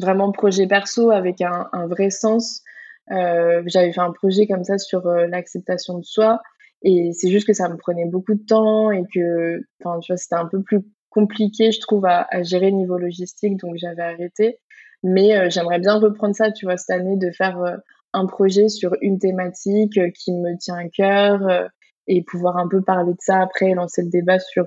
vraiment 0.00 0.32
projet 0.32 0.66
perso 0.66 1.10
avec 1.10 1.40
un, 1.40 1.68
vrai 1.86 2.10
sens. 2.10 2.62
Euh, 3.10 3.62
J'avais 3.66 3.92
fait 3.92 4.00
un 4.00 4.12
projet 4.12 4.46
comme 4.46 4.64
ça 4.64 4.78
sur 4.78 5.06
euh, 5.06 5.26
l'acceptation 5.26 5.98
de 5.98 6.04
soi 6.04 6.40
et 6.84 7.12
c'est 7.12 7.30
juste 7.30 7.46
que 7.46 7.52
ça 7.52 7.68
me 7.68 7.76
prenait 7.76 8.06
beaucoup 8.06 8.34
de 8.34 8.44
temps 8.44 8.90
et 8.90 9.02
que, 9.12 9.60
enfin, 9.82 9.98
tu 10.00 10.12
vois, 10.12 10.16
c'était 10.16 10.36
un 10.36 10.46
peu 10.46 10.62
plus 10.62 10.80
compliqué, 11.10 11.72
je 11.72 11.80
trouve, 11.80 12.06
à, 12.06 12.26
à 12.30 12.42
gérer 12.42 12.70
niveau 12.72 12.98
logistique, 12.98 13.56
donc 13.58 13.74
j'avais 13.76 14.02
arrêté. 14.02 14.60
Mais 15.02 15.36
euh, 15.36 15.50
j'aimerais 15.50 15.78
bien 15.80 15.94
reprendre 15.98 16.34
ça, 16.34 16.52
tu 16.52 16.66
vois, 16.66 16.76
cette 16.76 16.90
année, 16.90 17.16
de 17.16 17.30
faire 17.30 17.60
euh, 17.62 17.76
un 18.12 18.26
projet 18.26 18.68
sur 18.68 18.94
une 19.00 19.18
thématique 19.18 19.98
qui 20.14 20.32
me 20.32 20.56
tient 20.58 20.76
à 20.76 20.88
cœur 20.88 21.68
et 22.06 22.22
pouvoir 22.22 22.58
un 22.58 22.68
peu 22.68 22.82
parler 22.82 23.12
de 23.12 23.18
ça 23.20 23.40
après, 23.40 23.74
lancer 23.74 24.02
le 24.02 24.10
débat 24.10 24.38
sur 24.38 24.66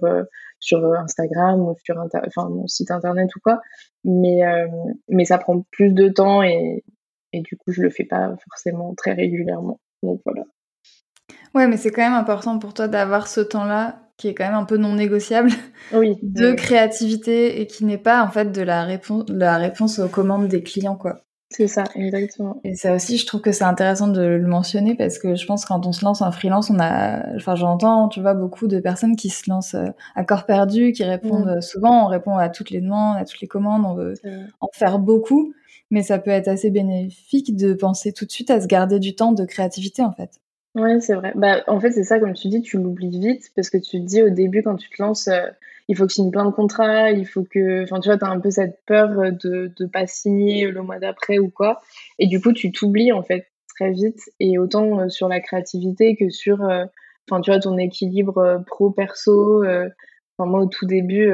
sur 0.60 0.84
Instagram 0.96 1.62
ou 1.62 1.76
sur 1.84 1.98
enfin, 1.98 2.50
mon 2.50 2.68
site 2.68 2.92
internet 2.92 3.36
ou 3.36 3.40
quoi. 3.40 3.62
Mais, 4.04 4.46
euh, 4.46 4.68
mais 5.10 5.26
ça 5.26 5.38
prend 5.38 5.66
plus 5.72 5.92
de 5.92 6.10
temps 6.10 6.44
et, 6.44 6.84
et 7.34 7.42
du 7.42 7.58
coup, 7.58 7.72
je 7.72 7.82
le 7.82 7.90
fais 7.90 8.06
pas 8.06 8.36
forcément 8.50 8.94
très 8.96 9.14
régulièrement. 9.14 9.80
Donc 10.04 10.22
voilà. 10.26 10.44
Ouais, 11.58 11.68
mais 11.68 11.78
c'est 11.78 11.90
quand 11.90 12.04
même 12.04 12.14
important 12.14 12.60
pour 12.60 12.76
toi 12.76 12.88
d'avoir 12.88 13.28
ce 13.28 13.42
temps-là 13.42 14.00
qui 14.16 14.28
est 14.28 14.36
quand 14.36 14.46
même 14.46 14.54
un 14.54 14.64
peu 14.64 14.78
non 14.78 14.94
négociable 14.94 15.50
oui, 15.92 16.16
de 16.22 16.52
créativité 16.52 17.60
et 17.60 17.66
qui 17.66 17.84
n'est 17.84 17.98
pas 17.98 18.24
en 18.24 18.30
fait 18.30 18.52
de 18.52 18.62
la 18.62 18.84
réponse, 18.84 19.26
la 19.30 19.58
réponse 19.58 19.98
aux 19.98 20.08
commandes 20.08 20.48
des 20.48 20.62
clients 20.62 20.96
quoi. 20.96 21.22
C'est 21.50 21.68
ça, 21.68 21.86
exactement. 21.96 22.60
Et 22.64 22.76
ça 22.76 22.94
aussi, 22.94 23.18
je 23.18 23.26
trouve 23.26 23.42
que 23.42 23.52
c'est 23.52 23.64
intéressant 23.64 24.08
de 24.08 24.22
le 24.22 24.46
mentionner 24.46 24.94
parce 24.96 25.18
que 25.18 25.34
je 25.34 25.48
pense 25.48 25.64
que 25.64 25.70
quand 25.70 25.88
on 25.88 25.94
se 25.94 26.06
lance 26.06 26.22
en 26.22 26.32
freelance, 26.32 26.70
on 26.70 26.78
a, 26.78 27.36
enfin, 27.38 27.56
j'entends, 27.56 28.10
tu 28.10 28.22
vois, 28.22 28.34
beaucoup 28.36 28.68
de 28.68 28.80
personnes 28.80 29.16
qui 29.16 29.30
se 29.30 29.50
lancent 29.50 29.74
euh, 29.74 29.88
à 30.16 30.26
corps 30.26 30.46
perdu, 30.46 30.92
qui 30.92 31.06
répondent 31.06 31.56
mm. 31.58 31.62
souvent, 31.62 32.06
on 32.06 32.08
répond 32.08 32.38
à 32.38 32.50
toutes 32.50 32.70
les 32.70 32.82
demandes, 32.82 33.18
à 33.18 33.26
toutes 33.26 33.40
les 33.40 33.48
commandes, 33.48 33.84
on 33.86 33.96
veut 33.96 34.16
en 34.60 34.68
faire 34.74 35.00
beaucoup, 35.00 35.54
mais 35.90 36.04
ça 36.04 36.20
peut 36.20 36.32
être 36.32 36.50
assez 36.50 36.70
bénéfique 36.70 37.56
de 37.56 37.74
penser 37.74 38.12
tout 38.12 38.26
de 38.26 38.32
suite 38.32 38.52
à 38.52 38.60
se 38.60 38.68
garder 38.68 39.00
du 39.00 39.16
temps 39.16 39.32
de 39.32 39.46
créativité, 39.46 40.04
en 40.04 40.12
fait. 40.12 40.42
Ouais, 40.78 41.00
c'est 41.02 41.16
vrai. 41.16 41.32
Bah, 41.36 41.64
en 41.68 41.80
fait, 41.80 41.92
c'est 41.92 42.04
ça, 42.04 42.20
comme 42.20 42.34
tu 42.34 42.50
dis, 42.50 42.62
tu 42.62 42.78
l'oublies 42.78 43.20
vite 43.20 43.52
parce 43.56 43.70
que 43.72 43.78
tu 43.78 44.00
te 44.00 44.06
dis 44.06 44.22
au 44.22 44.30
début, 44.30 44.62
quand 44.62 44.76
tu 44.76 44.90
te 44.90 45.02
lances, 45.02 45.28
euh, 45.28 45.48
il 45.88 45.96
faut 45.98 46.04
que 46.06 46.10
je 46.12 46.16
signe 46.16 46.30
plein 46.32 46.46
de 46.46 46.52
contrats, 46.52 47.10
il 47.12 47.26
faut 47.28 47.44
que. 47.44 47.84
Enfin, 47.84 48.00
tu 48.00 48.10
vois, 48.10 48.18
tu 48.18 48.26
as 48.26 48.30
un 48.30 48.40
peu 48.40 48.52
cette 48.52 48.80
peur 48.86 49.10
de 49.32 49.72
ne 49.80 49.86
pas 49.88 50.06
signer 50.06 50.70
le 50.70 50.82
mois 50.84 51.00
d'après 51.00 51.40
ou 51.40 51.50
quoi. 51.50 51.82
Et 52.20 52.28
du 52.28 52.40
coup, 52.42 52.54
tu 52.54 52.72
t'oublies, 52.72 53.12
en 53.12 53.24
fait, 53.24 53.48
très 53.76 53.92
vite. 53.92 54.20
Et 54.40 54.60
autant 54.60 55.00
euh, 55.00 55.10
sur 55.10 55.28
la 55.28 55.40
créativité 55.40 56.16
que 56.16 56.30
sur. 56.30 56.64
Euh, 56.64 56.86
tu 57.44 57.52
vois, 57.52 57.60
ton 57.60 57.78
équilibre 57.78 58.64
pro-perso. 58.68 59.64
Enfin, 59.66 60.50
moi, 60.50 60.62
au 60.62 60.68
tout 60.68 60.86
début, 60.86 61.30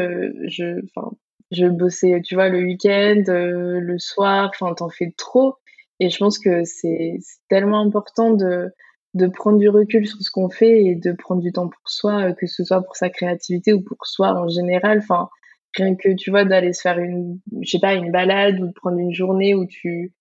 je. 0.48 0.82
Je 1.52 1.68
bossais, 1.68 2.20
tu 2.24 2.34
vois, 2.34 2.50
le 2.50 2.60
week-end, 2.64 3.24
le 3.28 4.00
soir, 4.00 4.50
enfin, 4.50 4.74
t'en 4.74 4.90
fais 4.90 5.14
trop. 5.16 5.58
Et 6.00 6.10
je 6.10 6.18
pense 6.18 6.40
que 6.40 6.64
c'est 6.64 7.20
tellement 7.48 7.82
important 7.82 8.32
de 8.32 8.72
de 9.14 9.28
prendre 9.28 9.60
du 9.60 9.70
recul 9.70 10.08
sur 10.08 10.20
ce 10.22 10.32
qu'on 10.32 10.50
fait 10.50 10.84
et 10.84 10.96
de 10.96 11.12
prendre 11.12 11.42
du 11.42 11.52
temps 11.52 11.70
pour 11.70 11.90
soi, 11.90 12.30
euh, 12.30 12.34
que 12.34 12.48
ce 12.48 12.64
soit 12.64 12.82
pour 12.82 12.96
sa 12.96 13.10
créativité 13.10 13.74
ou 13.74 13.82
pour 13.82 14.06
soi 14.06 14.34
en 14.34 14.48
général. 14.48 15.00
Enfin, 15.00 15.30
rien 15.76 15.96
que 15.96 16.14
tu 16.16 16.32
vois 16.32 16.46
d'aller 16.46 16.74
se 16.74 16.82
faire 16.82 17.00
une, 17.00 17.40
je 17.62 17.70
sais 17.70 17.80
pas, 17.80 17.94
une 17.94 18.12
balade 18.12 18.60
ou 18.60 18.68
de 18.68 18.74
prendre 18.74 18.98
une 18.98 19.14
journée 19.14 19.54
où 19.54 19.66
tu, 19.66 20.14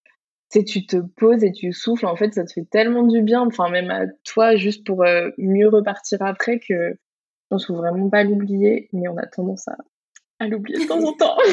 tu 0.51 0.59
sais, 0.59 0.65
tu 0.65 0.87
te 0.87 0.97
poses 0.97 1.43
et 1.43 1.53
tu 1.53 1.73
souffles. 1.73 2.07
En 2.07 2.17
fait, 2.17 2.35
ça 2.35 2.45
te 2.45 2.53
fait 2.53 2.67
tellement 2.71 3.05
du 3.05 3.23
bien. 3.23 3.41
Enfin, 3.47 3.71
même 3.71 3.91
à 3.91 4.03
toi, 4.25 4.57
juste 4.57 4.87
pour 4.87 5.05
euh, 5.05 5.31
mieux 5.39 5.69
repartir 5.69 6.19
après, 6.23 6.59
que 6.59 6.91
je 6.93 6.97
pense 7.49 7.67
faut 7.67 7.77
vraiment 7.77 8.11
pas 8.11 8.25
l'oublier. 8.25 8.89
Mais 8.93 9.09
on 9.09 9.17
a 9.17 9.27
tendance 9.27 9.69
à, 9.69 9.77
à 10.39 10.49
l'oublier 10.49 10.81
de 10.81 10.89
temps 10.89 11.03
en 11.03 11.13
temps. 11.13 11.37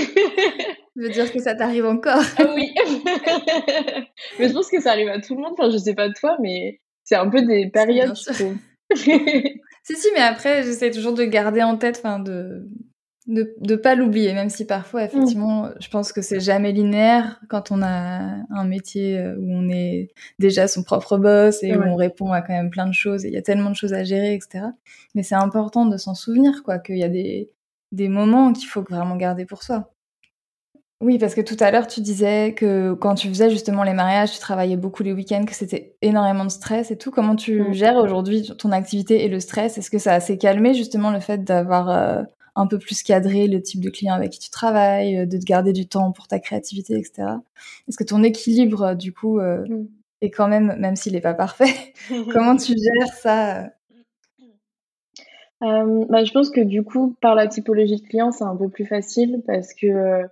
Je 0.95 1.03
veux 1.03 1.09
dire 1.09 1.31
que 1.31 1.39
ça 1.39 1.55
t'arrive 1.55 1.85
encore? 1.85 2.21
Ah 2.37 2.53
oui. 2.53 2.73
mais 4.39 4.49
je 4.49 4.53
pense 4.53 4.69
que 4.69 4.81
ça 4.81 4.91
arrive 4.91 5.07
à 5.07 5.21
tout 5.21 5.33
le 5.33 5.41
monde. 5.41 5.53
Enfin, 5.57 5.69
je 5.69 5.77
sais 5.77 5.93
pas 5.93 6.11
toi, 6.11 6.35
mais 6.41 6.81
c'est 7.09 7.15
un 7.15 7.27
peu 7.27 7.41
des 7.41 7.67
périodes, 7.69 8.15
je 8.15 8.33
trouve. 8.33 8.55
Si, 9.81 9.95
si, 9.95 10.07
mais 10.13 10.19
après, 10.19 10.61
j'essaie 10.61 10.91
toujours 10.91 11.13
de 11.13 11.23
garder 11.23 11.63
en 11.63 11.75
tête, 11.75 11.99
enfin, 12.03 12.19
de 12.19 12.67
de 13.25 13.55
ne 13.59 13.75
pas 13.75 13.93
l'oublier, 13.93 14.33
même 14.33 14.49
si 14.49 14.65
parfois, 14.65 15.03
effectivement, 15.03 15.65
mm. 15.65 15.75
je 15.79 15.89
pense 15.89 16.11
que 16.11 16.21
c'est 16.21 16.39
jamais 16.39 16.71
linéaire 16.71 17.39
quand 17.47 17.71
on 17.71 17.83
a 17.83 18.37
un 18.49 18.63
métier 18.65 19.19
euh, 19.19 19.35
où 19.37 19.53
on 19.53 19.69
est 19.69 20.09
déjà 20.39 20.67
son 20.67 20.81
propre 20.81 21.17
boss 21.17 21.61
et 21.61 21.75
où 21.75 21.81
on 21.81 21.95
répond 21.95 22.31
à 22.31 22.41
quand 22.41 22.53
même 22.53 22.71
plein 22.71 22.87
de 22.87 22.93
choses 22.93 23.25
et 23.25 23.27
il 23.27 23.33
y 23.33 23.37
a 23.37 23.43
tellement 23.43 23.69
de 23.69 23.75
choses 23.75 23.93
à 23.93 24.03
gérer, 24.03 24.33
etc. 24.33 24.65
Mais 25.13 25.21
c'est 25.21 25.35
important 25.35 25.85
de 25.85 25.97
s'en 25.97 26.15
souvenir, 26.15 26.63
quoi, 26.63 26.79
qu'il 26.79 26.97
y 26.97 27.03
a 27.03 27.09
des, 27.09 27.51
des 27.91 28.09
moments 28.09 28.51
qu'il 28.51 28.67
faut 28.67 28.81
vraiment 28.81 29.15
garder 29.15 29.45
pour 29.45 29.61
soi. 29.61 29.91
Oui, 31.01 31.17
parce 31.17 31.33
que 31.33 31.41
tout 31.41 31.55
à 31.61 31.71
l'heure, 31.71 31.87
tu 31.87 32.01
disais 32.01 32.53
que 32.53 32.93
quand 32.93 33.15
tu 33.15 33.29
faisais 33.29 33.49
justement 33.49 33.83
les 33.83 33.93
mariages, 33.93 34.33
tu 34.33 34.39
travaillais 34.39 34.75
beaucoup 34.75 35.01
les 35.01 35.13
week-ends, 35.13 35.45
que 35.45 35.55
c'était 35.55 35.95
énormément 36.01 36.43
de 36.43 36.51
stress 36.51 36.91
et 36.91 36.97
tout. 36.97 37.09
Comment 37.09 37.37
tu 37.37 37.61
mm. 37.61 37.73
gères 37.73 37.95
aujourd'hui 37.95 38.51
ton 38.57 38.71
activité 38.73 39.23
et 39.23 39.29
le 39.29 39.39
stress? 39.39 39.77
Est-ce 39.77 39.89
que 39.89 39.97
ça 39.97 40.11
a 40.11 40.15
assez 40.15 40.37
calmé 40.37 40.73
justement 40.73 41.11
le 41.11 41.21
fait 41.21 41.45
d'avoir 41.45 41.89
euh, 41.89 42.21
un 42.55 42.67
peu 42.67 42.77
plus 42.77 43.03
cadrer 43.03 43.47
le 43.47 43.61
type 43.61 43.81
de 43.81 43.89
client 43.89 44.13
avec 44.13 44.31
qui 44.31 44.39
tu 44.39 44.49
travailles, 44.49 45.19
euh, 45.19 45.25
de 45.25 45.37
te 45.37 45.45
garder 45.45 45.73
du 45.73 45.87
temps 45.87 46.11
pour 46.11 46.27
ta 46.27 46.39
créativité, 46.39 46.97
etc. 46.97 47.29
Est-ce 47.87 47.97
que 47.97 48.03
ton 48.03 48.21
équilibre, 48.23 48.83
euh, 48.83 48.95
du 48.95 49.13
coup, 49.13 49.39
euh, 49.39 49.65
mm. 49.67 49.87
est 50.21 50.31
quand 50.31 50.49
même, 50.49 50.75
même 50.77 50.95
s'il 50.97 51.13
n'est 51.13 51.21
pas 51.21 51.33
parfait, 51.33 51.93
comment 52.33 52.57
tu 52.57 52.73
gères 52.73 53.13
ça 53.13 53.69
bah, 55.61 56.23
Je 56.23 56.31
pense 56.31 56.49
que 56.49 56.61
du 56.61 56.83
coup, 56.83 57.15
par 57.21 57.35
la 57.35 57.47
typologie 57.47 58.01
de 58.01 58.07
client, 58.07 58.31
c'est 58.31 58.43
un 58.43 58.55
peu 58.55 58.69
plus 58.69 58.85
facile 58.85 59.41
parce 59.47 59.73
que 59.73 60.25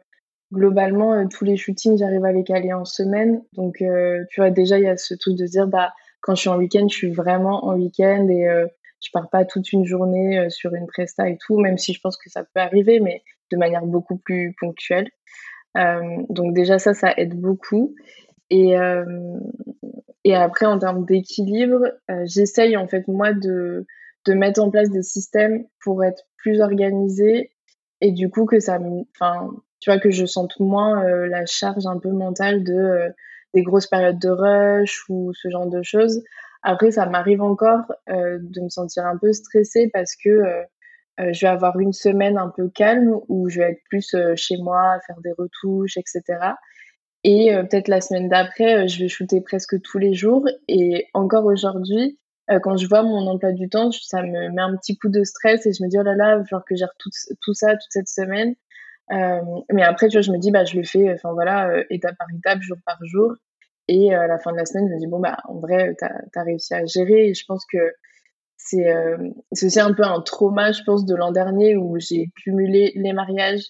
globalement, 0.52 1.28
tous 1.28 1.46
les 1.46 1.58
shootings, 1.58 1.98
j'arrive 1.98 2.26
à 2.26 2.32
les 2.32 2.44
caler 2.44 2.74
en 2.74 2.86
semaine. 2.86 3.42
Donc, 3.54 3.78
tu 3.78 4.42
vois, 4.42 4.50
déjà, 4.50 4.78
il 4.78 4.86
y 4.86 4.90
a 4.90 4.98
ce 4.98 5.14
truc 5.14 5.36
de 5.36 5.46
dire, 5.46 5.68
bah, 5.68 5.94
quand 6.22 6.36
je 6.36 6.42
suis 6.42 6.50
en 6.50 6.58
week-end, 6.58 6.88
je 6.90 6.96
suis 6.96 7.12
vraiment 7.12 7.66
en 7.66 7.76
week-end 7.76 8.28
et 8.30 8.68
je 9.04 9.10
pars 9.12 9.30
pas 9.30 9.46
toute 9.46 9.72
une 9.74 9.86
journée 9.86 10.40
euh, 10.40 10.50
sur 10.50 10.74
une 10.74 10.88
presta 10.88 11.30
et 11.30 11.38
tout, 11.38 11.60
même 11.60 11.78
si 11.78 11.94
je 11.94 12.02
pense 12.02 12.18
que 12.18 12.30
ça 12.30 12.44
peut 12.44 12.60
arriver, 12.60 13.00
mais 13.00 13.24
de 13.52 13.58
manière 13.58 13.86
beaucoup 13.86 14.18
plus 14.18 14.56
ponctuelle. 14.60 15.10
Euh, 15.78 16.02
donc 16.30 16.54
déjà 16.54 16.80
ça, 16.80 16.94
ça 16.94 17.14
aide 17.18 17.40
beaucoup. 17.40 17.96
Et, 18.50 18.78
euh, 18.78 19.40
et 20.24 20.36
après, 20.36 20.66
en 20.66 20.80
termes 20.80 21.06
d'équilibre, 21.06 21.92
j'essaye 22.24 22.78
en 22.78 22.88
fait 22.88 23.08
moi 23.08 23.34
de, 23.34 23.86
de 24.26 24.34
mettre 24.34 24.62
en 24.62 24.72
place 24.72 24.90
des 24.90 25.04
systèmes 25.04 25.66
pour 25.84 26.04
être 26.04 26.24
plus 26.38 26.62
organisée 26.62 27.52
et 28.00 28.12
du 28.12 28.30
coup 28.30 28.46
que 28.46 28.60
ça 28.60 28.80
enfin 29.16 29.52
tu 29.80 29.90
vois 29.90 30.00
que 30.00 30.12
je 30.12 30.26
sente 30.26 30.60
moins 30.60 31.04
la 31.28 31.46
charge 31.46 31.86
un 31.86 32.00
peu 32.00 32.10
mentale 32.10 32.64
de 32.64 33.14
des 33.54 33.64
grosses 33.64 33.88
périodes 33.88 34.20
de 34.20 34.30
rush 34.30 35.06
ou 35.10 35.32
ce 35.34 35.50
genre 35.50 35.68
de 35.68 35.82
choses 35.82 36.22
après, 36.64 36.92
ça 36.92 37.06
m'arrive 37.06 37.42
encore 37.42 37.94
euh, 38.10 38.40
de 38.42 38.62
me 38.62 38.70
sentir 38.70 39.06
un 39.06 39.18
peu 39.18 39.32
stressée 39.34 39.90
parce 39.94 40.16
que 40.16 40.30
euh, 40.30 40.64
euh, 41.20 41.34
je 41.34 41.46
vais 41.46 41.52
avoir 41.52 41.80
une 41.80 41.94
semaine 41.94 42.38
un 42.38 42.50
peu 42.50 42.70
calme 42.70 43.20
où 43.30 43.50
je 43.50 43.60
vais 43.60 43.72
être 43.72 43.84
plus 43.90 44.16
chez 44.36 44.58
moi 44.58 44.94
à 44.94 45.00
faire 45.00 45.20
des 45.22 45.32
retouches, 45.32 45.98
etc. 45.98 46.24
Et 47.24 47.52
peut-être 47.70 47.88
la 47.88 48.00
semaine 48.02 48.30
d'après, 48.30 48.88
je 48.88 49.02
vais 49.02 49.08
shooter 49.10 49.42
presque 49.42 49.82
tous 49.82 49.98
les 49.98 50.14
jours. 50.14 50.46
Et 50.68 51.08
encore 51.14 51.46
aujourd'hui, 51.46 52.20
quand 52.62 52.78
je 52.78 52.88
vois 52.88 53.02
mon 53.02 53.28
emploi 53.28 53.52
du 53.52 53.68
temps, 53.68 53.92
ça 53.92 54.22
me 54.22 54.50
met 54.50 54.62
un 54.62 54.78
petit 54.78 54.98
coup 54.98 55.10
de 55.10 55.24
stress 55.24 55.66
et 55.66 55.74
je 55.74 55.84
me 55.84 55.90
dis, 55.90 55.98
oh 56.00 56.04
là 56.04 56.16
là, 56.16 56.40
il 56.40 56.60
que 56.66 56.76
gère 56.76 56.94
tout, 57.00 57.10
tout 57.42 57.54
ça 57.54 57.72
toute 57.72 57.92
cette 57.92 58.08
semaine. 58.08 58.56
Mais 59.10 59.84
après, 59.84 60.08
tu 60.08 60.18
vois, 60.18 60.22
je 60.22 60.32
me 60.32 60.38
dis, 60.38 60.52
bah, 60.52 60.66
je 60.66 60.78
le 60.78 60.84
fais, 60.84 61.12
enfin 61.14 61.34
voilà, 61.34 61.84
étape 61.90 62.18
par 62.18 62.28
étape, 62.36 62.62
jour 62.62 62.78
par 62.86 62.98
jour. 63.06 63.36
Et 63.88 64.14
euh, 64.14 64.22
à 64.22 64.28
la 64.28 64.40
fin 64.40 64.52
de 64.52 64.58
la 64.58 64.66
semaine, 64.66 64.88
je 64.90 64.94
me 64.94 65.00
dis, 65.00 65.08
bon, 65.08 65.20
bah, 65.20 65.38
en 65.46 65.60
vrai, 65.60 65.96
tu 65.98 66.06
as, 66.06 66.44
réussi 66.44 66.74
à 66.74 66.86
gérer. 66.86 67.30
Et 67.30 67.34
je 67.34 67.46
pense 67.48 67.66
que 67.72 67.94
c'est 68.58 68.90
euh, 68.90 69.18
aussi 69.52 69.80
un 69.80 69.94
peu 69.94 70.04
un 70.04 70.22
trauma, 70.22 70.72
je 70.72 70.84
pense, 70.84 71.06
de 71.06 71.16
l'an 71.16 71.32
dernier 71.32 71.78
où 71.78 71.98
j'ai 72.00 72.30
cumulé 72.36 72.92
les 72.96 73.14
mariages 73.14 73.64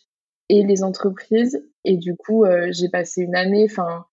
et 0.50 0.64
les 0.64 0.84
entreprises. 0.84 1.64
Et 1.84 1.98
du 1.98 2.16
coup, 2.16 2.46
euh, 2.46 2.68
j'ai 2.72 2.90
passé 2.90 3.22
une 3.22 3.36
année, 3.36 3.68
enfin, 3.70 4.06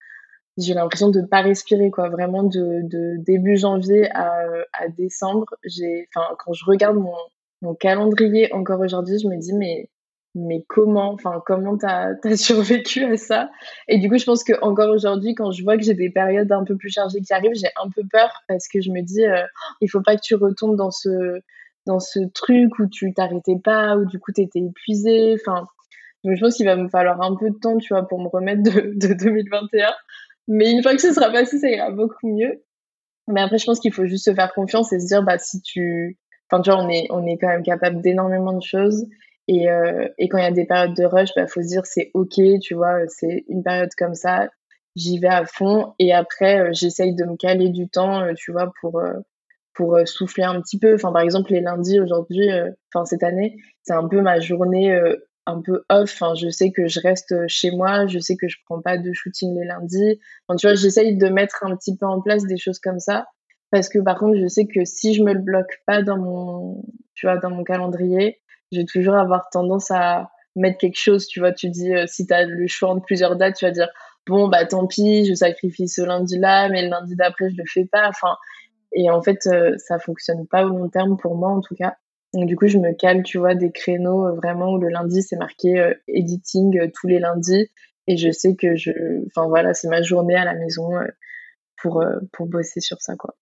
j'ai 0.58 0.74
l'impression 0.74 1.10
de 1.10 1.20
ne 1.20 1.26
pas 1.26 1.40
respirer, 1.40 1.90
quoi. 1.90 2.10
Vraiment, 2.10 2.42
de, 2.42 2.82
de 2.82 3.16
début 3.18 3.56
janvier 3.56 4.10
à, 4.12 4.46
à 4.72 4.88
décembre. 4.88 5.46
Enfin, 6.14 6.36
quand 6.38 6.52
je 6.52 6.64
regarde 6.66 6.96
mon, 6.96 7.16
mon 7.62 7.74
calendrier 7.74 8.52
encore 8.52 8.80
aujourd'hui, 8.80 9.18
je 9.18 9.28
me 9.28 9.38
dis, 9.38 9.54
mais 9.54 9.88
mais 10.34 10.64
comment, 10.68 11.12
enfin, 11.12 11.42
comment 11.46 11.76
t'as 11.76 12.12
as 12.24 12.36
survécu 12.36 13.04
à 13.04 13.16
ça? 13.16 13.50
Et 13.88 13.98
du 13.98 14.08
coup, 14.08 14.18
je 14.18 14.24
pense 14.24 14.44
que 14.44 14.52
encore 14.62 14.90
aujourd'hui, 14.90 15.34
quand 15.34 15.52
je 15.52 15.62
vois 15.62 15.76
que 15.76 15.84
j'ai 15.84 15.94
des 15.94 16.10
périodes 16.10 16.50
un 16.50 16.64
peu 16.64 16.76
plus 16.76 16.90
chargées 16.90 17.20
qui 17.20 17.32
arrivent, 17.32 17.54
j'ai 17.54 17.70
un 17.82 17.88
peu 17.90 18.02
peur 18.10 18.42
parce 18.48 18.66
que 18.68 18.80
je 18.80 18.90
me 18.90 19.00
dis, 19.02 19.24
euh, 19.24 19.44
il 19.80 19.88
faut 19.88 20.02
pas 20.02 20.16
que 20.16 20.22
tu 20.22 20.34
retombes 20.34 20.76
dans 20.76 20.90
ce 20.90 21.40
dans 21.86 22.00
ce 22.00 22.20
truc 22.32 22.78
où 22.78 22.86
tu 22.88 23.12
t'arrêtais 23.12 23.58
pas, 23.62 23.96
où 23.96 24.06
du 24.06 24.18
coup 24.18 24.32
t'étais 24.32 24.60
épuisé. 24.60 25.34
Enfin, 25.34 25.66
je 26.24 26.40
pense 26.40 26.56
qu'il 26.56 26.66
va 26.66 26.76
me 26.76 26.88
falloir 26.88 27.20
un 27.22 27.36
peu 27.36 27.50
de 27.50 27.58
temps, 27.58 27.76
tu 27.78 27.92
vois, 27.92 28.08
pour 28.08 28.20
me 28.20 28.28
remettre 28.28 28.62
de, 28.62 28.70
de 28.94 29.14
2021. 29.14 29.92
Mais 30.48 30.70
une 30.70 30.82
fois 30.82 30.94
que 30.94 31.00
ce 31.00 31.12
sera 31.12 31.30
passé, 31.30 31.58
ça 31.58 31.68
ira 31.68 31.90
beaucoup 31.90 32.28
mieux. 32.28 32.62
Mais 33.28 33.40
après, 33.40 33.58
je 33.58 33.64
pense 33.64 33.80
qu'il 33.80 33.92
faut 33.92 34.06
juste 34.06 34.24
se 34.26 34.34
faire 34.34 34.52
confiance 34.52 34.92
et 34.92 35.00
se 35.00 35.06
dire, 35.06 35.22
bah, 35.22 35.38
si 35.38 35.62
tu, 35.62 36.18
enfin, 36.50 36.62
tu 36.62 36.70
vois, 36.70 36.82
on 36.82 36.88
est, 36.88 37.06
on 37.10 37.26
est 37.26 37.38
quand 37.38 37.48
même 37.48 37.62
capable 37.62 38.00
d'énormément 38.02 38.52
de 38.52 38.62
choses. 38.62 39.06
Et, 39.48 39.70
euh, 39.70 40.08
et 40.18 40.28
quand 40.28 40.38
il 40.38 40.44
y 40.44 40.46
a 40.46 40.50
des 40.50 40.64
périodes 40.66 40.94
de 40.96 41.04
rush, 41.04 41.30
bah 41.36 41.46
faut 41.46 41.62
se 41.62 41.68
dire 41.68 41.84
c'est 41.84 42.10
ok, 42.14 42.40
tu 42.62 42.74
vois, 42.74 43.06
c'est 43.08 43.44
une 43.48 43.62
période 43.62 43.90
comme 43.96 44.14
ça, 44.14 44.48
j'y 44.96 45.18
vais 45.18 45.28
à 45.28 45.44
fond. 45.46 45.94
Et 45.98 46.12
après, 46.12 46.60
euh, 46.60 46.70
j'essaye 46.72 47.14
de 47.14 47.24
me 47.24 47.36
caler 47.36 47.68
du 47.70 47.88
temps, 47.88 48.22
euh, 48.22 48.32
tu 48.34 48.52
vois, 48.52 48.72
pour 48.80 48.98
euh, 49.00 49.14
pour 49.74 49.98
souffler 50.06 50.44
un 50.44 50.60
petit 50.60 50.78
peu. 50.78 50.94
Enfin, 50.94 51.12
par 51.12 51.22
exemple, 51.22 51.52
les 51.52 51.60
lundis 51.60 51.98
aujourd'hui, 51.98 52.48
enfin 52.94 53.04
cette 53.06 53.24
année, 53.24 53.56
c'est 53.82 53.92
un 53.92 54.06
peu 54.06 54.20
ma 54.20 54.38
journée 54.38 54.96
un 55.46 55.60
peu 55.62 55.84
off. 55.88 56.12
Enfin, 56.14 56.34
je 56.36 56.48
sais 56.48 56.70
que 56.70 56.86
je 56.86 57.00
reste 57.00 57.34
chez 57.48 57.72
moi, 57.72 58.06
je 58.06 58.20
sais 58.20 58.36
que 58.36 58.46
je 58.46 58.56
prends 58.66 58.80
pas 58.80 58.98
de 58.98 59.12
shooting 59.12 59.58
les 59.58 59.66
lundis. 59.66 60.20
Enfin, 60.46 60.56
tu 60.56 60.68
vois, 60.68 60.76
j'essaye 60.76 61.16
de 61.16 61.28
mettre 61.28 61.64
un 61.64 61.76
petit 61.76 61.96
peu 61.96 62.06
en 62.06 62.20
place 62.20 62.44
des 62.44 62.56
choses 62.56 62.78
comme 62.78 63.00
ça. 63.00 63.26
Parce 63.72 63.88
que 63.88 63.98
par 63.98 64.16
contre, 64.16 64.38
je 64.38 64.46
sais 64.46 64.66
que 64.66 64.84
si 64.84 65.12
je 65.12 65.24
me 65.24 65.32
le 65.32 65.40
bloque 65.40 65.80
pas 65.88 66.02
dans 66.02 66.18
mon, 66.18 66.84
tu 67.14 67.26
vois, 67.26 67.38
dans 67.38 67.50
mon 67.50 67.64
calendrier, 67.64 68.40
vais 68.80 68.86
toujours 68.86 69.14
avoir 69.14 69.48
tendance 69.50 69.90
à 69.90 70.30
mettre 70.56 70.78
quelque 70.78 70.98
chose, 70.98 71.26
tu 71.26 71.40
vois, 71.40 71.52
tu 71.52 71.68
dis, 71.68 71.92
euh, 71.94 72.06
si 72.06 72.26
tu 72.26 72.34
as 72.34 72.44
le 72.44 72.66
choix 72.66 72.90
entre 72.90 73.04
plusieurs 73.04 73.36
dates, 73.36 73.56
tu 73.56 73.64
vas 73.64 73.70
dire, 73.70 73.88
bon, 74.26 74.48
bah 74.48 74.64
tant 74.66 74.86
pis, 74.86 75.24
je 75.24 75.34
sacrifie 75.34 75.88
ce 75.88 76.02
lundi-là, 76.02 76.68
mais 76.68 76.82
le 76.82 76.88
lundi 76.90 77.16
d'après, 77.16 77.50
je 77.50 77.56
le 77.56 77.64
fais 77.66 77.86
pas. 77.86 78.08
Enfin, 78.08 78.36
et 78.92 79.10
en 79.10 79.22
fait, 79.22 79.46
euh, 79.46 79.76
ça 79.78 79.98
fonctionne 79.98 80.46
pas 80.46 80.64
au 80.64 80.68
long 80.68 80.88
terme 80.88 81.16
pour 81.16 81.36
moi, 81.36 81.50
en 81.50 81.60
tout 81.60 81.74
cas. 81.74 81.96
Donc, 82.32 82.46
du 82.46 82.56
coup, 82.56 82.66
je 82.66 82.78
me 82.78 82.92
cale, 82.92 83.22
tu 83.22 83.38
vois, 83.38 83.54
des 83.54 83.72
créneaux 83.72 84.26
euh, 84.26 84.32
vraiment 84.34 84.72
où 84.72 84.78
le 84.78 84.88
lundi, 84.88 85.22
c'est 85.22 85.36
marqué 85.36 85.92
editing 86.08 86.90
tous 86.92 87.08
les 87.08 87.18
lundis. 87.18 87.68
Et 88.06 88.16
je 88.16 88.30
sais 88.30 88.54
que 88.54 88.76
je, 88.76 88.90
enfin 89.26 89.48
voilà, 89.48 89.74
c'est 89.74 89.88
ma 89.88 90.02
journée 90.02 90.36
à 90.36 90.44
la 90.44 90.54
maison 90.54 90.90
pour, 91.80 92.04
pour 92.32 92.46
bosser 92.46 92.80
sur 92.80 93.00
ça, 93.00 93.16
quoi. 93.16 93.34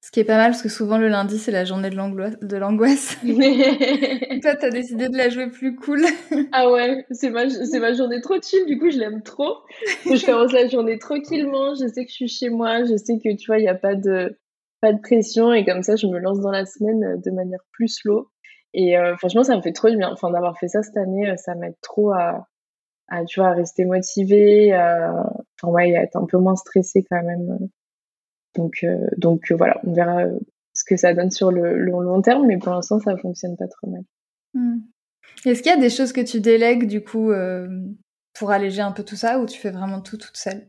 Ce 0.00 0.10
qui 0.10 0.20
est 0.20 0.24
pas 0.24 0.36
mal 0.36 0.50
parce 0.50 0.62
que 0.62 0.68
souvent 0.68 0.98
le 0.98 1.08
lundi 1.08 1.38
c'est 1.38 1.52
la 1.52 1.64
journée 1.64 1.90
de 1.90 2.56
l'angoisse. 2.56 3.16
Toi 4.42 4.56
t'as 4.56 4.70
décidé 4.70 5.08
de 5.08 5.16
la 5.16 5.28
jouer 5.28 5.50
plus 5.50 5.76
cool. 5.76 6.02
ah 6.52 6.70
ouais, 6.70 7.06
c'est 7.10 7.30
ma, 7.30 7.44
ma 7.44 7.92
journée 7.92 8.20
trop 8.20 8.40
chill, 8.42 8.66
du 8.66 8.78
coup 8.78 8.90
je 8.90 8.98
l'aime 8.98 9.22
trop. 9.22 9.58
Je 10.06 10.24
commence 10.26 10.52
la 10.52 10.66
journée 10.66 10.98
tranquillement, 10.98 11.74
je 11.74 11.86
sais 11.86 12.04
que 12.04 12.10
je 12.10 12.14
suis 12.14 12.28
chez 12.28 12.50
moi, 12.50 12.84
je 12.84 12.96
sais 12.96 13.18
que 13.18 13.36
tu 13.36 13.46
vois 13.46 13.58
il 13.58 13.62
n'y 13.62 13.68
a 13.68 13.76
pas 13.76 13.94
de, 13.94 14.36
pas 14.80 14.92
de 14.92 15.00
pression 15.00 15.52
et 15.52 15.64
comme 15.64 15.82
ça 15.82 15.94
je 15.94 16.08
me 16.08 16.18
lance 16.18 16.40
dans 16.40 16.50
la 16.50 16.66
semaine 16.66 17.20
de 17.24 17.30
manière 17.30 17.60
plus 17.72 17.88
slow. 17.88 18.30
Et 18.74 18.98
euh, 18.98 19.16
franchement 19.16 19.44
ça 19.44 19.56
me 19.56 19.62
fait 19.62 19.72
trop 19.72 19.90
du 19.90 19.96
bien. 19.96 20.10
Enfin 20.12 20.30
d'avoir 20.30 20.58
fait 20.58 20.68
ça 20.68 20.82
cette 20.82 20.96
année, 20.96 21.32
ça 21.36 21.54
m'aide 21.54 21.76
trop 21.82 22.10
à, 22.12 22.48
à, 23.08 23.24
tu 23.24 23.38
vois, 23.38 23.50
à 23.50 23.52
rester 23.52 23.84
motivée, 23.84 24.74
enfin 24.74 25.72
ouais, 25.72 25.96
à 25.96 26.02
être 26.02 26.16
un 26.16 26.26
peu 26.26 26.38
moins 26.38 26.56
stressée 26.56 27.04
quand 27.08 27.22
même 27.22 27.68
donc, 28.56 28.80
euh, 28.82 29.06
donc 29.16 29.50
euh, 29.50 29.56
voilà, 29.56 29.80
on 29.84 29.92
verra 29.92 30.24
euh, 30.24 30.38
ce 30.72 30.84
que 30.84 30.96
ça 30.96 31.14
donne 31.14 31.30
sur 31.30 31.50
le, 31.50 31.76
long 31.76 32.22
terme, 32.22 32.46
mais 32.46 32.58
pour 32.58 32.72
l'instant, 32.72 33.00
ça 33.00 33.16
fonctionne 33.16 33.56
pas 33.56 33.68
trop 33.68 33.88
mal. 33.88 34.02
Hmm. 34.54 34.78
Est-ce 35.44 35.62
qu'il 35.62 35.72
y 35.72 35.74
a 35.74 35.80
des 35.80 35.90
choses 35.90 36.12
que 36.12 36.20
tu 36.20 36.40
délègues 36.40 36.86
du 36.86 37.02
coup 37.02 37.30
pour 38.34 38.50
alléger 38.50 38.80
un 38.80 38.92
peu 38.92 39.04
tout 39.04 39.16
ça 39.16 39.38
ou 39.38 39.46
tu 39.46 39.58
fais 39.58 39.70
vraiment 39.70 40.00
tout 40.00 40.16
toute 40.16 40.36
seule? 40.36 40.68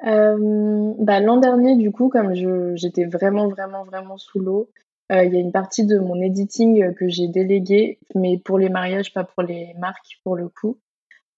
Bah, 0.00 1.20
L'an 1.20 1.38
dernier, 1.38 1.76
du 1.76 1.90
coup, 1.90 2.08
comme 2.08 2.34
j'étais 2.76 3.04
vraiment, 3.04 3.48
vraiment, 3.48 3.84
vraiment 3.84 4.16
sous 4.16 4.38
l'eau, 4.38 4.70
il 5.10 5.32
y 5.32 5.36
a 5.36 5.40
une 5.40 5.50
partie 5.50 5.86
de 5.86 5.98
mon 5.98 6.20
editing 6.20 6.94
que 6.94 7.08
j'ai 7.08 7.26
délégué, 7.26 7.98
mais 8.14 8.38
pour 8.38 8.58
les 8.58 8.68
mariages, 8.68 9.12
pas 9.12 9.24
pour 9.24 9.42
les 9.42 9.74
marques, 9.78 10.20
pour 10.22 10.36
le 10.36 10.48
coup. 10.48 10.78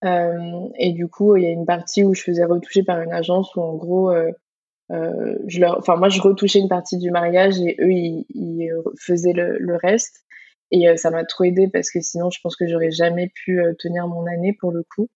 et 0.03 0.93
du 0.93 1.09
coup, 1.09 1.37
il 1.37 1.45
y 1.45 1.47
a 1.47 1.51
une 1.51 1.67
partie 1.67 2.05
où 2.05 2.13
je 2.13 2.23
faisais 2.23 2.45
retoucher 2.45 2.83
par 2.83 3.01
une 3.01 3.13
agence 3.13 3.55
où 3.55 3.63
en 3.63 3.75
gros, 3.77 4.13
euh, 4.93 5.37
je 5.47 5.61
leur, 5.61 5.79
enfin 5.79 5.97
moi 5.97 6.09
je 6.09 6.21
retouchais 6.21 6.59
une 6.59 6.69
partie 6.69 6.99
du 6.99 7.11
mariage 7.11 7.59
et 7.61 7.77
eux 7.81 7.93
ils, 7.93 8.73
faisaient 8.99 9.33
le, 9.33 9.77
reste 9.77 10.25
et 10.71 10.89
euh, 10.89 10.97
ça 10.97 11.11
m'a 11.11 11.25
trop 11.25 11.45
aidé 11.45 11.69
parce 11.69 11.91
que 11.91 12.01
sinon 12.01 12.31
je 12.31 12.41
pense 12.43 12.57
que 12.57 12.67
j'aurais 12.67 12.91
jamais 12.91 13.31
pu 13.35 13.61
euh, 13.61 13.75
tenir 13.79 14.07
mon 14.07 14.27
année 14.27 14.53
pour 14.53 14.71
le 14.71 14.85
coup. 14.95 15.09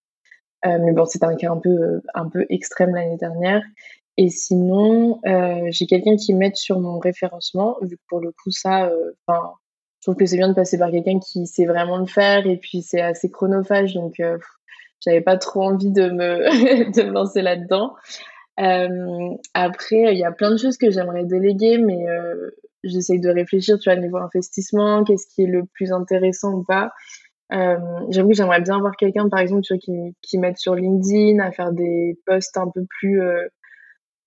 mais 0.65 0.93
bon 0.93 1.05
c'était 1.05 1.27
un 1.27 1.37
cas 1.37 1.51
un 1.51 1.59
peu 1.59 2.01
un 2.15 2.29
peu 2.29 2.47
extrême 2.49 2.95
l'année 2.95 3.19
dernière 3.19 3.63
Et 4.17 4.31
sinon, 4.31 5.21
j'ai 5.69 5.87
quelqu'un 5.87 6.17
qui 6.17 6.33
m'aide 6.35 6.57
sur 6.57 6.81
mon 6.81 6.99
référencement, 6.99 7.77
vu 7.83 7.97
que 7.99 8.03
pour 8.09 8.21
le 8.21 8.33
coup, 8.33 8.51
ça, 8.51 8.91
enfin, 9.27 9.53
je 10.01 10.07
trouve 10.07 10.17
que 10.17 10.27
c'est 10.27 10.39
bien 10.39 10.49
de 10.49 10.55
passer 10.55 10.79
par 10.79 10.91
quelqu'un 10.91 11.21
qui 11.21 11.47
sait 11.47 11.67
vraiment 11.67 11.99
le 11.99 12.07
faire, 12.07 12.47
et 12.47 12.57
puis 12.57 12.83
c'est 12.83 13.03
assez 13.03 13.31
chronophage, 13.31 13.95
donc 13.95 14.15
j'avais 15.01 15.21
pas 15.21 15.37
trop 15.37 15.63
envie 15.63 15.93
de 15.93 16.09
me, 16.09 16.91
de 16.97 17.03
me 17.03 17.13
lancer 17.13 17.43
là-dedans. 17.43 17.95
Après, 18.57 20.15
il 20.15 20.19
y 20.19 20.25
a 20.25 20.33
plein 20.33 20.51
de 20.51 20.57
choses 20.57 20.79
que 20.79 20.91
j'aimerais 20.91 21.25
déléguer, 21.25 21.79
mais 21.79 22.05
j'essaye 22.85 23.21
de 23.21 23.31
réfléchir, 23.31 23.79
tu 23.79 23.91
vois, 23.91 23.99
niveau 23.99 24.19
investissement, 24.19 25.05
qu'est-ce 25.05 25.27
qui 25.35 25.43
est 25.43 25.47
le 25.47 25.65
plus 25.65 25.93
intéressant 25.93 26.53
ou 26.53 26.65
pas. 26.65 26.93
Euh, 27.53 27.77
J'avoue 28.11 28.31
que 28.31 28.35
j'aimerais 28.35 28.61
bien 28.61 28.79
voir 28.79 28.97
quelqu'un, 28.97 29.29
par 29.29 29.41
exemple, 29.41 29.63
tu 29.63 29.75
vois, 29.75 29.81
qui, 29.81 30.17
qui 30.23 30.39
m'aide 30.39 30.57
sur 30.57 30.75
LinkedIn 30.75 31.39
à 31.39 31.53
faire 31.53 31.73
des 31.73 32.19
posts 32.27 32.57
un 32.57 32.69
peu 32.69 32.85
plus, 32.99 33.23
euh, 33.23 33.47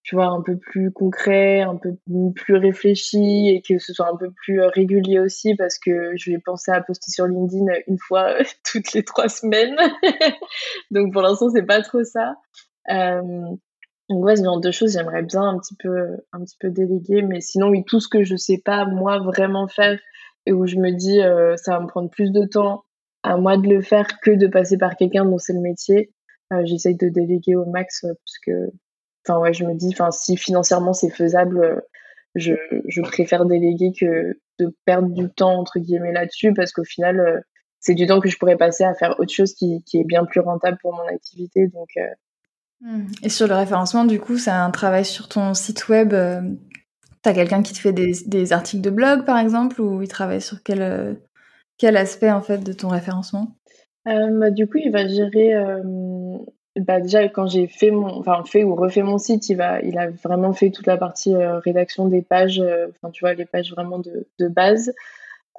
tu 0.03 0.15
vois, 0.15 0.27
un 0.27 0.41
peu 0.41 0.57
plus 0.57 0.91
concrets, 0.91 1.61
un 1.61 1.75
peu 1.75 1.97
plus 2.33 2.55
réfléchis 2.55 3.49
et 3.49 3.61
que 3.61 3.77
ce 3.77 3.93
soit 3.93 4.07
un 4.07 4.15
peu 4.15 4.31
plus 4.31 4.61
euh, 4.61 4.67
régulier 4.67 5.19
aussi 5.19 5.55
parce 5.55 5.77
que 5.77 6.13
je 6.15 6.31
vais 6.31 6.39
penser 6.39 6.71
à 6.71 6.81
poster 6.81 7.11
sur 7.11 7.27
LinkedIn 7.27 7.65
une 7.87 7.99
fois 7.99 8.35
toutes 8.71 8.93
les 8.93 9.03
trois 9.03 9.27
semaines. 9.27 9.75
Donc 10.91 11.11
pour 11.11 11.21
l'instant, 11.21 11.49
c'est 11.49 11.65
pas 11.65 11.81
trop 11.81 12.03
ça. 12.03 12.35
Euh, 12.89 13.55
donc 14.09 14.25
ouais, 14.25 14.35
ce 14.35 14.43
genre 14.43 14.59
de 14.59 14.71
choses, 14.71 14.93
j'aimerais 14.93 15.21
bien 15.21 15.43
un 15.43 15.59
petit 15.59 15.75
peu, 15.75 16.17
un 16.33 16.43
petit 16.43 16.57
peu 16.59 16.71
déléguer. 16.71 17.21
Mais 17.21 17.41
sinon, 17.41 17.69
oui, 17.69 17.83
tout 17.85 17.99
ce 17.99 18.07
que 18.07 18.23
je 18.23 18.35
sais 18.35 18.59
pas 18.63 18.85
moi 18.85 19.19
vraiment 19.19 19.67
faire 19.67 19.99
et 20.45 20.51
où 20.51 20.65
je 20.65 20.77
me 20.77 20.91
dis 20.91 21.21
euh, 21.21 21.55
ça 21.57 21.73
va 21.73 21.79
me 21.81 21.87
prendre 21.87 22.09
plus 22.09 22.31
de 22.31 22.45
temps 22.45 22.85
à 23.23 23.37
moi 23.37 23.57
de 23.57 23.67
le 23.67 23.81
faire 23.81 24.07
que 24.21 24.31
de 24.31 24.47
passer 24.47 24.77
par 24.77 24.95
quelqu'un 24.95 25.25
dont 25.25 25.37
c'est 25.37 25.53
le 25.53 25.59
métier. 25.61 26.11
Euh, 26.53 26.61
J'essaye 26.65 26.95
de 26.95 27.09
déléguer 27.09 27.55
au 27.55 27.65
max 27.65 28.03
euh, 28.03 28.13
parce 28.25 28.37
que, 28.45 28.71
enfin 29.27 29.39
ouais, 29.39 29.53
je 29.53 29.63
me 29.65 29.75
dis, 29.75 29.89
enfin 29.93 30.11
si 30.11 30.37
financièrement 30.37 30.93
c'est 30.93 31.11
faisable, 31.11 31.63
euh, 31.63 31.79
je, 32.35 32.53
je 32.87 33.01
préfère 33.01 33.45
déléguer 33.45 33.91
que 33.99 34.39
de 34.59 34.75
perdre 34.85 35.09
du 35.09 35.29
temps 35.29 35.59
entre 35.59 35.79
guillemets 35.79 36.13
là-dessus 36.13 36.53
parce 36.53 36.71
qu'au 36.71 36.83
final, 36.83 37.19
euh, 37.19 37.39
c'est 37.79 37.93
du 37.93 38.07
temps 38.07 38.19
que 38.19 38.29
je 38.29 38.37
pourrais 38.37 38.57
passer 38.57 38.83
à 38.83 38.93
faire 38.95 39.19
autre 39.19 39.31
chose 39.33 39.53
qui, 39.53 39.83
qui 39.85 39.99
est 39.99 40.03
bien 40.03 40.25
plus 40.25 40.41
rentable 40.41 40.77
pour 40.81 40.93
mon 40.93 41.05
activité. 41.07 41.67
Donc 41.67 41.89
hmm. 41.95 42.28
Et 43.23 43.29
sur 43.29 43.47
le 43.47 43.55
référencement, 43.55 44.05
du 44.05 44.19
coup, 44.19 44.37
c'est 44.37 44.51
un 44.51 44.71
travail 44.71 45.05
sur 45.05 45.27
ton 45.27 45.53
site 45.53 45.89
web. 45.89 46.13
Euh, 46.13 46.41
T'as 47.21 47.33
quelqu'un 47.33 47.63
qui 47.63 47.73
te 47.73 47.79
fait 47.79 47.91
des, 47.91 48.53
articles 48.53 48.81
de 48.81 48.89
blog, 48.89 49.25
par 49.25 49.37
exemple, 49.39 49.81
ou 49.81 50.01
il 50.01 50.07
travaille 50.07 50.41
sur 50.41 50.63
quel, 50.63 51.19
quel 51.77 51.97
aspect 51.97 52.31
en 52.31 52.41
fait 52.41 52.59
de 52.59 52.71
ton 52.71 52.87
référencement? 52.87 53.55
Euh, 54.07 54.39
bah, 54.39 54.51
Du 54.51 54.67
coup, 54.67 54.77
il 54.77 54.91
va 54.91 55.05
gérer. 55.05 55.53
Euh, 55.53 55.81
bah, 56.77 57.01
déjà, 57.01 57.27
quand 57.27 57.47
j'ai 57.47 57.67
fait 57.67 57.91
mon, 57.91 58.07
enfin 58.07 58.43
fait 58.45 58.63
ou 58.63 58.73
refait 58.73 59.03
mon 59.03 59.17
site, 59.17 59.49
il 59.49 59.57
va, 59.57 59.81
il 59.81 59.97
a 59.97 60.09
vraiment 60.09 60.53
fait 60.53 60.69
toute 60.69 60.87
la 60.87 60.95
partie 60.95 61.35
euh, 61.35 61.59
rédaction 61.59 62.07
des 62.07 62.21
pages. 62.21 62.61
Enfin, 62.61 63.11
tu 63.11 63.25
vois, 63.25 63.33
les 63.33 63.45
pages 63.45 63.71
vraiment 63.71 63.99
de, 63.99 64.27
de 64.39 64.47
base. 64.47 64.93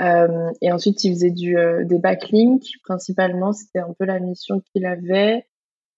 et 0.00 0.72
ensuite, 0.72 1.04
il 1.04 1.12
faisait 1.12 1.30
du, 1.30 1.56
des 1.84 1.98
backlinks 1.98 2.72
principalement. 2.84 3.52
C'était 3.52 3.80
un 3.80 3.92
peu 3.98 4.06
la 4.06 4.18
mission 4.18 4.62
qu'il 4.72 4.86
avait. 4.86 5.44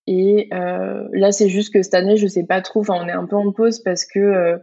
Et 0.07 0.49
là, 0.51 1.33
c'est 1.33 1.49
juste 1.49 1.73
que 1.73 1.83
cette 1.83 1.95
année, 1.95 2.17
je 2.17 2.27
sais 2.27 2.45
pas 2.45 2.61
trop. 2.61 2.81
Enfin, 2.81 2.95
on 3.01 3.09
est 3.09 3.13
un 3.13 3.27
peu 3.27 3.37
en 3.37 3.53
pause 3.53 3.81
parce 3.83 4.05
que 4.05 4.59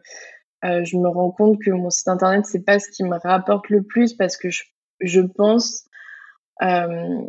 je 0.63 0.97
me 0.97 1.07
rends 1.07 1.31
compte 1.31 1.59
que 1.63 1.71
mon 1.71 1.89
site 1.89 2.07
internet, 2.07 2.45
c'est 2.45 2.65
pas 2.65 2.79
ce 2.79 2.89
qui 2.89 3.03
me 3.03 3.17
rapporte 3.17 3.69
le 3.69 3.83
plus 3.83 4.13
parce 4.13 4.35
que 4.35 4.49
je 4.49 4.63
je 5.01 5.21
pense 5.21 5.85
euh, 6.61 7.21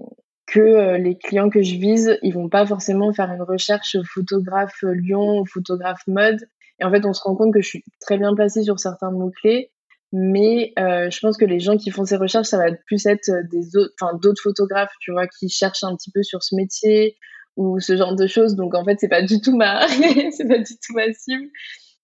que 0.47 0.61
euh, 0.61 0.99
les 0.99 1.17
clients 1.17 1.51
que 1.51 1.63
je 1.63 1.77
vise, 1.77 2.19
ils 2.23 2.35
vont 2.35 2.49
pas 2.49 2.67
forcément 2.67 3.13
faire 3.13 3.31
une 3.31 3.43
recherche 3.43 3.97
photographe 4.13 4.83
Lyon 4.83 5.41
ou 5.41 5.47
photographe 5.47 6.03
mode. 6.07 6.41
Et 6.81 6.85
en 6.85 6.91
fait, 6.91 7.05
on 7.05 7.13
se 7.13 7.23
rend 7.23 7.37
compte 7.37 7.53
que 7.53 7.61
je 7.61 7.69
suis 7.69 7.85
très 8.01 8.19
bien 8.19 8.35
placée 8.35 8.63
sur 8.63 8.81
certains 8.81 9.11
mots-clés, 9.11 9.71
mais 10.13 10.73
euh, 10.79 11.11
je 11.11 11.21
pense 11.21 11.37
que 11.37 11.45
les 11.45 11.61
gens 11.61 11.77
qui 11.77 11.91
font 11.91 12.05
ces 12.05 12.17
recherches, 12.17 12.49
ça 12.49 12.59
va 12.59 12.73
plus 12.87 13.07
être 13.07 13.31
des 13.51 13.77
autres, 13.77 13.95
d'autres 14.21 14.43
photographes, 14.43 14.93
tu 15.01 15.13
vois, 15.13 15.27
qui 15.27 15.49
cherchent 15.49 15.85
un 15.85 15.95
petit 15.95 16.11
peu 16.11 16.23
sur 16.23 16.43
ce 16.43 16.57
métier 16.57 17.17
ou 17.57 17.81
ce 17.81 17.97
genre 17.97 18.15
de 18.15 18.27
choses. 18.27 18.57
Donc 18.57 18.75
en 18.75 18.85
fait, 18.85 18.97
c'est 18.99 19.09
pas 19.09 19.23
du 19.23 19.41
tout 19.41 19.57
ma, 19.57 19.87
c'est 20.33 20.49
pas 20.49 20.59
du 20.59 20.75
tout 20.75 20.95
ma 20.95 21.13
cible. 21.13 21.49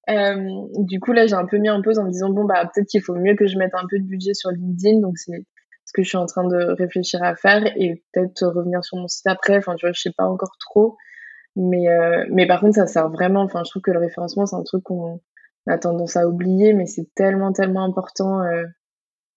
Euh, 0.09 0.37
du 0.79 1.01
coup, 1.01 1.13
là, 1.13 1.27
j'ai 1.27 1.35
un 1.35 1.47
peu 1.47 1.59
mis 1.59 1.71
en 1.71 1.83
pause 1.83 1.99
en 1.99 2.05
me 2.05 2.11
disant 2.11 2.31
bon 2.31 2.45
bah 2.45 2.71
peut-être 2.73 2.89
qu'il 2.89 3.03
faut 3.03 3.15
mieux 3.15 3.35
que 3.35 3.47
je 3.47 3.59
mette 3.59 3.75
un 3.75 3.87
peu 3.89 3.99
de 3.99 4.05
budget 4.05 4.35
sur 4.35 4.51
LinkedIn. 4.51 5.01
Donc 5.01 5.19
c'est 5.19 5.45
ce 5.85 5.93
que 5.93 6.03
je 6.03 6.09
suis 6.09 6.19
en 6.19 6.27
train 6.27 6.47
de 6.47 6.75
réfléchir 6.79 7.23
à 7.23 7.35
faire 7.37 7.65
et 7.77 8.03
peut-être 8.13 8.47
revenir 8.47 8.85
sur 8.85 8.99
mon 8.99 9.09
site 9.09 9.27
après. 9.27 9.57
Enfin, 9.57 9.75
tu 9.77 9.87
vois, 9.87 9.93
je 9.93 10.01
sais 10.01 10.13
pas 10.17 10.25
encore 10.25 10.57
trop. 10.61 10.97
Mais, 11.57 11.89
euh, 11.89 12.25
mais 12.31 12.47
par 12.47 12.61
contre, 12.61 12.75
ça 12.75 12.87
sert 12.87 13.09
vraiment. 13.09 13.43
Enfin, 13.43 13.63
je 13.65 13.71
trouve 13.71 13.83
que 13.83 13.91
le 13.91 14.01
référencement, 14.01 14.47
c'est 14.47 14.57
un 14.57 14.63
truc 14.63 14.83
qu'on 14.85 15.21
a 15.67 15.79
tendance 15.79 16.17
à 16.17 16.29
oublier, 16.29 16.75
mais 16.75 16.87
c'est 16.87 17.09
tellement, 17.15 17.53
tellement 17.53 17.85
important 17.85 18.43
euh, 18.43 18.65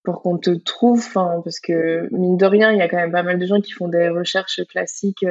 pour 0.04 0.22
qu'on 0.22 0.38
te 0.38 0.52
trouve. 0.52 1.00
Enfin, 1.00 1.42
parce 1.44 1.60
que 1.60 2.10
mine 2.12 2.38
de 2.38 2.46
rien, 2.46 2.72
il 2.72 2.78
y 2.78 2.82
a 2.82 2.90
quand 2.90 2.98
même 2.98 3.12
pas 3.12 3.24
mal 3.24 3.40
de 3.40 3.46
gens 3.46 3.62
qui 3.62 3.72
font 3.72 3.88
des 3.88 4.10
recherches 4.10 4.62
classiques 4.70 5.26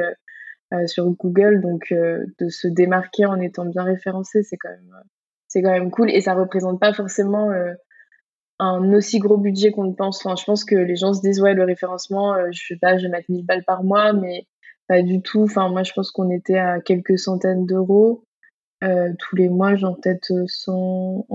euh, 0.73 0.77
euh 0.77 0.87
sur 0.87 1.09
Google. 1.11 1.61
Donc, 1.61 1.91
euh, 1.91 2.25
de 2.39 2.49
se 2.49 2.67
démarquer 2.67 3.25
en 3.25 3.39
étant 3.39 3.65
bien 3.65 3.83
référencé, 3.83 4.43
c'est 4.43 4.57
quand 4.57 4.69
même, 4.69 4.95
c'est 5.47 5.61
quand 5.61 5.71
même 5.71 5.91
cool. 5.91 6.09
Et 6.11 6.21
ça 6.21 6.33
représente 6.33 6.79
pas 6.79 6.93
forcément 6.93 7.51
un 8.59 8.93
aussi 8.93 9.19
gros 9.19 9.37
budget 9.37 9.71
qu'on 9.71 9.93
pense. 9.93 10.25
Enfin, 10.25 10.35
je 10.35 10.43
pense 10.43 10.65
que 10.65 10.75
les 10.75 10.95
gens 10.95 11.13
se 11.13 11.21
disent, 11.21 11.41
ouais, 11.41 11.53
le 11.53 11.63
référencement, 11.63 12.35
euh, 12.35 12.49
je 12.51 12.61
sais 12.67 12.77
pas, 12.77 12.97
je 12.97 13.03
vais 13.03 13.09
mettre 13.09 13.31
1000 13.31 13.45
balles 13.45 13.63
par 13.65 13.83
mois, 13.83 14.13
mais 14.13 14.45
pas 14.87 15.01
du 15.01 15.21
tout. 15.21 15.43
Enfin, 15.43 15.69
moi, 15.69 15.83
je 15.83 15.93
pense 15.93 16.11
qu'on 16.11 16.29
était 16.29 16.57
à 16.57 16.79
quelques 16.81 17.17
centaines 17.17 17.65
d'euros 17.65 18.23
euh, 18.83 19.13
tous 19.19 19.35
les 19.35 19.49
mois, 19.49 19.75
genre 19.75 19.97
peut-être 20.01 20.31
100, 20.47 21.25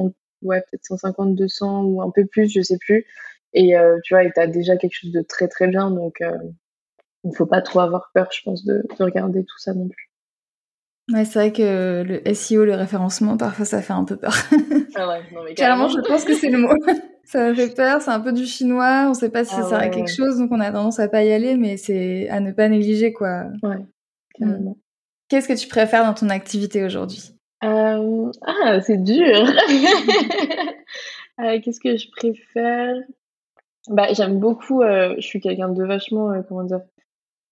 ouais, 0.43 0.61
peut-être 0.61 0.85
150, 0.85 1.35
200 1.35 1.85
ou 1.85 2.03
un 2.03 2.11
peu 2.11 2.27
plus, 2.27 2.49
je 2.53 2.63
sais 2.63 2.79
plus. 2.79 3.07
Et 3.55 3.77
euh, 3.77 3.99
tu 4.05 4.15
vois, 4.15 4.25
et 4.25 4.33
t'as 4.33 4.47
déjà 4.47 4.77
quelque 4.77 4.95
chose 4.95 5.13
de 5.13 5.23
très 5.23 5.49
très 5.49 5.69
bien, 5.69 5.91
donc 5.91 6.21
il 7.25 7.31
ne 7.31 7.35
faut 7.35 7.47
pas 7.47 7.63
trop 7.63 7.81
avoir 7.81 8.11
peur, 8.15 8.29
je 8.33 8.43
pense, 8.43 8.65
de, 8.65 8.83
de 8.99 9.05
regarder 9.05 9.45
tout 9.45 9.59
ça 9.59 9.75
non 9.75 9.89
plus. 9.89 10.11
Ouais, 11.13 11.27
c'est 11.27 11.39
vrai 11.39 11.53
que 11.53 12.03
le 12.03 12.35
SEO, 12.35 12.65
le 12.65 12.75
référencement, 12.75 13.37
parfois 13.37 13.67
ça 13.67 13.83
fait 13.83 13.93
un 13.93 14.05
peu 14.05 14.17
peur. 14.17 14.35
Ah 14.97 15.09
ouais, 15.09 15.23
non, 15.35 15.43
mais 15.45 15.55
carrément, 15.55 15.89
je 15.89 16.01
pense 16.01 16.25
que 16.25 16.35
c'est 16.35 16.51
le 16.51 16.59
mot. 16.59 16.69
ça 17.25 17.53
fait 17.53 17.75
peur, 17.75 18.01
c'est 18.01 18.13
un 18.13 18.21
peu 18.21 18.33
du 18.33 18.47
chinois, 18.47 19.07
on 19.09 19.15
sait 19.15 19.29
pas 19.29 19.45
si 19.45 19.53
ah 19.57 19.63
ça 19.63 19.71
sert 19.71 19.79
à 19.79 19.89
quelque 19.89 20.11
chose, 20.11 20.39
donc 20.39 20.53
on 20.53 20.61
a 20.61 20.71
tendance 20.71 21.01
à 21.01 21.09
pas 21.09 21.25
y 21.25 21.33
aller, 21.33 21.57
mais 21.57 21.77
c'est 21.77 22.29
à 22.29 22.39
ne 22.39 22.53
pas 22.53 22.69
négliger, 22.69 23.13
quoi. 23.13 23.47
Ouais, 23.63 23.79
carrément. 24.39 24.77
Qu'est-ce 25.29 25.49
que 25.49 25.55
tu 25.55 25.67
préfères 25.67 26.05
dans 26.05 26.15
ton 26.15 26.29
activité 26.29 26.85
aujourd'hui? 26.85 27.35
Euh... 27.65 28.31
Ah, 28.47 28.81
c'est 28.81 29.03
dur 29.03 29.27
euh, 31.41 31.61
Qu'est-ce 31.61 31.81
que 31.81 31.97
je 31.97 32.09
préfère? 32.11 32.95
Bah, 33.89 34.13
J'aime 34.13 34.39
beaucoup, 34.39 34.83
euh, 34.83 35.17
je 35.17 35.27
suis 35.27 35.41
quelqu'un 35.41 35.71
de 35.71 35.85
vachement, 35.85 36.31
comment 36.49 36.63
dire, 36.63 36.83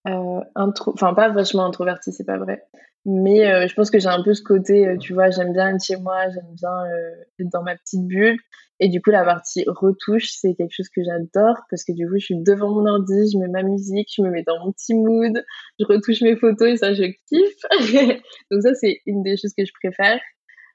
intro... 0.04 0.92
enfin 0.94 1.14
pas 1.14 1.30
vachement 1.30 1.64
introverti, 1.64 2.12
c'est 2.12 2.24
pas 2.24 2.38
vrai, 2.38 2.62
mais 3.04 3.50
euh, 3.50 3.66
je 3.66 3.74
pense 3.74 3.90
que 3.90 3.98
j'ai 3.98 4.08
un 4.08 4.22
peu 4.22 4.32
ce 4.32 4.42
côté, 4.42 4.86
euh, 4.86 4.96
tu 4.96 5.12
vois, 5.12 5.30
j'aime 5.30 5.52
bien 5.52 5.74
être 5.74 5.84
chez 5.84 5.96
moi, 5.96 6.28
j'aime 6.30 6.54
bien 6.54 6.84
euh, 6.86 7.24
être 7.40 7.48
dans 7.50 7.62
ma 7.62 7.76
petite 7.76 8.06
bulle. 8.06 8.36
Et 8.78 8.88
du 8.88 9.00
coup, 9.00 9.10
la 9.10 9.24
partie 9.24 9.64
retouche, 9.66 10.28
c'est 10.30 10.54
quelque 10.54 10.72
chose 10.72 10.88
que 10.88 11.02
j'adore 11.04 11.56
parce 11.70 11.84
que 11.84 11.92
du 11.92 12.06
coup, 12.08 12.18
je 12.18 12.24
suis 12.24 12.42
devant 12.42 12.70
mon 12.70 12.86
ordi, 12.86 13.30
je 13.32 13.38
mets 13.38 13.48
ma 13.48 13.62
musique, 13.62 14.08
je 14.16 14.22
me 14.22 14.30
mets 14.30 14.42
dans 14.44 14.58
mon 14.64 14.72
petit 14.72 14.94
mood, 14.94 15.44
je 15.78 15.84
retouche 15.84 16.20
mes 16.22 16.36
photos 16.36 16.70
et 16.70 16.76
ça, 16.76 16.94
je 16.94 17.04
kiffe. 17.28 17.62
Donc 18.50 18.62
ça, 18.62 18.74
c'est 18.74 19.00
une 19.06 19.22
des 19.22 19.36
choses 19.36 19.52
que 19.56 19.64
je 19.64 19.72
préfère. 19.80 20.20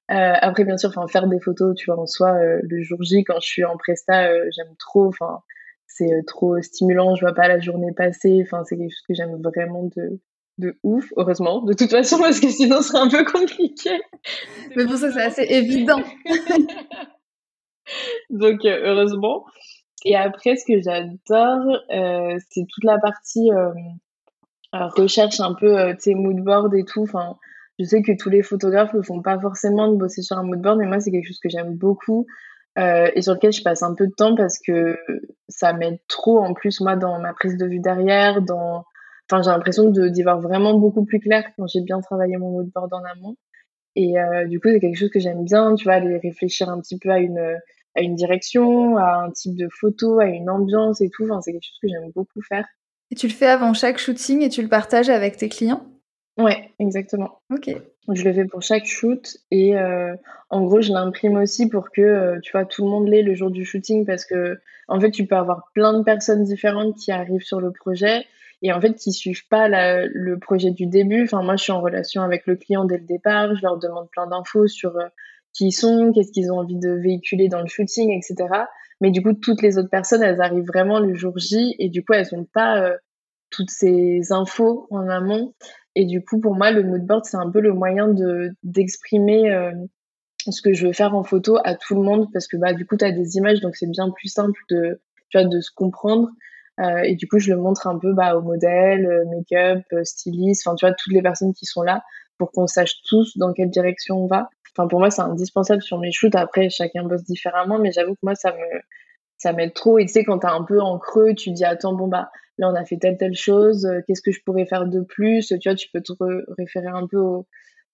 après, 0.07 0.63
bien 0.63 0.77
sûr, 0.77 0.89
enfin, 0.89 1.07
faire 1.07 1.27
des 1.27 1.39
photos, 1.39 1.75
tu 1.75 1.85
vois, 1.91 1.99
en 1.99 2.07
soi, 2.07 2.37
le 2.61 2.81
jour 2.81 3.01
J, 3.03 3.23
quand 3.25 3.39
je 3.41 3.47
suis 3.47 3.65
en 3.65 3.77
presta, 3.77 4.31
j'aime 4.51 4.73
trop. 4.79 5.07
Enfin, 5.07 5.39
c'est 5.87 6.23
trop 6.27 6.61
stimulant. 6.61 7.15
Je 7.15 7.21
vois 7.21 7.33
pas 7.33 7.47
la 7.47 7.59
journée 7.59 7.91
passer. 7.95 8.43
Enfin, 8.45 8.63
c'est 8.65 8.77
quelque 8.77 8.91
chose 8.91 9.05
que 9.07 9.13
j'aime 9.13 9.41
vraiment 9.41 9.89
de 9.95 10.19
de 10.57 10.77
ouf, 10.83 11.13
heureusement, 11.17 11.61
de 11.61 11.73
toute 11.73 11.91
façon, 11.91 12.17
parce 12.19 12.39
que 12.39 12.49
sinon 12.49 12.81
ce 12.81 12.89
serait 12.89 12.99
un 12.99 13.09
peu 13.09 13.23
compliqué. 13.23 14.01
Mais 14.75 14.85
pour 14.85 14.97
ça, 14.97 15.11
c'est 15.11 15.21
assez 15.21 15.43
évident. 15.43 16.01
Donc, 18.29 18.65
euh, 18.65 18.79
heureusement. 18.83 19.45
Et 20.05 20.15
après, 20.15 20.55
ce 20.55 20.65
que 20.65 20.81
j'adore, 20.81 21.81
euh, 21.91 22.37
c'est 22.49 22.65
toute 22.69 22.83
la 22.83 22.99
partie 22.99 23.51
euh, 23.51 23.71
recherche 24.73 25.39
un 25.39 25.53
peu, 25.53 25.93
tu 25.95 25.99
sais, 25.99 26.13
moodboard 26.13 26.73
et 26.75 26.83
tout. 26.83 27.03
Enfin, 27.03 27.37
je 27.79 27.85
sais 27.85 28.01
que 28.01 28.11
tous 28.17 28.29
les 28.29 28.43
photographes 28.43 28.93
ne 28.93 29.01
font 29.01 29.21
pas 29.21 29.39
forcément 29.39 29.91
de 29.91 29.97
bosser 29.97 30.21
sur 30.21 30.37
un 30.37 30.43
moodboard, 30.43 30.79
mais 30.79 30.85
moi, 30.85 30.99
c'est 30.99 31.11
quelque 31.11 31.27
chose 31.27 31.39
que 31.39 31.49
j'aime 31.49 31.75
beaucoup 31.75 32.27
et 32.77 33.21
sur 33.21 33.33
lequel 33.33 33.51
je 33.51 33.63
passe 33.63 33.81
un 33.81 33.95
peu 33.95 34.07
de 34.07 34.13
temps 34.15 34.35
parce 34.35 34.59
que 34.59 34.97
ça 35.49 35.73
m'aide 35.73 35.99
trop, 36.07 36.39
en 36.39 36.53
plus, 36.53 36.79
moi, 36.79 36.95
dans 36.95 37.19
ma 37.19 37.33
prise 37.33 37.57
de 37.57 37.65
vue 37.65 37.79
derrière, 37.79 38.41
dans 38.41 38.85
Enfin, 39.29 39.41
j'ai 39.41 39.49
l'impression 39.49 39.89
d'y 39.89 40.23
voir 40.23 40.39
vraiment 40.39 40.77
beaucoup 40.79 41.03
plus 41.03 41.19
clair 41.19 41.43
quand 41.57 41.67
j'ai 41.67 41.81
bien 41.81 41.99
travaillé 41.99 42.37
mon 42.37 42.51
moodboard 42.51 42.93
en 42.93 43.03
amont. 43.03 43.35
Et 43.95 44.17
euh, 44.19 44.45
du 44.45 44.59
coup, 44.59 44.69
c'est 44.69 44.79
quelque 44.79 44.97
chose 44.97 45.09
que 45.09 45.19
j'aime 45.19 45.43
bien, 45.43 45.75
tu 45.75 45.83
vois, 45.83 45.95
aller 45.95 46.17
réfléchir 46.17 46.69
un 46.69 46.79
petit 46.79 46.97
peu 46.97 47.09
à 47.09 47.19
une, 47.19 47.57
à 47.95 48.01
une 48.01 48.15
direction, 48.15 48.95
à 48.97 49.23
un 49.25 49.31
type 49.31 49.57
de 49.57 49.67
photo, 49.69 50.19
à 50.19 50.27
une 50.27 50.49
ambiance 50.49 51.01
et 51.01 51.09
tout. 51.09 51.25
Enfin, 51.25 51.41
c'est 51.41 51.51
quelque 51.51 51.63
chose 51.63 51.79
que 51.81 51.89
j'aime 51.89 52.11
beaucoup 52.15 52.41
faire. 52.41 52.65
Et 53.11 53.15
tu 53.15 53.27
le 53.27 53.33
fais 53.33 53.47
avant 53.47 53.73
chaque 53.73 53.97
shooting 53.97 54.43
et 54.43 54.49
tu 54.49 54.61
le 54.61 54.69
partages 54.69 55.09
avec 55.09 55.35
tes 55.37 55.49
clients? 55.49 55.85
Ouais, 56.37 56.71
exactement. 56.79 57.41
Ok. 57.51 57.69
Je 58.13 58.23
le 58.23 58.33
fais 58.33 58.45
pour 58.45 58.61
chaque 58.61 58.85
shoot 58.85 59.37
et 59.51 59.75
en 60.49 60.63
gros, 60.63 60.81
je 60.81 60.93
l'imprime 60.93 61.35
aussi 61.37 61.67
pour 61.67 61.91
que, 61.91 62.39
tu 62.41 62.51
vois, 62.53 62.65
tout 62.65 62.85
le 62.85 62.89
monde 62.89 63.07
l'ait 63.07 63.21
le 63.21 63.35
jour 63.35 63.51
du 63.51 63.65
shooting 63.65 64.05
parce 64.05 64.25
que, 64.25 64.57
en 64.87 64.99
fait, 64.99 65.11
tu 65.11 65.25
peux 65.25 65.35
avoir 65.35 65.69
plein 65.73 65.97
de 65.97 66.03
personnes 66.03 66.43
différentes 66.43 66.95
qui 66.95 67.11
arrivent 67.11 67.43
sur 67.43 67.59
le 67.59 67.71
projet 67.71 68.25
et 68.61 68.71
en 68.71 68.79
fait, 68.79 68.93
qui 68.95 69.11
suivent 69.11 69.47
pas 69.49 69.67
le 69.69 70.37
projet 70.39 70.71
du 70.71 70.85
début. 70.85 71.23
Enfin, 71.23 71.43
moi, 71.43 71.57
je 71.57 71.63
suis 71.63 71.73
en 71.73 71.81
relation 71.81 72.21
avec 72.21 72.47
le 72.47 72.55
client 72.55 72.85
dès 72.85 72.97
le 72.97 73.05
départ, 73.05 73.55
je 73.55 73.61
leur 73.61 73.77
demande 73.77 74.09
plein 74.09 74.27
d'infos 74.27 74.67
sur 74.67 74.93
qui 75.53 75.67
ils 75.67 75.71
sont, 75.71 76.11
qu'est-ce 76.13 76.31
qu'ils 76.31 76.51
ont 76.51 76.59
envie 76.59 76.79
de 76.79 76.91
véhiculer 76.91 77.49
dans 77.49 77.61
le 77.61 77.67
shooting, 77.67 78.11
etc. 78.11 78.47
Mais 79.01 79.11
du 79.11 79.21
coup, 79.21 79.33
toutes 79.33 79.61
les 79.61 79.77
autres 79.77 79.89
personnes, 79.89 80.23
elles 80.23 80.41
arrivent 80.41 80.67
vraiment 80.67 80.99
le 80.99 81.13
jour 81.13 81.37
J 81.37 81.75
et 81.77 81.89
du 81.89 82.05
coup, 82.05 82.13
elles 82.13 82.27
n'ont 82.31 82.45
pas 82.45 82.91
toutes 83.49 83.69
ces 83.69 84.31
infos 84.31 84.87
en 84.91 85.07
amont. 85.07 85.53
Et 85.95 86.05
du 86.05 86.23
coup, 86.23 86.39
pour 86.39 86.55
moi, 86.55 86.71
le 86.71 86.83
moodboard, 86.83 87.25
c'est 87.25 87.37
un 87.37 87.49
peu 87.49 87.59
le 87.59 87.73
moyen 87.73 88.07
de 88.07 88.51
d'exprimer 88.63 89.51
euh, 89.51 89.71
ce 90.49 90.61
que 90.61 90.73
je 90.73 90.87
veux 90.87 90.93
faire 90.93 91.15
en 91.15 91.23
photo 91.23 91.57
à 91.63 91.75
tout 91.75 91.95
le 91.95 92.01
monde 92.01 92.27
parce 92.31 92.47
que 92.47 92.57
bah, 92.57 92.73
du 92.73 92.85
coup, 92.85 92.97
tu 92.97 93.05
as 93.05 93.11
des 93.11 93.37
images, 93.37 93.61
donc 93.61 93.75
c'est 93.75 93.89
bien 93.89 94.11
plus 94.11 94.29
simple 94.29 94.59
de, 94.69 95.01
tu 95.29 95.39
vois, 95.39 95.47
de 95.47 95.59
se 95.59 95.71
comprendre. 95.73 96.29
Euh, 96.79 96.99
et 96.99 97.15
du 97.15 97.27
coup, 97.27 97.39
je 97.39 97.51
le 97.51 97.59
montre 97.59 97.87
un 97.87 97.97
peu 97.97 98.13
bah, 98.13 98.37
au 98.37 98.41
modèle, 98.41 99.05
euh, 99.05 99.25
make-up, 99.25 99.83
styliste, 100.03 100.67
enfin, 100.67 100.75
tu 100.75 100.85
vois, 100.85 100.93
toutes 100.93 101.13
les 101.13 101.23
personnes 101.23 101.53
qui 101.53 101.65
sont 101.65 101.81
là 101.81 102.03
pour 102.37 102.51
qu'on 102.51 102.67
sache 102.67 103.01
tous 103.09 103.35
dans 103.37 103.51
quelle 103.53 103.71
direction 103.71 104.23
on 104.23 104.27
va. 104.27 104.49
Enfin, 104.77 104.87
pour 104.87 104.99
moi, 104.99 105.09
c'est 105.09 105.23
indispensable 105.23 105.81
sur 105.81 105.97
mes 105.97 106.11
shoots. 106.11 106.35
Après, 106.35 106.69
chacun 106.69 107.03
bosse 107.03 107.23
différemment, 107.23 107.79
mais 107.79 107.91
j'avoue 107.91 108.13
que 108.13 108.19
moi, 108.21 108.35
ça 108.35 108.51
me, 108.51 108.81
ça 109.37 109.53
m'aide 109.53 109.73
trop. 109.73 109.99
Et 109.99 110.05
tu 110.05 110.13
sais, 110.13 110.23
quand 110.23 110.39
t'es 110.39 110.47
un 110.47 110.63
peu 110.63 110.79
en 110.81 110.97
creux, 110.97 111.33
tu 111.33 111.51
dis, 111.51 111.65
attends, 111.65 111.93
bon, 111.93 112.07
bah, 112.07 112.29
là, 112.57 112.69
on 112.69 112.75
a 112.75 112.85
fait 112.85 112.97
telle, 112.97 113.17
telle 113.17 113.35
chose, 113.35 113.85
euh, 113.85 114.01
qu'est-ce 114.05 114.21
que 114.21 114.31
je 114.31 114.41
pourrais 114.43 114.65
faire 114.65 114.85
de 114.85 115.01
plus? 115.01 115.47
Tu 115.47 115.69
vois, 115.69 115.75
tu 115.75 115.89
peux 115.93 116.01
te 116.01 116.13
référer 116.57 116.87
un 116.87 117.07
peu 117.07 117.17
au, 117.17 117.47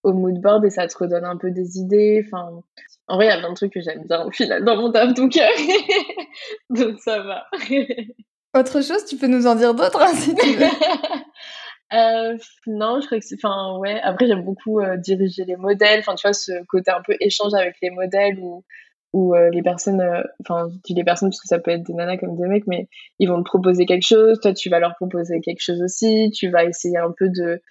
au 0.03 0.13
mood 0.13 0.39
board 0.39 0.65
et 0.65 0.69
ça 0.69 0.87
te 0.87 0.97
redonne 0.97 1.25
un 1.25 1.37
peu 1.37 1.51
des 1.51 1.77
idées. 1.77 2.23
Enfin, 2.25 2.61
en 3.07 3.15
vrai, 3.15 3.25
il 3.25 3.29
y 3.29 3.31
a 3.31 3.39
plein 3.39 3.49
de 3.49 3.55
trucs 3.55 3.73
que 3.73 3.81
j'aime 3.81 4.03
bien 4.03 4.25
au 4.25 4.31
final 4.31 4.63
dans 4.63 4.77
mon 4.77 4.91
taf, 4.91 5.13
donc, 5.13 5.37
donc 6.69 6.99
ça 6.99 7.21
va. 7.21 7.45
Autre 8.55 8.81
chose, 8.81 9.05
tu 9.05 9.17
peux 9.17 9.27
nous 9.27 9.47
en 9.47 9.55
dire 9.55 9.73
d'autres 9.73 10.01
hein, 10.01 10.13
si 10.13 10.35
tu 10.35 10.55
veux. 10.55 10.65
Euh, 11.91 12.37
non, 12.65 13.01
je 13.01 13.05
crois 13.05 13.19
que 13.19 13.23
c'est. 13.23 13.35
Enfin, 13.35 13.77
ouais. 13.77 14.01
Après, 14.01 14.25
j'aime 14.25 14.43
beaucoup 14.43 14.79
euh, 14.79 14.97
diriger 14.97 15.45
les 15.45 15.57
modèles. 15.57 15.99
Enfin, 15.99 16.15
tu 16.15 16.25
vois, 16.25 16.33
ce 16.33 16.63
côté 16.65 16.89
un 16.89 17.03
peu 17.03 17.15
échange 17.19 17.53
avec 17.53 17.75
les 17.83 17.91
modèles 17.91 18.39
où 18.39 18.63
où 19.13 19.35
euh, 19.35 19.49
les 19.51 19.61
personnes, 19.61 20.01
euh, 20.01 20.23
enfin, 20.41 20.67
je 20.73 20.79
dis 20.83 20.93
les 20.95 21.03
personnes 21.03 21.29
parce 21.29 21.39
que 21.39 21.47
ça 21.47 21.59
peut 21.59 21.71
être 21.71 21.83
des 21.83 21.93
nanas 21.93 22.17
comme 22.17 22.35
des 22.35 22.47
mecs, 22.47 22.67
mais 22.67 22.89
ils 23.19 23.29
vont 23.29 23.37
te 23.37 23.45
proposer 23.45 23.85
quelque 23.85 24.05
chose, 24.05 24.39
toi 24.41 24.53
tu 24.53 24.69
vas 24.69 24.79
leur 24.79 24.95
proposer 24.95 25.39
quelque 25.39 25.61
chose 25.61 25.81
aussi, 25.83 26.31
tu 26.31 26.49
vas 26.49 26.65
essayer 26.65 26.97
un 26.97 27.13
peu 27.15 27.29
de, 27.29 27.61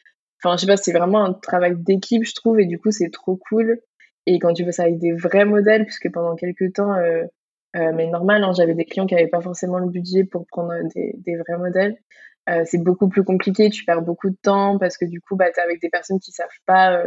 enfin, 0.42 0.56
je 0.56 0.62
sais 0.62 0.66
pas, 0.68 0.76
c'est 0.76 0.92
vraiment 0.92 1.24
un 1.24 1.32
travail 1.34 1.74
d'équipe, 1.76 2.24
je 2.24 2.34
trouve, 2.34 2.60
et 2.60 2.66
du 2.66 2.78
coup 2.78 2.92
c'est 2.92 3.10
trop 3.10 3.36
cool. 3.36 3.80
Et 4.26 4.38
quand 4.38 4.52
tu 4.54 4.64
fais 4.64 4.72
ça 4.72 4.84
avec 4.84 4.98
des 5.00 5.12
vrais 5.12 5.44
modèles, 5.44 5.84
puisque 5.84 6.10
pendant 6.12 6.36
quelques 6.36 6.74
temps, 6.74 6.94
euh, 6.94 7.24
mais 7.74 8.06
normal, 8.06 8.44
hein, 8.44 8.52
j'avais 8.56 8.74
des 8.74 8.84
clients 8.84 9.06
qui 9.06 9.14
n'avaient 9.14 9.26
pas 9.26 9.40
forcément 9.40 9.78
le 9.78 9.88
budget 9.88 10.24
pour 10.24 10.46
prendre 10.46 10.72
des, 10.94 11.14
des 11.18 11.36
vrais 11.36 11.58
modèles. 11.58 11.96
c'est 12.64 12.78
beaucoup 12.82 13.08
plus 13.08 13.24
compliqué, 13.24 13.70
tu 13.70 13.84
perds 13.84 14.02
beaucoup 14.02 14.30
de 14.30 14.36
temps 14.42 14.78
parce 14.78 14.96
que 14.96 15.06
du 15.06 15.20
coup, 15.20 15.36
bah, 15.36 15.50
tu 15.52 15.60
avec 15.60 15.80
des 15.80 15.88
personnes 15.90 16.20
qui 16.20 16.30
savent 16.32 16.48
pas 16.66 17.02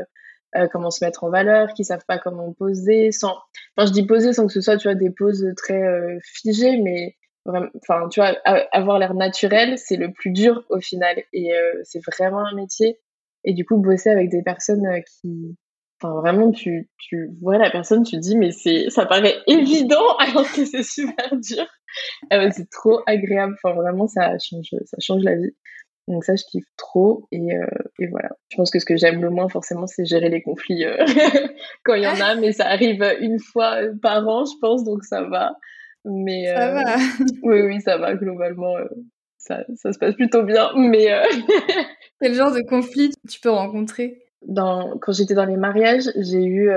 euh, 0.56 0.68
comment 0.72 0.92
se 0.92 1.04
mettre 1.04 1.24
en 1.24 1.30
valeur, 1.30 1.74
qui 1.74 1.84
savent 1.84 2.06
pas 2.08 2.18
comment 2.18 2.54
poser, 2.54 3.12
sans, 3.12 3.36
enfin 3.76 3.88
je 3.88 3.92
dis 3.92 4.06
poser 4.06 4.34
sans 4.34 4.48
que 4.48 4.54
ce 4.54 4.62
soit 4.62 4.78
tu 4.78 4.88
vois 4.88 4.96
des 4.96 5.10
poses 5.10 5.46
très 5.58 5.82
euh, 5.82 6.18
figées, 6.24 6.78
mais 6.82 7.16
enfin 7.46 8.10
tu 8.10 8.20
vois 8.20 8.36
avoir 8.72 8.98
l'air 8.98 9.14
naturel 9.14 9.78
c'est 9.78 9.98
le 9.98 10.12
plus 10.12 10.32
dur 10.32 10.64
au 10.70 10.80
final 10.80 11.22
et 11.32 11.54
euh, 11.54 11.74
c'est 11.84 12.02
vraiment 12.06 12.46
un 12.46 12.56
métier. 12.56 13.00
Et 13.44 13.54
du 13.54 13.66
coup 13.66 13.78
bosser 13.78 14.10
avec 14.10 14.30
des 14.30 14.42
personnes 14.42 14.88
qui 15.22 15.56
enfin 16.02 16.16
vraiment 16.20 16.52
tu 16.52 16.90
tu 16.98 17.30
vois 17.42 17.58
la 17.60 17.70
personne 17.70 18.04
tu 18.04 18.18
dis 18.18 18.36
mais 18.36 18.52
c'est 18.52 18.90
ça 18.90 19.06
paraît 19.06 19.36
évident 19.48 20.16
alors 20.20 20.52
que 20.52 20.66
c'est 20.66 20.84
super 20.84 21.30
dur. 21.38 21.66
C'est 22.32 22.70
trop 22.72 23.02
agréable. 23.06 23.56
Enfin 23.64 23.76
vraiment 23.76 24.08
ça 24.08 24.38
change 24.40 24.74
ça 24.86 24.98
change 25.00 25.24
la 25.24 25.36
vie 25.36 25.54
donc 26.08 26.24
ça, 26.24 26.36
je 26.36 26.44
kiffe 26.44 26.68
trop. 26.78 27.28
Et, 27.32 27.56
euh, 27.56 27.66
et, 28.00 28.08
voilà. 28.08 28.30
Je 28.50 28.58
pense 28.58 28.70
que 28.70 28.80
ce 28.80 28.86
que 28.86 28.96
j'aime 28.96 29.22
le 29.22 29.30
moins, 29.30 29.50
forcément, 29.50 29.88
c'est 29.88 30.06
gérer 30.06 30.30
les 30.30 30.42
conflits 30.42 30.86
euh, 30.86 31.04
quand 31.84 31.96
il 31.96 32.04
y 32.04 32.08
en 32.08 32.20
a. 32.20 32.36
Mais 32.36 32.52
ça 32.52 32.68
arrive 32.68 33.04
une 33.20 33.40
fois 33.40 33.78
par 34.02 34.28
an, 34.28 34.46
je 34.46 34.58
pense. 34.62 34.84
Donc 34.84 35.04
ça 35.04 35.24
va. 35.24 35.56
Mais, 36.04 36.46
ça 36.46 36.72
va. 36.72 36.96
Euh, 36.96 37.26
oui, 37.44 37.62
oui, 37.62 37.82
ça 37.82 37.98
va. 37.98 38.14
Globalement, 38.14 38.76
ça, 39.38 39.64
ça, 39.76 39.94
se 39.94 39.98
passe 39.98 40.14
plutôt 40.14 40.44
bien. 40.44 40.70
Mais 40.76 41.08
Quel 42.22 42.34
genre 42.34 42.52
de 42.52 42.62
conflit 42.62 43.12
tu 43.30 43.40
peux 43.40 43.50
rencontrer? 43.50 44.22
Dans, 44.48 45.00
quand 45.00 45.12
j'étais 45.12 45.34
dans 45.34 45.46
les 45.46 45.58
mariages, 45.58 46.12
j'ai 46.18 46.46
eu, 46.46 46.70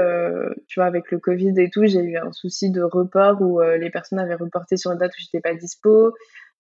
tu 0.69 0.81
vois, 0.81 0.87
avec 0.87 1.11
le 1.11 1.19
Covid 1.19 1.53
et 1.59 1.69
tout, 1.69 1.85
j'ai 1.85 2.01
eu 2.01 2.17
un 2.17 2.33
souci 2.33 2.71
de 2.71 2.81
report 2.81 3.43
où 3.43 3.61
les 3.61 3.91
personnes 3.91 4.19
avaient 4.19 4.37
reporté 4.37 4.79
sur 4.79 4.91
une 4.91 4.97
date 4.97 5.13
où 5.13 5.21
j'étais 5.21 5.41
pas 5.41 5.53
dispo. 5.53 6.15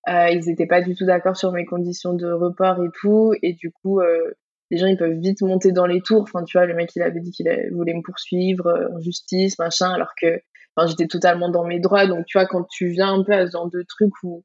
Euh, 0.09 0.31
ils 0.31 0.47
n'étaient 0.47 0.67
pas 0.67 0.81
du 0.81 0.95
tout 0.95 1.05
d'accord 1.05 1.37
sur 1.37 1.53
mes 1.53 1.67
conditions 1.67 2.15
de 2.15 2.31
report 2.31 2.83
et 2.83 2.89
tout. 3.01 3.35
Et 3.43 3.53
du 3.53 3.71
coup, 3.71 4.01
euh, 4.01 4.33
les 4.71 4.79
gens, 4.79 4.87
ils 4.87 4.97
peuvent 4.97 5.19
vite 5.19 5.43
monter 5.43 5.73
dans 5.73 5.87
les 5.87 6.01
tours. 6.01 6.23
Enfin, 6.23 6.45
tu 6.45 6.57
vois, 6.57 6.67
le 6.67 6.75
mec, 6.75 6.91
il 6.97 7.03
avait 7.03 7.21
dit 7.21 7.31
qu'il 7.31 7.49
voulait 7.73 7.95
me 7.95 8.03
poursuivre 8.03 8.67
euh, 8.67 8.89
en 8.95 9.01
justice, 9.01 9.59
machin, 9.59 9.91
alors 9.91 10.13
que 10.21 10.41
enfin, 10.77 10.87
j'étais 10.89 11.07
totalement 11.07 11.51
dans 11.51 11.65
mes 11.65 11.81
droits. 11.81 12.07
Donc, 12.07 12.25
tu 12.27 12.39
vois, 12.39 12.47
quand 12.47 12.67
tu 12.71 12.89
viens 12.89 13.13
un 13.13 13.23
peu 13.23 13.33
à 13.33 13.47
ce 13.47 13.53
genre 13.53 13.71
de 13.71 13.83
truc 13.83 14.13
où 14.23 14.45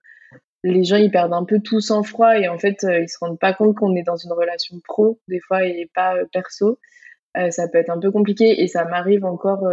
les 0.64 0.84
gens, 0.84 0.97
ils 0.97 1.11
perdent 1.11 1.34
un 1.34 1.45
peu 1.45 1.59
tout 1.59 1.82
sang-froid 1.82 2.38
et 2.38 2.47
en 2.47 2.57
fait, 2.57 2.84
ils 2.84 3.09
se 3.09 3.18
rendent 3.20 3.39
pas 3.39 3.53
compte 3.53 3.76
qu'on 3.76 3.95
est 3.95 4.03
dans 4.03 4.16
une 4.16 4.32
relation 4.32 4.78
pro, 4.86 5.20
des 5.28 5.41
fois, 5.41 5.66
et 5.66 5.89
pas 5.93 6.16
perso. 6.32 6.80
ça 7.49 7.68
peut 7.68 7.80
être 7.80 7.89
un 7.89 7.99
peu 7.99 8.11
compliqué 8.11 8.61
et 8.64 8.68
ça 8.68 8.86
m'arrive 8.86 9.26
encore, 9.26 9.70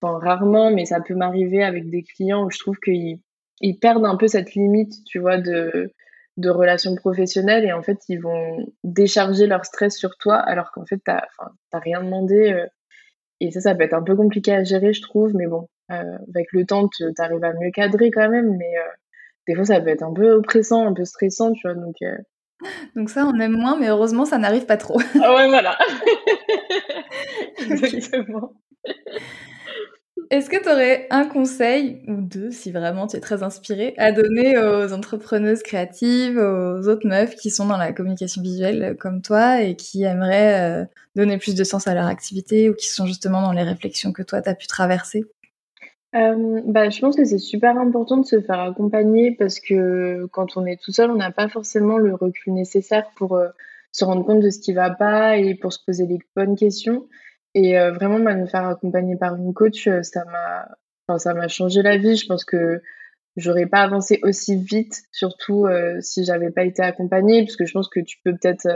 enfin, 0.00 0.18
rarement, 0.18 0.70
mais 0.70 0.86
ça 0.86 1.02
peut 1.02 1.14
m'arriver 1.14 1.62
avec 1.62 1.90
des 1.90 2.02
clients 2.02 2.46
où 2.46 2.50
je 2.50 2.58
trouve 2.58 2.78
qu'ils 2.78 3.18
ils 3.60 3.78
perdent 3.78 4.06
un 4.06 4.16
peu 4.16 4.28
cette 4.28 4.54
limite, 4.54 4.92
tu 5.04 5.18
vois, 5.18 5.38
de, 5.38 5.92
de 6.36 6.50
relations 6.50 6.94
professionnelles 6.94 7.64
et 7.64 7.72
en 7.72 7.82
fait, 7.82 7.98
ils 8.08 8.20
vont 8.20 8.72
décharger 8.82 9.46
leur 9.46 9.64
stress 9.64 9.96
sur 9.96 10.16
toi 10.16 10.36
alors 10.36 10.72
qu'en 10.72 10.84
fait, 10.84 11.00
t'as, 11.04 11.22
rien 11.72 12.02
demandé. 12.02 12.52
Euh, 12.52 12.66
et 13.40 13.50
ça, 13.50 13.60
ça 13.60 13.74
peut 13.74 13.82
être 13.82 13.94
un 13.94 14.02
peu 14.02 14.16
compliqué 14.16 14.52
à 14.52 14.64
gérer, 14.64 14.92
je 14.92 15.02
trouve, 15.02 15.34
mais 15.34 15.46
bon, 15.46 15.68
euh, 15.90 16.18
avec 16.34 16.52
le 16.52 16.64
temps, 16.64 16.88
tu 16.88 17.04
arrives 17.18 17.44
à 17.44 17.52
mieux 17.52 17.70
cadrer 17.72 18.10
quand 18.10 18.28
même, 18.28 18.56
mais 18.56 18.78
euh, 18.78 18.90
des 19.46 19.54
fois, 19.54 19.64
ça 19.64 19.80
peut 19.80 19.90
être 19.90 20.02
un 20.02 20.12
peu 20.12 20.32
oppressant, 20.32 20.86
un 20.86 20.94
peu 20.94 21.04
stressant, 21.04 21.52
tu 21.52 21.66
vois, 21.66 21.74
donc... 21.74 21.96
Donc 22.96 23.10
ça, 23.10 23.26
on 23.26 23.38
aime 23.40 23.56
moins, 23.56 23.76
mais 23.78 23.88
heureusement, 23.88 24.24
ça 24.24 24.38
n'arrive 24.38 24.64
pas 24.64 24.76
trop. 24.76 24.98
ah 25.22 25.34
ouais, 25.34 25.48
voilà. 25.48 25.76
Exactement. 27.58 28.52
Est-ce 30.30 30.50
que 30.50 30.62
tu 30.62 30.68
aurais 30.68 31.06
un 31.10 31.26
conseil, 31.26 32.02
ou 32.08 32.14
deux 32.20 32.50
si 32.50 32.70
vraiment 32.70 33.06
tu 33.06 33.16
es 33.16 33.20
très 33.20 33.42
inspiré, 33.42 33.94
à 33.96 34.12
donner 34.12 34.58
aux 34.58 34.92
entrepreneuses 34.92 35.62
créatives, 35.62 36.38
aux 36.38 36.88
autres 36.88 37.06
meufs 37.06 37.36
qui 37.36 37.50
sont 37.50 37.66
dans 37.66 37.76
la 37.76 37.92
communication 37.92 38.42
visuelle 38.42 38.96
comme 38.98 39.22
toi 39.22 39.62
et 39.62 39.76
qui 39.76 40.04
aimeraient 40.04 40.82
euh, 40.82 40.84
donner 41.16 41.38
plus 41.38 41.54
de 41.54 41.64
sens 41.64 41.86
à 41.86 41.94
leur 41.94 42.06
activité 42.06 42.70
ou 42.70 42.74
qui 42.74 42.88
sont 42.88 43.06
justement 43.06 43.42
dans 43.42 43.52
les 43.52 43.62
réflexions 43.62 44.12
que 44.12 44.22
toi 44.22 44.42
tu 44.42 44.48
as 44.48 44.54
pu 44.54 44.66
traverser? 44.66 45.24
Euh, 46.14 46.60
bah, 46.64 46.90
je 46.90 47.00
pense 47.00 47.16
que 47.16 47.24
c'est 47.24 47.38
super 47.38 47.76
important 47.76 48.18
de 48.18 48.26
se 48.26 48.40
faire 48.40 48.60
accompagner 48.60 49.32
parce 49.32 49.58
que 49.58 50.26
quand 50.26 50.56
on 50.56 50.64
est 50.64 50.80
tout 50.80 50.92
seul, 50.92 51.10
on 51.10 51.16
n'a 51.16 51.32
pas 51.32 51.48
forcément 51.48 51.98
le 51.98 52.14
recul 52.14 52.54
nécessaire 52.54 53.10
pour 53.16 53.36
euh, 53.36 53.48
se 53.90 54.04
rendre 54.04 54.24
compte 54.24 54.40
de 54.40 54.50
ce 54.50 54.60
qui 54.60 54.72
va 54.72 54.90
pas 54.90 55.36
et 55.36 55.54
pour 55.54 55.72
se 55.72 55.78
poser 55.84 56.06
les 56.06 56.18
bonnes 56.36 56.56
questions. 56.56 57.06
Et 57.54 57.78
euh, 57.78 57.92
vraiment, 57.92 58.18
bah, 58.18 58.34
me 58.34 58.46
faire 58.46 58.66
accompagner 58.66 59.16
par 59.16 59.36
une 59.36 59.54
coach, 59.54 59.86
euh, 59.86 60.02
ça 60.02 60.24
m'a, 60.24 60.68
enfin, 61.08 61.48
changé 61.48 61.82
la 61.82 61.96
vie. 61.96 62.16
Je 62.16 62.26
pense 62.26 62.44
que 62.44 62.82
j'aurais 63.36 63.66
pas 63.66 63.82
avancé 63.82 64.20
aussi 64.22 64.56
vite, 64.56 65.02
surtout 65.12 65.66
euh, 65.66 66.00
si 66.00 66.24
j'avais 66.24 66.50
pas 66.50 66.64
été 66.64 66.82
accompagnée, 66.82 67.44
parce 67.44 67.56
que 67.56 67.64
je 67.64 67.72
pense 67.72 67.88
que 67.88 68.00
tu 68.00 68.18
peux 68.24 68.32
peut-être 68.32 68.68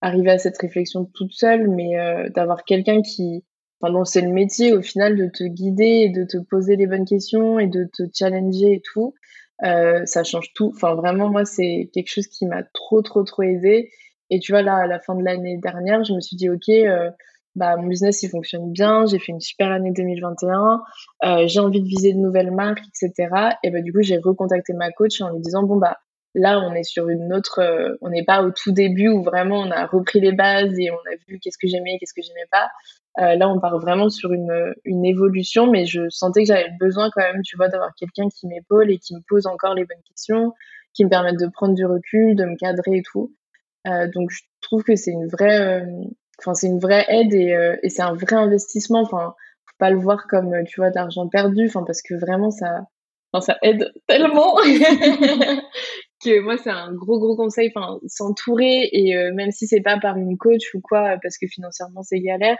arriver 0.00 0.30
à 0.30 0.38
cette 0.38 0.58
réflexion 0.58 1.04
toute 1.04 1.32
seule, 1.32 1.68
mais 1.68 1.94
d'avoir 2.34 2.64
quelqu'un 2.64 3.02
qui, 3.02 3.44
enfin, 3.80 4.04
c'est 4.04 4.20
le 4.20 4.32
métier 4.32 4.72
au 4.72 4.82
final 4.82 5.16
de 5.16 5.26
te 5.26 5.44
guider 5.44 5.84
et 5.84 6.08
de 6.08 6.24
te 6.24 6.38
poser 6.38 6.74
les 6.74 6.88
bonnes 6.88 7.04
questions 7.04 7.60
et 7.60 7.68
de 7.68 7.84
te 7.84 8.02
challenger 8.12 8.72
et 8.72 8.82
tout, 8.82 9.14
ça 9.60 10.24
change 10.24 10.52
tout. 10.54 10.72
Enfin, 10.74 10.96
vraiment, 10.96 11.30
moi, 11.30 11.44
c'est 11.44 11.88
quelque 11.92 12.08
chose 12.08 12.26
qui 12.26 12.46
m'a 12.46 12.64
trop, 12.64 13.00
trop, 13.02 13.22
trop 13.22 13.42
aidé. 13.42 13.92
Et 14.28 14.40
tu 14.40 14.50
vois, 14.50 14.62
là, 14.62 14.74
à 14.74 14.86
la 14.88 14.98
fin 14.98 15.14
de 15.14 15.22
l'année 15.22 15.58
dernière, 15.58 16.02
je 16.02 16.12
me 16.12 16.20
suis 16.20 16.34
dit, 16.34 16.50
OK, 16.50 16.68
bah, 17.54 17.76
mon 17.76 17.86
business 17.86 18.22
il 18.22 18.30
fonctionne 18.30 18.72
bien, 18.72 19.04
j'ai 19.06 19.18
fait 19.18 19.32
une 19.32 19.40
super 19.40 19.70
année 19.70 19.92
2021, 19.92 20.82
euh, 21.24 21.46
j'ai 21.46 21.60
envie 21.60 21.82
de 21.82 21.86
viser 21.86 22.12
de 22.12 22.18
nouvelles 22.18 22.50
marques, 22.50 22.82
etc. 22.88 23.56
Et 23.62 23.70
bah, 23.70 23.82
du 23.82 23.92
coup, 23.92 24.02
j'ai 24.02 24.18
recontacté 24.18 24.72
ma 24.72 24.90
coach 24.90 25.20
en 25.20 25.30
lui 25.30 25.40
disant 25.40 25.62
bon 25.62 25.76
bah 25.76 25.98
là 26.34 26.60
on 26.60 26.72
est 26.72 26.82
sur 26.82 27.08
une 27.10 27.32
autre, 27.34 27.60
euh, 27.60 27.94
on 28.00 28.08
n'est 28.08 28.24
pas 28.24 28.42
au 28.42 28.50
tout 28.50 28.72
début 28.72 29.08
où 29.08 29.22
vraiment 29.22 29.60
on 29.60 29.70
a 29.70 29.86
repris 29.86 30.20
les 30.20 30.32
bases 30.32 30.78
et 30.78 30.90
on 30.90 30.94
a 30.94 31.16
vu 31.28 31.38
qu'est-ce 31.40 31.58
que 31.58 31.68
j'aimais, 31.68 31.98
qu'est-ce 31.98 32.14
que 32.14 32.22
j'aimais 32.22 32.48
pas. 32.50 32.68
Euh, 33.18 33.36
là, 33.36 33.48
on 33.50 33.60
part 33.60 33.78
vraiment 33.78 34.08
sur 34.08 34.32
une, 34.32 34.74
une 34.84 35.04
évolution, 35.04 35.70
mais 35.70 35.84
je 35.84 36.08
sentais 36.08 36.42
que 36.42 36.48
j'avais 36.48 36.70
besoin 36.80 37.10
quand 37.10 37.20
même, 37.20 37.42
tu 37.42 37.58
vois, 37.58 37.68
d'avoir 37.68 37.94
quelqu'un 37.94 38.28
qui 38.30 38.46
m'épaule 38.46 38.90
et 38.90 38.98
qui 38.98 39.14
me 39.14 39.20
pose 39.28 39.46
encore 39.46 39.74
les 39.74 39.84
bonnes 39.84 40.02
questions, 40.08 40.54
qui 40.94 41.04
me 41.04 41.10
permettent 41.10 41.38
de 41.38 41.48
prendre 41.48 41.74
du 41.74 41.84
recul, 41.84 42.34
de 42.34 42.44
me 42.46 42.56
cadrer 42.56 42.96
et 42.96 43.02
tout. 43.02 43.34
Euh, 43.86 44.08
donc 44.14 44.30
je 44.30 44.40
trouve 44.62 44.82
que 44.82 44.96
c'est 44.96 45.10
une 45.10 45.26
vraie 45.26 45.84
enfin, 46.38 46.54
c'est 46.54 46.66
une 46.66 46.78
vraie 46.78 47.04
aide 47.08 47.34
et, 47.34 47.56
et 47.82 47.88
c'est 47.88 48.02
un 48.02 48.14
vrai 48.14 48.36
investissement. 48.36 49.00
Enfin, 49.02 49.34
faut 49.66 49.76
pas 49.78 49.90
le 49.90 49.98
voir 49.98 50.26
comme, 50.28 50.52
tu 50.66 50.80
vois, 50.80 50.90
de 50.90 50.96
l'argent 50.96 51.28
perdu. 51.28 51.66
Enfin, 51.66 51.84
parce 51.86 52.02
que 52.02 52.14
vraiment, 52.14 52.50
ça, 52.50 52.86
ça 53.40 53.58
aide 53.62 53.92
tellement 54.06 54.54
que 56.24 56.40
moi, 56.40 56.56
c'est 56.58 56.70
un 56.70 56.92
gros, 56.92 57.18
gros 57.18 57.36
conseil. 57.36 57.72
Enfin, 57.74 57.98
s'entourer 58.06 58.88
et 58.92 59.14
même 59.32 59.50
si 59.50 59.66
c'est 59.66 59.80
pas 59.80 59.98
par 59.98 60.16
une 60.16 60.36
coach 60.36 60.74
ou 60.74 60.80
quoi, 60.80 61.16
parce 61.22 61.38
que 61.38 61.46
financièrement, 61.46 62.02
c'est 62.02 62.20
galère. 62.20 62.58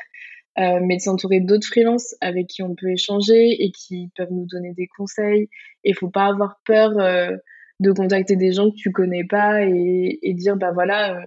Euh, 0.58 0.80
mais 0.82 0.96
de 0.96 1.00
s'entourer 1.00 1.40
d'autres 1.40 1.66
freelances 1.66 2.14
avec 2.20 2.46
qui 2.46 2.62
on 2.62 2.74
peut 2.74 2.90
échanger 2.90 3.64
et 3.64 3.70
qui 3.70 4.10
peuvent 4.16 4.32
nous 4.32 4.46
donner 4.46 4.74
des 4.74 4.86
conseils. 4.86 5.48
Et 5.82 5.94
faut 5.94 6.10
pas 6.10 6.26
avoir 6.26 6.60
peur 6.66 6.98
euh, 6.98 7.34
de 7.80 7.92
contacter 7.92 8.36
des 8.36 8.52
gens 8.52 8.70
que 8.70 8.76
tu 8.76 8.92
connais 8.92 9.24
pas 9.24 9.62
et, 9.62 10.18
et 10.22 10.34
dire 10.34 10.56
bah 10.56 10.72
voilà, 10.72 11.16
euh, 11.16 11.22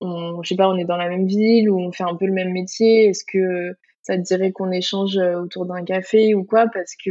on, 0.00 0.42
je 0.42 0.48
sais 0.48 0.56
pas, 0.56 0.68
on 0.68 0.76
est 0.76 0.84
dans 0.84 0.96
la 0.96 1.08
même 1.08 1.26
ville 1.26 1.70
ou 1.70 1.78
on 1.78 1.92
fait 1.92 2.04
un 2.04 2.14
peu 2.16 2.26
le 2.26 2.32
même 2.32 2.52
métier. 2.52 3.08
Est-ce 3.08 3.24
que 3.24 3.76
ça 4.02 4.16
te 4.16 4.22
dirait 4.22 4.52
qu'on 4.52 4.70
échange 4.70 5.16
autour 5.16 5.66
d'un 5.66 5.84
café 5.84 6.34
ou 6.34 6.44
quoi? 6.44 6.66
Parce 6.72 6.94
que 7.04 7.10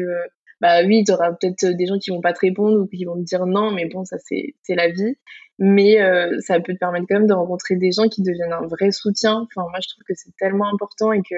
bah 0.61 0.83
oui, 0.85 1.03
tu 1.05 1.11
auras 1.11 1.31
peut-être 1.33 1.65
des 1.65 1.85
gens 1.85 1.99
qui 1.99 2.09
vont 2.09 2.21
pas 2.21 2.33
te 2.33 2.39
répondre 2.39 2.79
ou 2.81 2.87
qui 2.87 3.05
vont 3.05 3.15
te 3.15 3.23
dire 3.23 3.45
non, 3.45 3.71
mais 3.71 3.85
bon, 3.85 4.05
ça 4.05 4.17
c'est 4.19 4.53
la 4.69 4.89
vie. 4.89 5.15
Mais 5.59 6.01
euh, 6.01 6.35
ça 6.39 6.59
peut 6.59 6.73
te 6.73 6.79
permettre 6.79 7.05
quand 7.09 7.15
même 7.15 7.27
de 7.27 7.33
rencontrer 7.33 7.75
des 7.75 7.91
gens 7.91 8.07
qui 8.07 8.21
deviennent 8.21 8.53
un 8.53 8.67
vrai 8.67 8.91
soutien. 8.91 9.47
Enfin, 9.47 9.67
moi, 9.69 9.79
je 9.81 9.89
trouve 9.89 10.03
que 10.07 10.13
c'est 10.15 10.35
tellement 10.37 10.67
important 10.71 11.11
et 11.11 11.21
que 11.21 11.35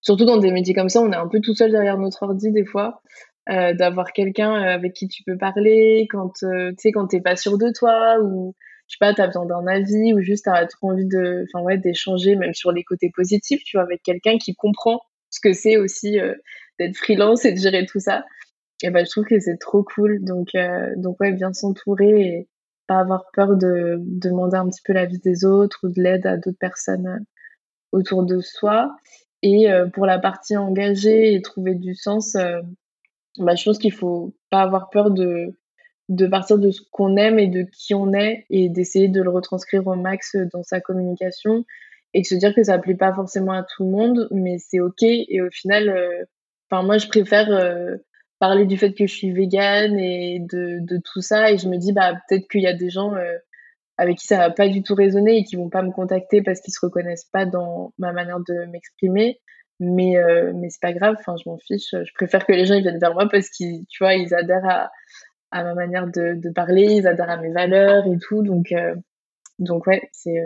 surtout 0.00 0.24
dans 0.24 0.38
des 0.38 0.50
métiers 0.50 0.74
comme 0.74 0.88
ça, 0.88 1.00
on 1.00 1.12
est 1.12 1.16
un 1.16 1.28
peu 1.28 1.40
tout 1.40 1.54
seul 1.54 1.70
derrière 1.70 1.98
notre 1.98 2.22
ordi 2.22 2.52
des 2.52 2.64
fois. 2.64 3.02
Euh, 3.50 3.74
d'avoir 3.74 4.12
quelqu'un 4.14 4.54
euh, 4.54 4.74
avec 4.74 4.94
qui 4.94 5.06
tu 5.06 5.22
peux 5.22 5.36
parler 5.36 6.06
quand 6.08 6.42
euh, 6.44 6.70
tu 6.70 6.76
sais 6.78 6.92
quand 6.92 7.08
t'es 7.08 7.20
pas 7.20 7.36
sûr 7.36 7.58
de 7.58 7.70
toi 7.76 8.16
ou 8.22 8.54
je 8.86 8.94
sais 8.94 8.98
pas 9.00 9.14
t'as 9.14 9.26
besoin 9.26 9.46
d'un 9.46 9.66
avis 9.66 10.12
ou 10.14 10.20
juste 10.20 10.44
t'as 10.44 10.66
trop 10.66 10.90
envie 10.90 11.06
de 11.06 11.46
enfin 11.48 11.64
ouais 11.64 11.78
d'échanger 11.78 12.36
même 12.36 12.54
sur 12.54 12.72
les 12.72 12.84
côtés 12.84 13.10
positifs 13.14 13.62
tu 13.64 13.76
vois 13.76 13.84
avec 13.84 14.02
quelqu'un 14.02 14.38
qui 14.38 14.54
comprend 14.54 15.00
ce 15.30 15.40
que 15.40 15.52
c'est 15.52 15.76
aussi 15.76 16.18
euh, 16.20 16.34
d'être 16.78 16.96
freelance 16.96 17.44
et 17.44 17.52
de 17.52 17.58
gérer 17.58 17.86
tout 17.86 18.00
ça. 18.00 18.24
Et 18.82 18.90
ben, 18.90 19.04
je 19.04 19.10
trouve 19.10 19.24
que 19.24 19.40
c'est 19.40 19.58
trop 19.58 19.82
cool. 19.82 20.22
Donc, 20.24 20.54
euh, 20.54 20.92
donc 20.96 21.20
ouais, 21.20 21.32
bien 21.32 21.52
s'entourer 21.52 22.20
et 22.20 22.48
pas 22.86 22.98
avoir 22.98 23.24
peur 23.32 23.56
de, 23.56 23.96
demander 24.00 24.56
un 24.56 24.68
petit 24.68 24.82
peu 24.84 24.92
l'avis 24.92 25.18
des 25.18 25.44
autres 25.44 25.80
ou 25.84 25.88
de 25.88 26.02
l'aide 26.02 26.26
à 26.26 26.36
d'autres 26.36 26.58
personnes 26.58 27.06
euh, 27.06 27.18
autour 27.92 28.24
de 28.24 28.40
soi. 28.40 28.94
Et 29.42 29.70
euh, 29.70 29.86
pour 29.88 30.06
la 30.06 30.18
partie 30.18 30.56
engagée 30.56 31.34
et 31.34 31.42
trouver 31.42 31.74
du 31.74 31.94
sens, 31.94 32.36
bah, 33.38 33.54
je 33.54 33.64
pense 33.64 33.78
qu'il 33.78 33.92
faut 33.92 34.34
pas 34.50 34.62
avoir 34.62 34.90
peur 34.90 35.10
de, 35.10 35.54
de 36.08 36.26
partir 36.26 36.58
de 36.58 36.70
ce 36.70 36.82
qu'on 36.90 37.16
aime 37.16 37.38
et 37.38 37.48
de 37.48 37.62
qui 37.62 37.94
on 37.94 38.12
est 38.12 38.46
et 38.50 38.68
d'essayer 38.68 39.08
de 39.08 39.22
le 39.22 39.30
retranscrire 39.30 39.86
au 39.86 39.94
max 39.94 40.36
dans 40.52 40.62
sa 40.62 40.80
communication 40.80 41.64
et 42.12 42.20
de 42.20 42.26
se 42.26 42.34
dire 42.34 42.54
que 42.54 42.62
ça 42.62 42.78
plaît 42.78 42.94
pas 42.94 43.12
forcément 43.12 43.52
à 43.52 43.62
tout 43.62 43.84
le 43.84 43.90
monde, 43.90 44.28
mais 44.30 44.58
c'est 44.58 44.80
ok. 44.80 45.02
Et 45.02 45.40
au 45.40 45.50
final, 45.50 46.26
Enfin, 46.70 46.82
moi, 46.82 46.98
je 46.98 47.08
préfère 47.08 47.50
euh, 47.50 47.96
parler 48.38 48.66
du 48.66 48.76
fait 48.76 48.92
que 48.94 49.06
je 49.06 49.14
suis 49.14 49.32
végane 49.32 49.98
et 49.98 50.40
de, 50.40 50.78
de 50.80 51.00
tout 51.04 51.20
ça. 51.20 51.50
Et 51.50 51.58
je 51.58 51.68
me 51.68 51.76
dis, 51.76 51.92
bah, 51.92 52.14
peut-être 52.28 52.48
qu'il 52.48 52.62
y 52.62 52.66
a 52.66 52.74
des 52.74 52.90
gens 52.90 53.14
euh, 53.14 53.36
avec 53.98 54.18
qui 54.18 54.26
ça 54.26 54.38
va 54.38 54.50
pas 54.50 54.68
du 54.68 54.82
tout 54.82 54.94
résonner 54.94 55.38
et 55.38 55.44
qui 55.44 55.56
vont 55.56 55.68
pas 55.68 55.82
me 55.82 55.92
contacter 55.92 56.42
parce 56.42 56.60
qu'ils 56.60 56.74
se 56.74 56.84
reconnaissent 56.84 57.28
pas 57.32 57.46
dans 57.46 57.92
ma 57.98 58.12
manière 58.12 58.40
de 58.40 58.64
m'exprimer. 58.66 59.40
Mais, 59.80 60.16
euh, 60.16 60.52
mais 60.54 60.70
c'est 60.70 60.80
pas 60.80 60.92
grave. 60.92 61.16
Enfin, 61.18 61.36
je 61.42 61.48
m'en 61.48 61.58
fiche. 61.58 61.90
Je 61.92 62.12
préfère 62.14 62.46
que 62.46 62.52
les 62.52 62.64
gens 62.66 62.80
viennent 62.80 63.00
vers 63.00 63.14
moi 63.14 63.28
parce 63.30 63.50
qu'ils, 63.50 63.84
tu 63.88 64.02
vois, 64.02 64.14
ils 64.14 64.34
adhèrent 64.34 64.68
à, 64.68 64.90
à 65.54 65.62
ma 65.62 65.74
manière 65.74 66.08
de, 66.08 66.50
parler, 66.52 66.82
ils 66.82 67.06
adhèrent 67.06 67.30
à 67.30 67.36
mes 67.36 67.52
valeurs 67.52 68.06
et 68.06 68.18
tout. 68.18 68.42
Donc, 68.42 68.72
euh, 68.72 68.94
donc 69.58 69.86
ouais, 69.86 70.08
c'est, 70.12 70.42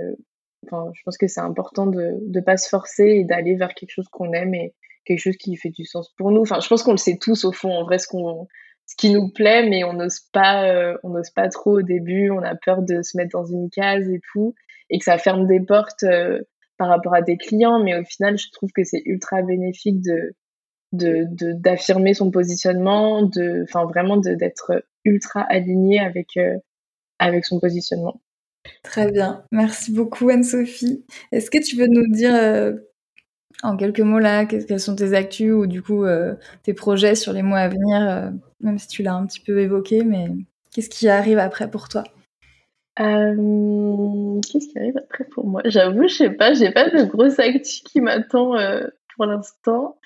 enfin, 0.67 0.91
je 0.95 1.01
pense 1.05 1.17
que 1.17 1.27
c'est 1.27 1.41
important 1.41 1.87
de, 1.87 2.19
de 2.21 2.41
pas 2.41 2.59
se 2.59 2.69
forcer 2.69 3.05
et 3.05 3.25
d'aller 3.25 3.57
vers 3.57 3.75
quelque 3.75 3.91
chose 3.91 4.09
qu'on 4.09 4.33
aime 4.33 4.55
et, 4.55 4.75
quelque 5.09 5.21
chose 5.21 5.37
qui 5.39 5.57
fait 5.57 5.71
du 5.71 5.87
sens 5.87 6.13
pour 6.19 6.31
nous. 6.31 6.43
Enfin, 6.43 6.61
je 6.61 6.69
pense 6.69 6.83
qu'on 6.83 6.91
le 6.91 6.99
sait 6.99 7.17
tous 7.19 7.47
au 7.47 7.53
fond, 7.53 7.73
en 7.73 7.85
vrai, 7.85 7.99
ce 7.99 8.07
qu'on, 8.07 8.47
ce 8.85 8.95
qui 8.95 9.11
nous 9.11 9.31
plaît, 9.31 9.67
mais 9.67 9.83
on 9.83 9.95
n'ose 9.95 10.21
pas, 10.33 10.69
euh, 10.69 10.99
pas 11.35 11.49
trop 11.49 11.79
au 11.79 11.83
début. 11.83 12.31
On 12.31 12.43
a 12.43 12.55
peur 12.55 12.83
de 12.83 13.01
se 13.01 13.17
mettre 13.17 13.31
dans 13.33 13.47
une 13.47 13.71
case 13.71 14.07
et 14.09 14.21
tout, 14.33 14.55
et 14.91 14.99
que 14.99 15.05
ça 15.05 15.17
ferme 15.17 15.47
des 15.47 15.61
portes 15.61 16.03
euh, 16.03 16.41
par 16.77 16.89
rapport 16.89 17.15
à 17.15 17.23
des 17.23 17.39
clients. 17.39 17.83
Mais 17.83 17.99
au 17.99 18.05
final, 18.05 18.37
je 18.37 18.51
trouve 18.53 18.71
que 18.73 18.85
c'est 18.85 19.03
ultra 19.07 19.41
bénéfique 19.41 20.03
de, 20.03 20.35
de, 20.93 21.27
d'affirmer 21.55 22.15
son 22.15 22.31
positionnement, 22.31 23.23
de, 23.23 23.63
enfin 23.65 23.85
vraiment 23.87 24.19
d'être 24.19 24.85
ultra 25.09 25.43
aligné 25.43 26.01
avec, 26.01 26.37
euh, 26.37 26.57
avec 27.19 27.45
son 27.45 27.61
positionnement. 27.61 28.21
Très 28.83 29.11
bien, 29.11 29.45
merci 29.51 29.93
beaucoup 29.93 30.29
Anne-Sophie. 30.29 31.05
Est-ce 31.33 31.51
que 31.51 31.59
tu 31.59 31.77
veux 31.77 31.87
nous 31.87 32.07
dire 32.09 32.35
en 33.63 33.77
quelques 33.77 34.01
mots 34.01 34.19
là, 34.19 34.47
quels 34.47 34.81
sont 34.81 34.95
tes 34.95 35.15
actus 35.15 35.53
ou 35.53 35.67
du 35.67 35.83
coup 35.83 36.05
euh, 36.05 36.35
tes 36.63 36.75
projets 36.75 37.15
sur 37.15 37.33
les 37.33 37.43
mois 37.43 37.59
à 37.59 37.69
venir, 37.69 38.09
euh, 38.09 38.31
même 38.61 38.79
si 38.79 38.87
tu 38.89 39.03
l'as 39.03 39.15
un 39.15 39.27
petit 39.27 39.41
peu 39.41 39.59
évoqué, 39.61 40.05
mais 40.05 40.29
qu'est-ce 40.73 40.91
qui 40.91 41.09
arrive 41.09 41.39
après 41.39 41.71
pour 41.71 41.89
toi? 41.89 42.05
Euh, 43.01 44.41
Qu'est-ce 44.51 44.69
qui 44.69 44.79
arrive 44.79 44.99
après 44.99 45.25
pour 45.25 45.47
moi? 45.47 45.63
J'avoue, 45.65 46.07
je 46.09 46.15
sais 46.15 46.31
pas, 46.31 46.55
j'ai 46.55 46.71
pas 46.71 46.89
de 46.91 47.05
grosse 47.05 47.39
actu 47.39 47.83
qui 47.85 48.01
m'attend 48.01 48.55
pour 49.17 49.27
l'instant. 49.27 49.99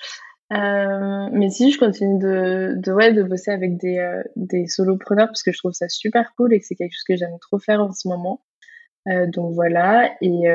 Mais 0.53 1.50
si 1.50 1.70
je 1.70 1.78
continue 1.78 2.18
de, 2.18 2.74
de, 2.76 2.92
ouais, 2.92 3.12
de 3.12 3.22
bosser 3.22 3.50
avec 3.50 3.78
des, 3.78 4.22
des 4.36 4.66
solopreneurs 4.66 5.28
parce 5.28 5.42
que 5.42 5.53
je 5.53 5.59
trouve 5.59 5.72
ça 5.72 5.88
super 5.88 6.34
cool 6.36 6.53
et 6.53 6.61
que 6.61 6.66
c'est 6.66 6.74
quelque 6.74 6.92
chose 6.92 7.05
que 7.09 7.16
j'aime 7.16 7.38
trop 7.40 7.59
faire 7.59 7.80
en 7.80 7.92
ce 7.92 8.09
moment. 8.09 8.42
donc 9.07 9.55
voilà, 9.55 10.12
et, 10.20 10.46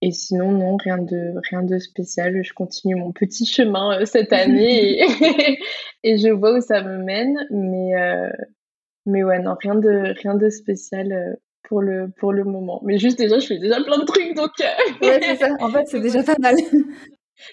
et 0.00 0.12
sinon, 0.12 0.52
non, 0.52 0.76
rien 0.76 0.98
de, 0.98 1.34
rien 1.50 1.62
de 1.62 1.78
spécial. 1.78 2.40
Je 2.44 2.52
continue 2.52 2.94
mon 2.94 3.12
petit 3.12 3.46
chemin 3.46 3.98
euh, 3.98 4.04
cette 4.04 4.32
année 4.32 5.00
et, 5.00 5.06
et, 6.04 6.18
je 6.18 6.28
vois 6.28 6.56
où 6.56 6.60
ça 6.60 6.82
me 6.82 6.98
mène. 6.98 7.36
Mais, 7.50 7.96
euh, 7.96 8.30
mais 9.06 9.24
ouais, 9.24 9.40
non, 9.40 9.56
rien 9.60 9.74
de, 9.74 10.14
rien 10.20 10.34
de 10.34 10.48
spécial 10.50 11.12
euh, 11.12 11.34
pour 11.68 11.82
le, 11.82 12.10
pour 12.16 12.32
le 12.32 12.44
moment. 12.44 12.80
Mais 12.84 12.98
juste 12.98 13.18
déjà, 13.18 13.38
je 13.40 13.46
fais 13.46 13.58
déjà 13.58 13.82
plein 13.82 13.98
de 13.98 14.04
trucs, 14.04 14.34
donc. 14.34 14.50
ouais, 15.02 15.20
c'est 15.20 15.36
ça. 15.36 15.48
En 15.60 15.70
fait, 15.70 15.86
c'est 15.88 16.00
déjà 16.00 16.22
pas 16.22 16.36
mal. 16.38 16.56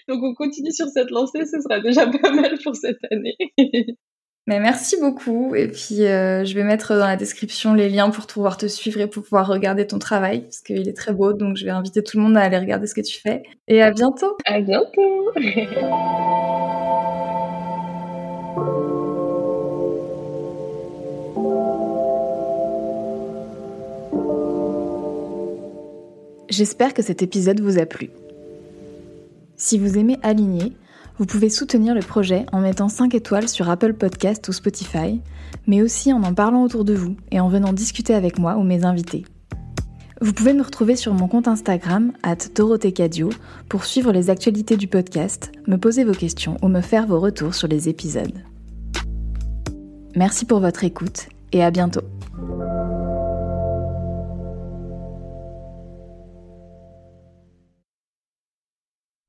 Donc, 0.08 0.22
on 0.22 0.34
continue 0.34 0.72
sur 0.72 0.88
cette 0.88 1.10
lancée, 1.10 1.44
ce 1.44 1.60
sera 1.60 1.80
déjà 1.80 2.06
pas 2.22 2.32
mal 2.32 2.58
pour 2.62 2.74
cette 2.76 2.98
année. 3.10 3.36
Mais 4.48 4.60
merci 4.60 4.96
beaucoup. 5.00 5.56
Et 5.56 5.66
puis, 5.66 6.04
euh, 6.04 6.44
je 6.44 6.54
vais 6.54 6.62
mettre 6.62 6.94
dans 6.94 7.06
la 7.06 7.16
description 7.16 7.74
les 7.74 7.88
liens 7.88 8.10
pour 8.10 8.28
pouvoir 8.28 8.56
te 8.56 8.66
suivre 8.66 9.00
et 9.00 9.08
pour 9.08 9.24
pouvoir 9.24 9.48
regarder 9.48 9.86
ton 9.88 9.98
travail, 9.98 10.42
parce 10.42 10.60
qu'il 10.60 10.88
est 10.88 10.96
très 10.96 11.12
beau. 11.12 11.32
Donc, 11.32 11.56
je 11.56 11.64
vais 11.64 11.72
inviter 11.72 12.02
tout 12.02 12.16
le 12.16 12.22
monde 12.22 12.36
à 12.36 12.42
aller 12.42 12.58
regarder 12.58 12.86
ce 12.86 12.94
que 12.94 13.00
tu 13.00 13.20
fais. 13.20 13.42
Et 13.66 13.82
à 13.82 13.90
bientôt. 13.90 14.36
À 14.44 14.60
bientôt. 14.60 15.32
J'espère 26.48 26.94
que 26.94 27.02
cet 27.02 27.20
épisode 27.22 27.60
vous 27.60 27.78
a 27.78 27.84
plu. 27.86 28.10
Si 29.56 29.78
vous 29.78 29.96
aimez 29.96 30.18
Aligner, 30.22 30.72
vous 31.18 31.24
pouvez 31.24 31.48
soutenir 31.48 31.94
le 31.94 32.02
projet 32.02 32.44
en 32.52 32.60
mettant 32.60 32.88
5 32.88 33.14
étoiles 33.14 33.48
sur 33.48 33.70
Apple 33.70 33.94
Podcast 33.94 34.46
ou 34.48 34.52
Spotify, 34.52 35.22
mais 35.66 35.80
aussi 35.80 36.12
en 36.12 36.22
en 36.22 36.34
parlant 36.34 36.62
autour 36.62 36.84
de 36.84 36.94
vous 36.94 37.16
et 37.30 37.40
en 37.40 37.48
venant 37.48 37.72
discuter 37.72 38.14
avec 38.14 38.38
moi 38.38 38.56
ou 38.56 38.62
mes 38.62 38.84
invités. 38.84 39.24
Vous 40.20 40.32
pouvez 40.32 40.54
me 40.54 40.62
retrouver 40.62 40.96
sur 40.96 41.12
mon 41.12 41.28
compte 41.28 41.48
Instagram, 41.48 42.12
at 42.22 42.36
Cadio, 42.94 43.30
pour 43.68 43.84
suivre 43.84 44.12
les 44.12 44.30
actualités 44.30 44.76
du 44.76 44.88
podcast, 44.88 45.52
me 45.66 45.76
poser 45.76 46.04
vos 46.04 46.12
questions 46.12 46.56
ou 46.62 46.68
me 46.68 46.80
faire 46.80 47.06
vos 47.06 47.20
retours 47.20 47.54
sur 47.54 47.68
les 47.68 47.88
épisodes. 47.88 48.42
Merci 50.14 50.46
pour 50.46 50.60
votre 50.60 50.84
écoute 50.84 51.28
et 51.52 51.62
à 51.62 51.70
bientôt. 51.70 52.15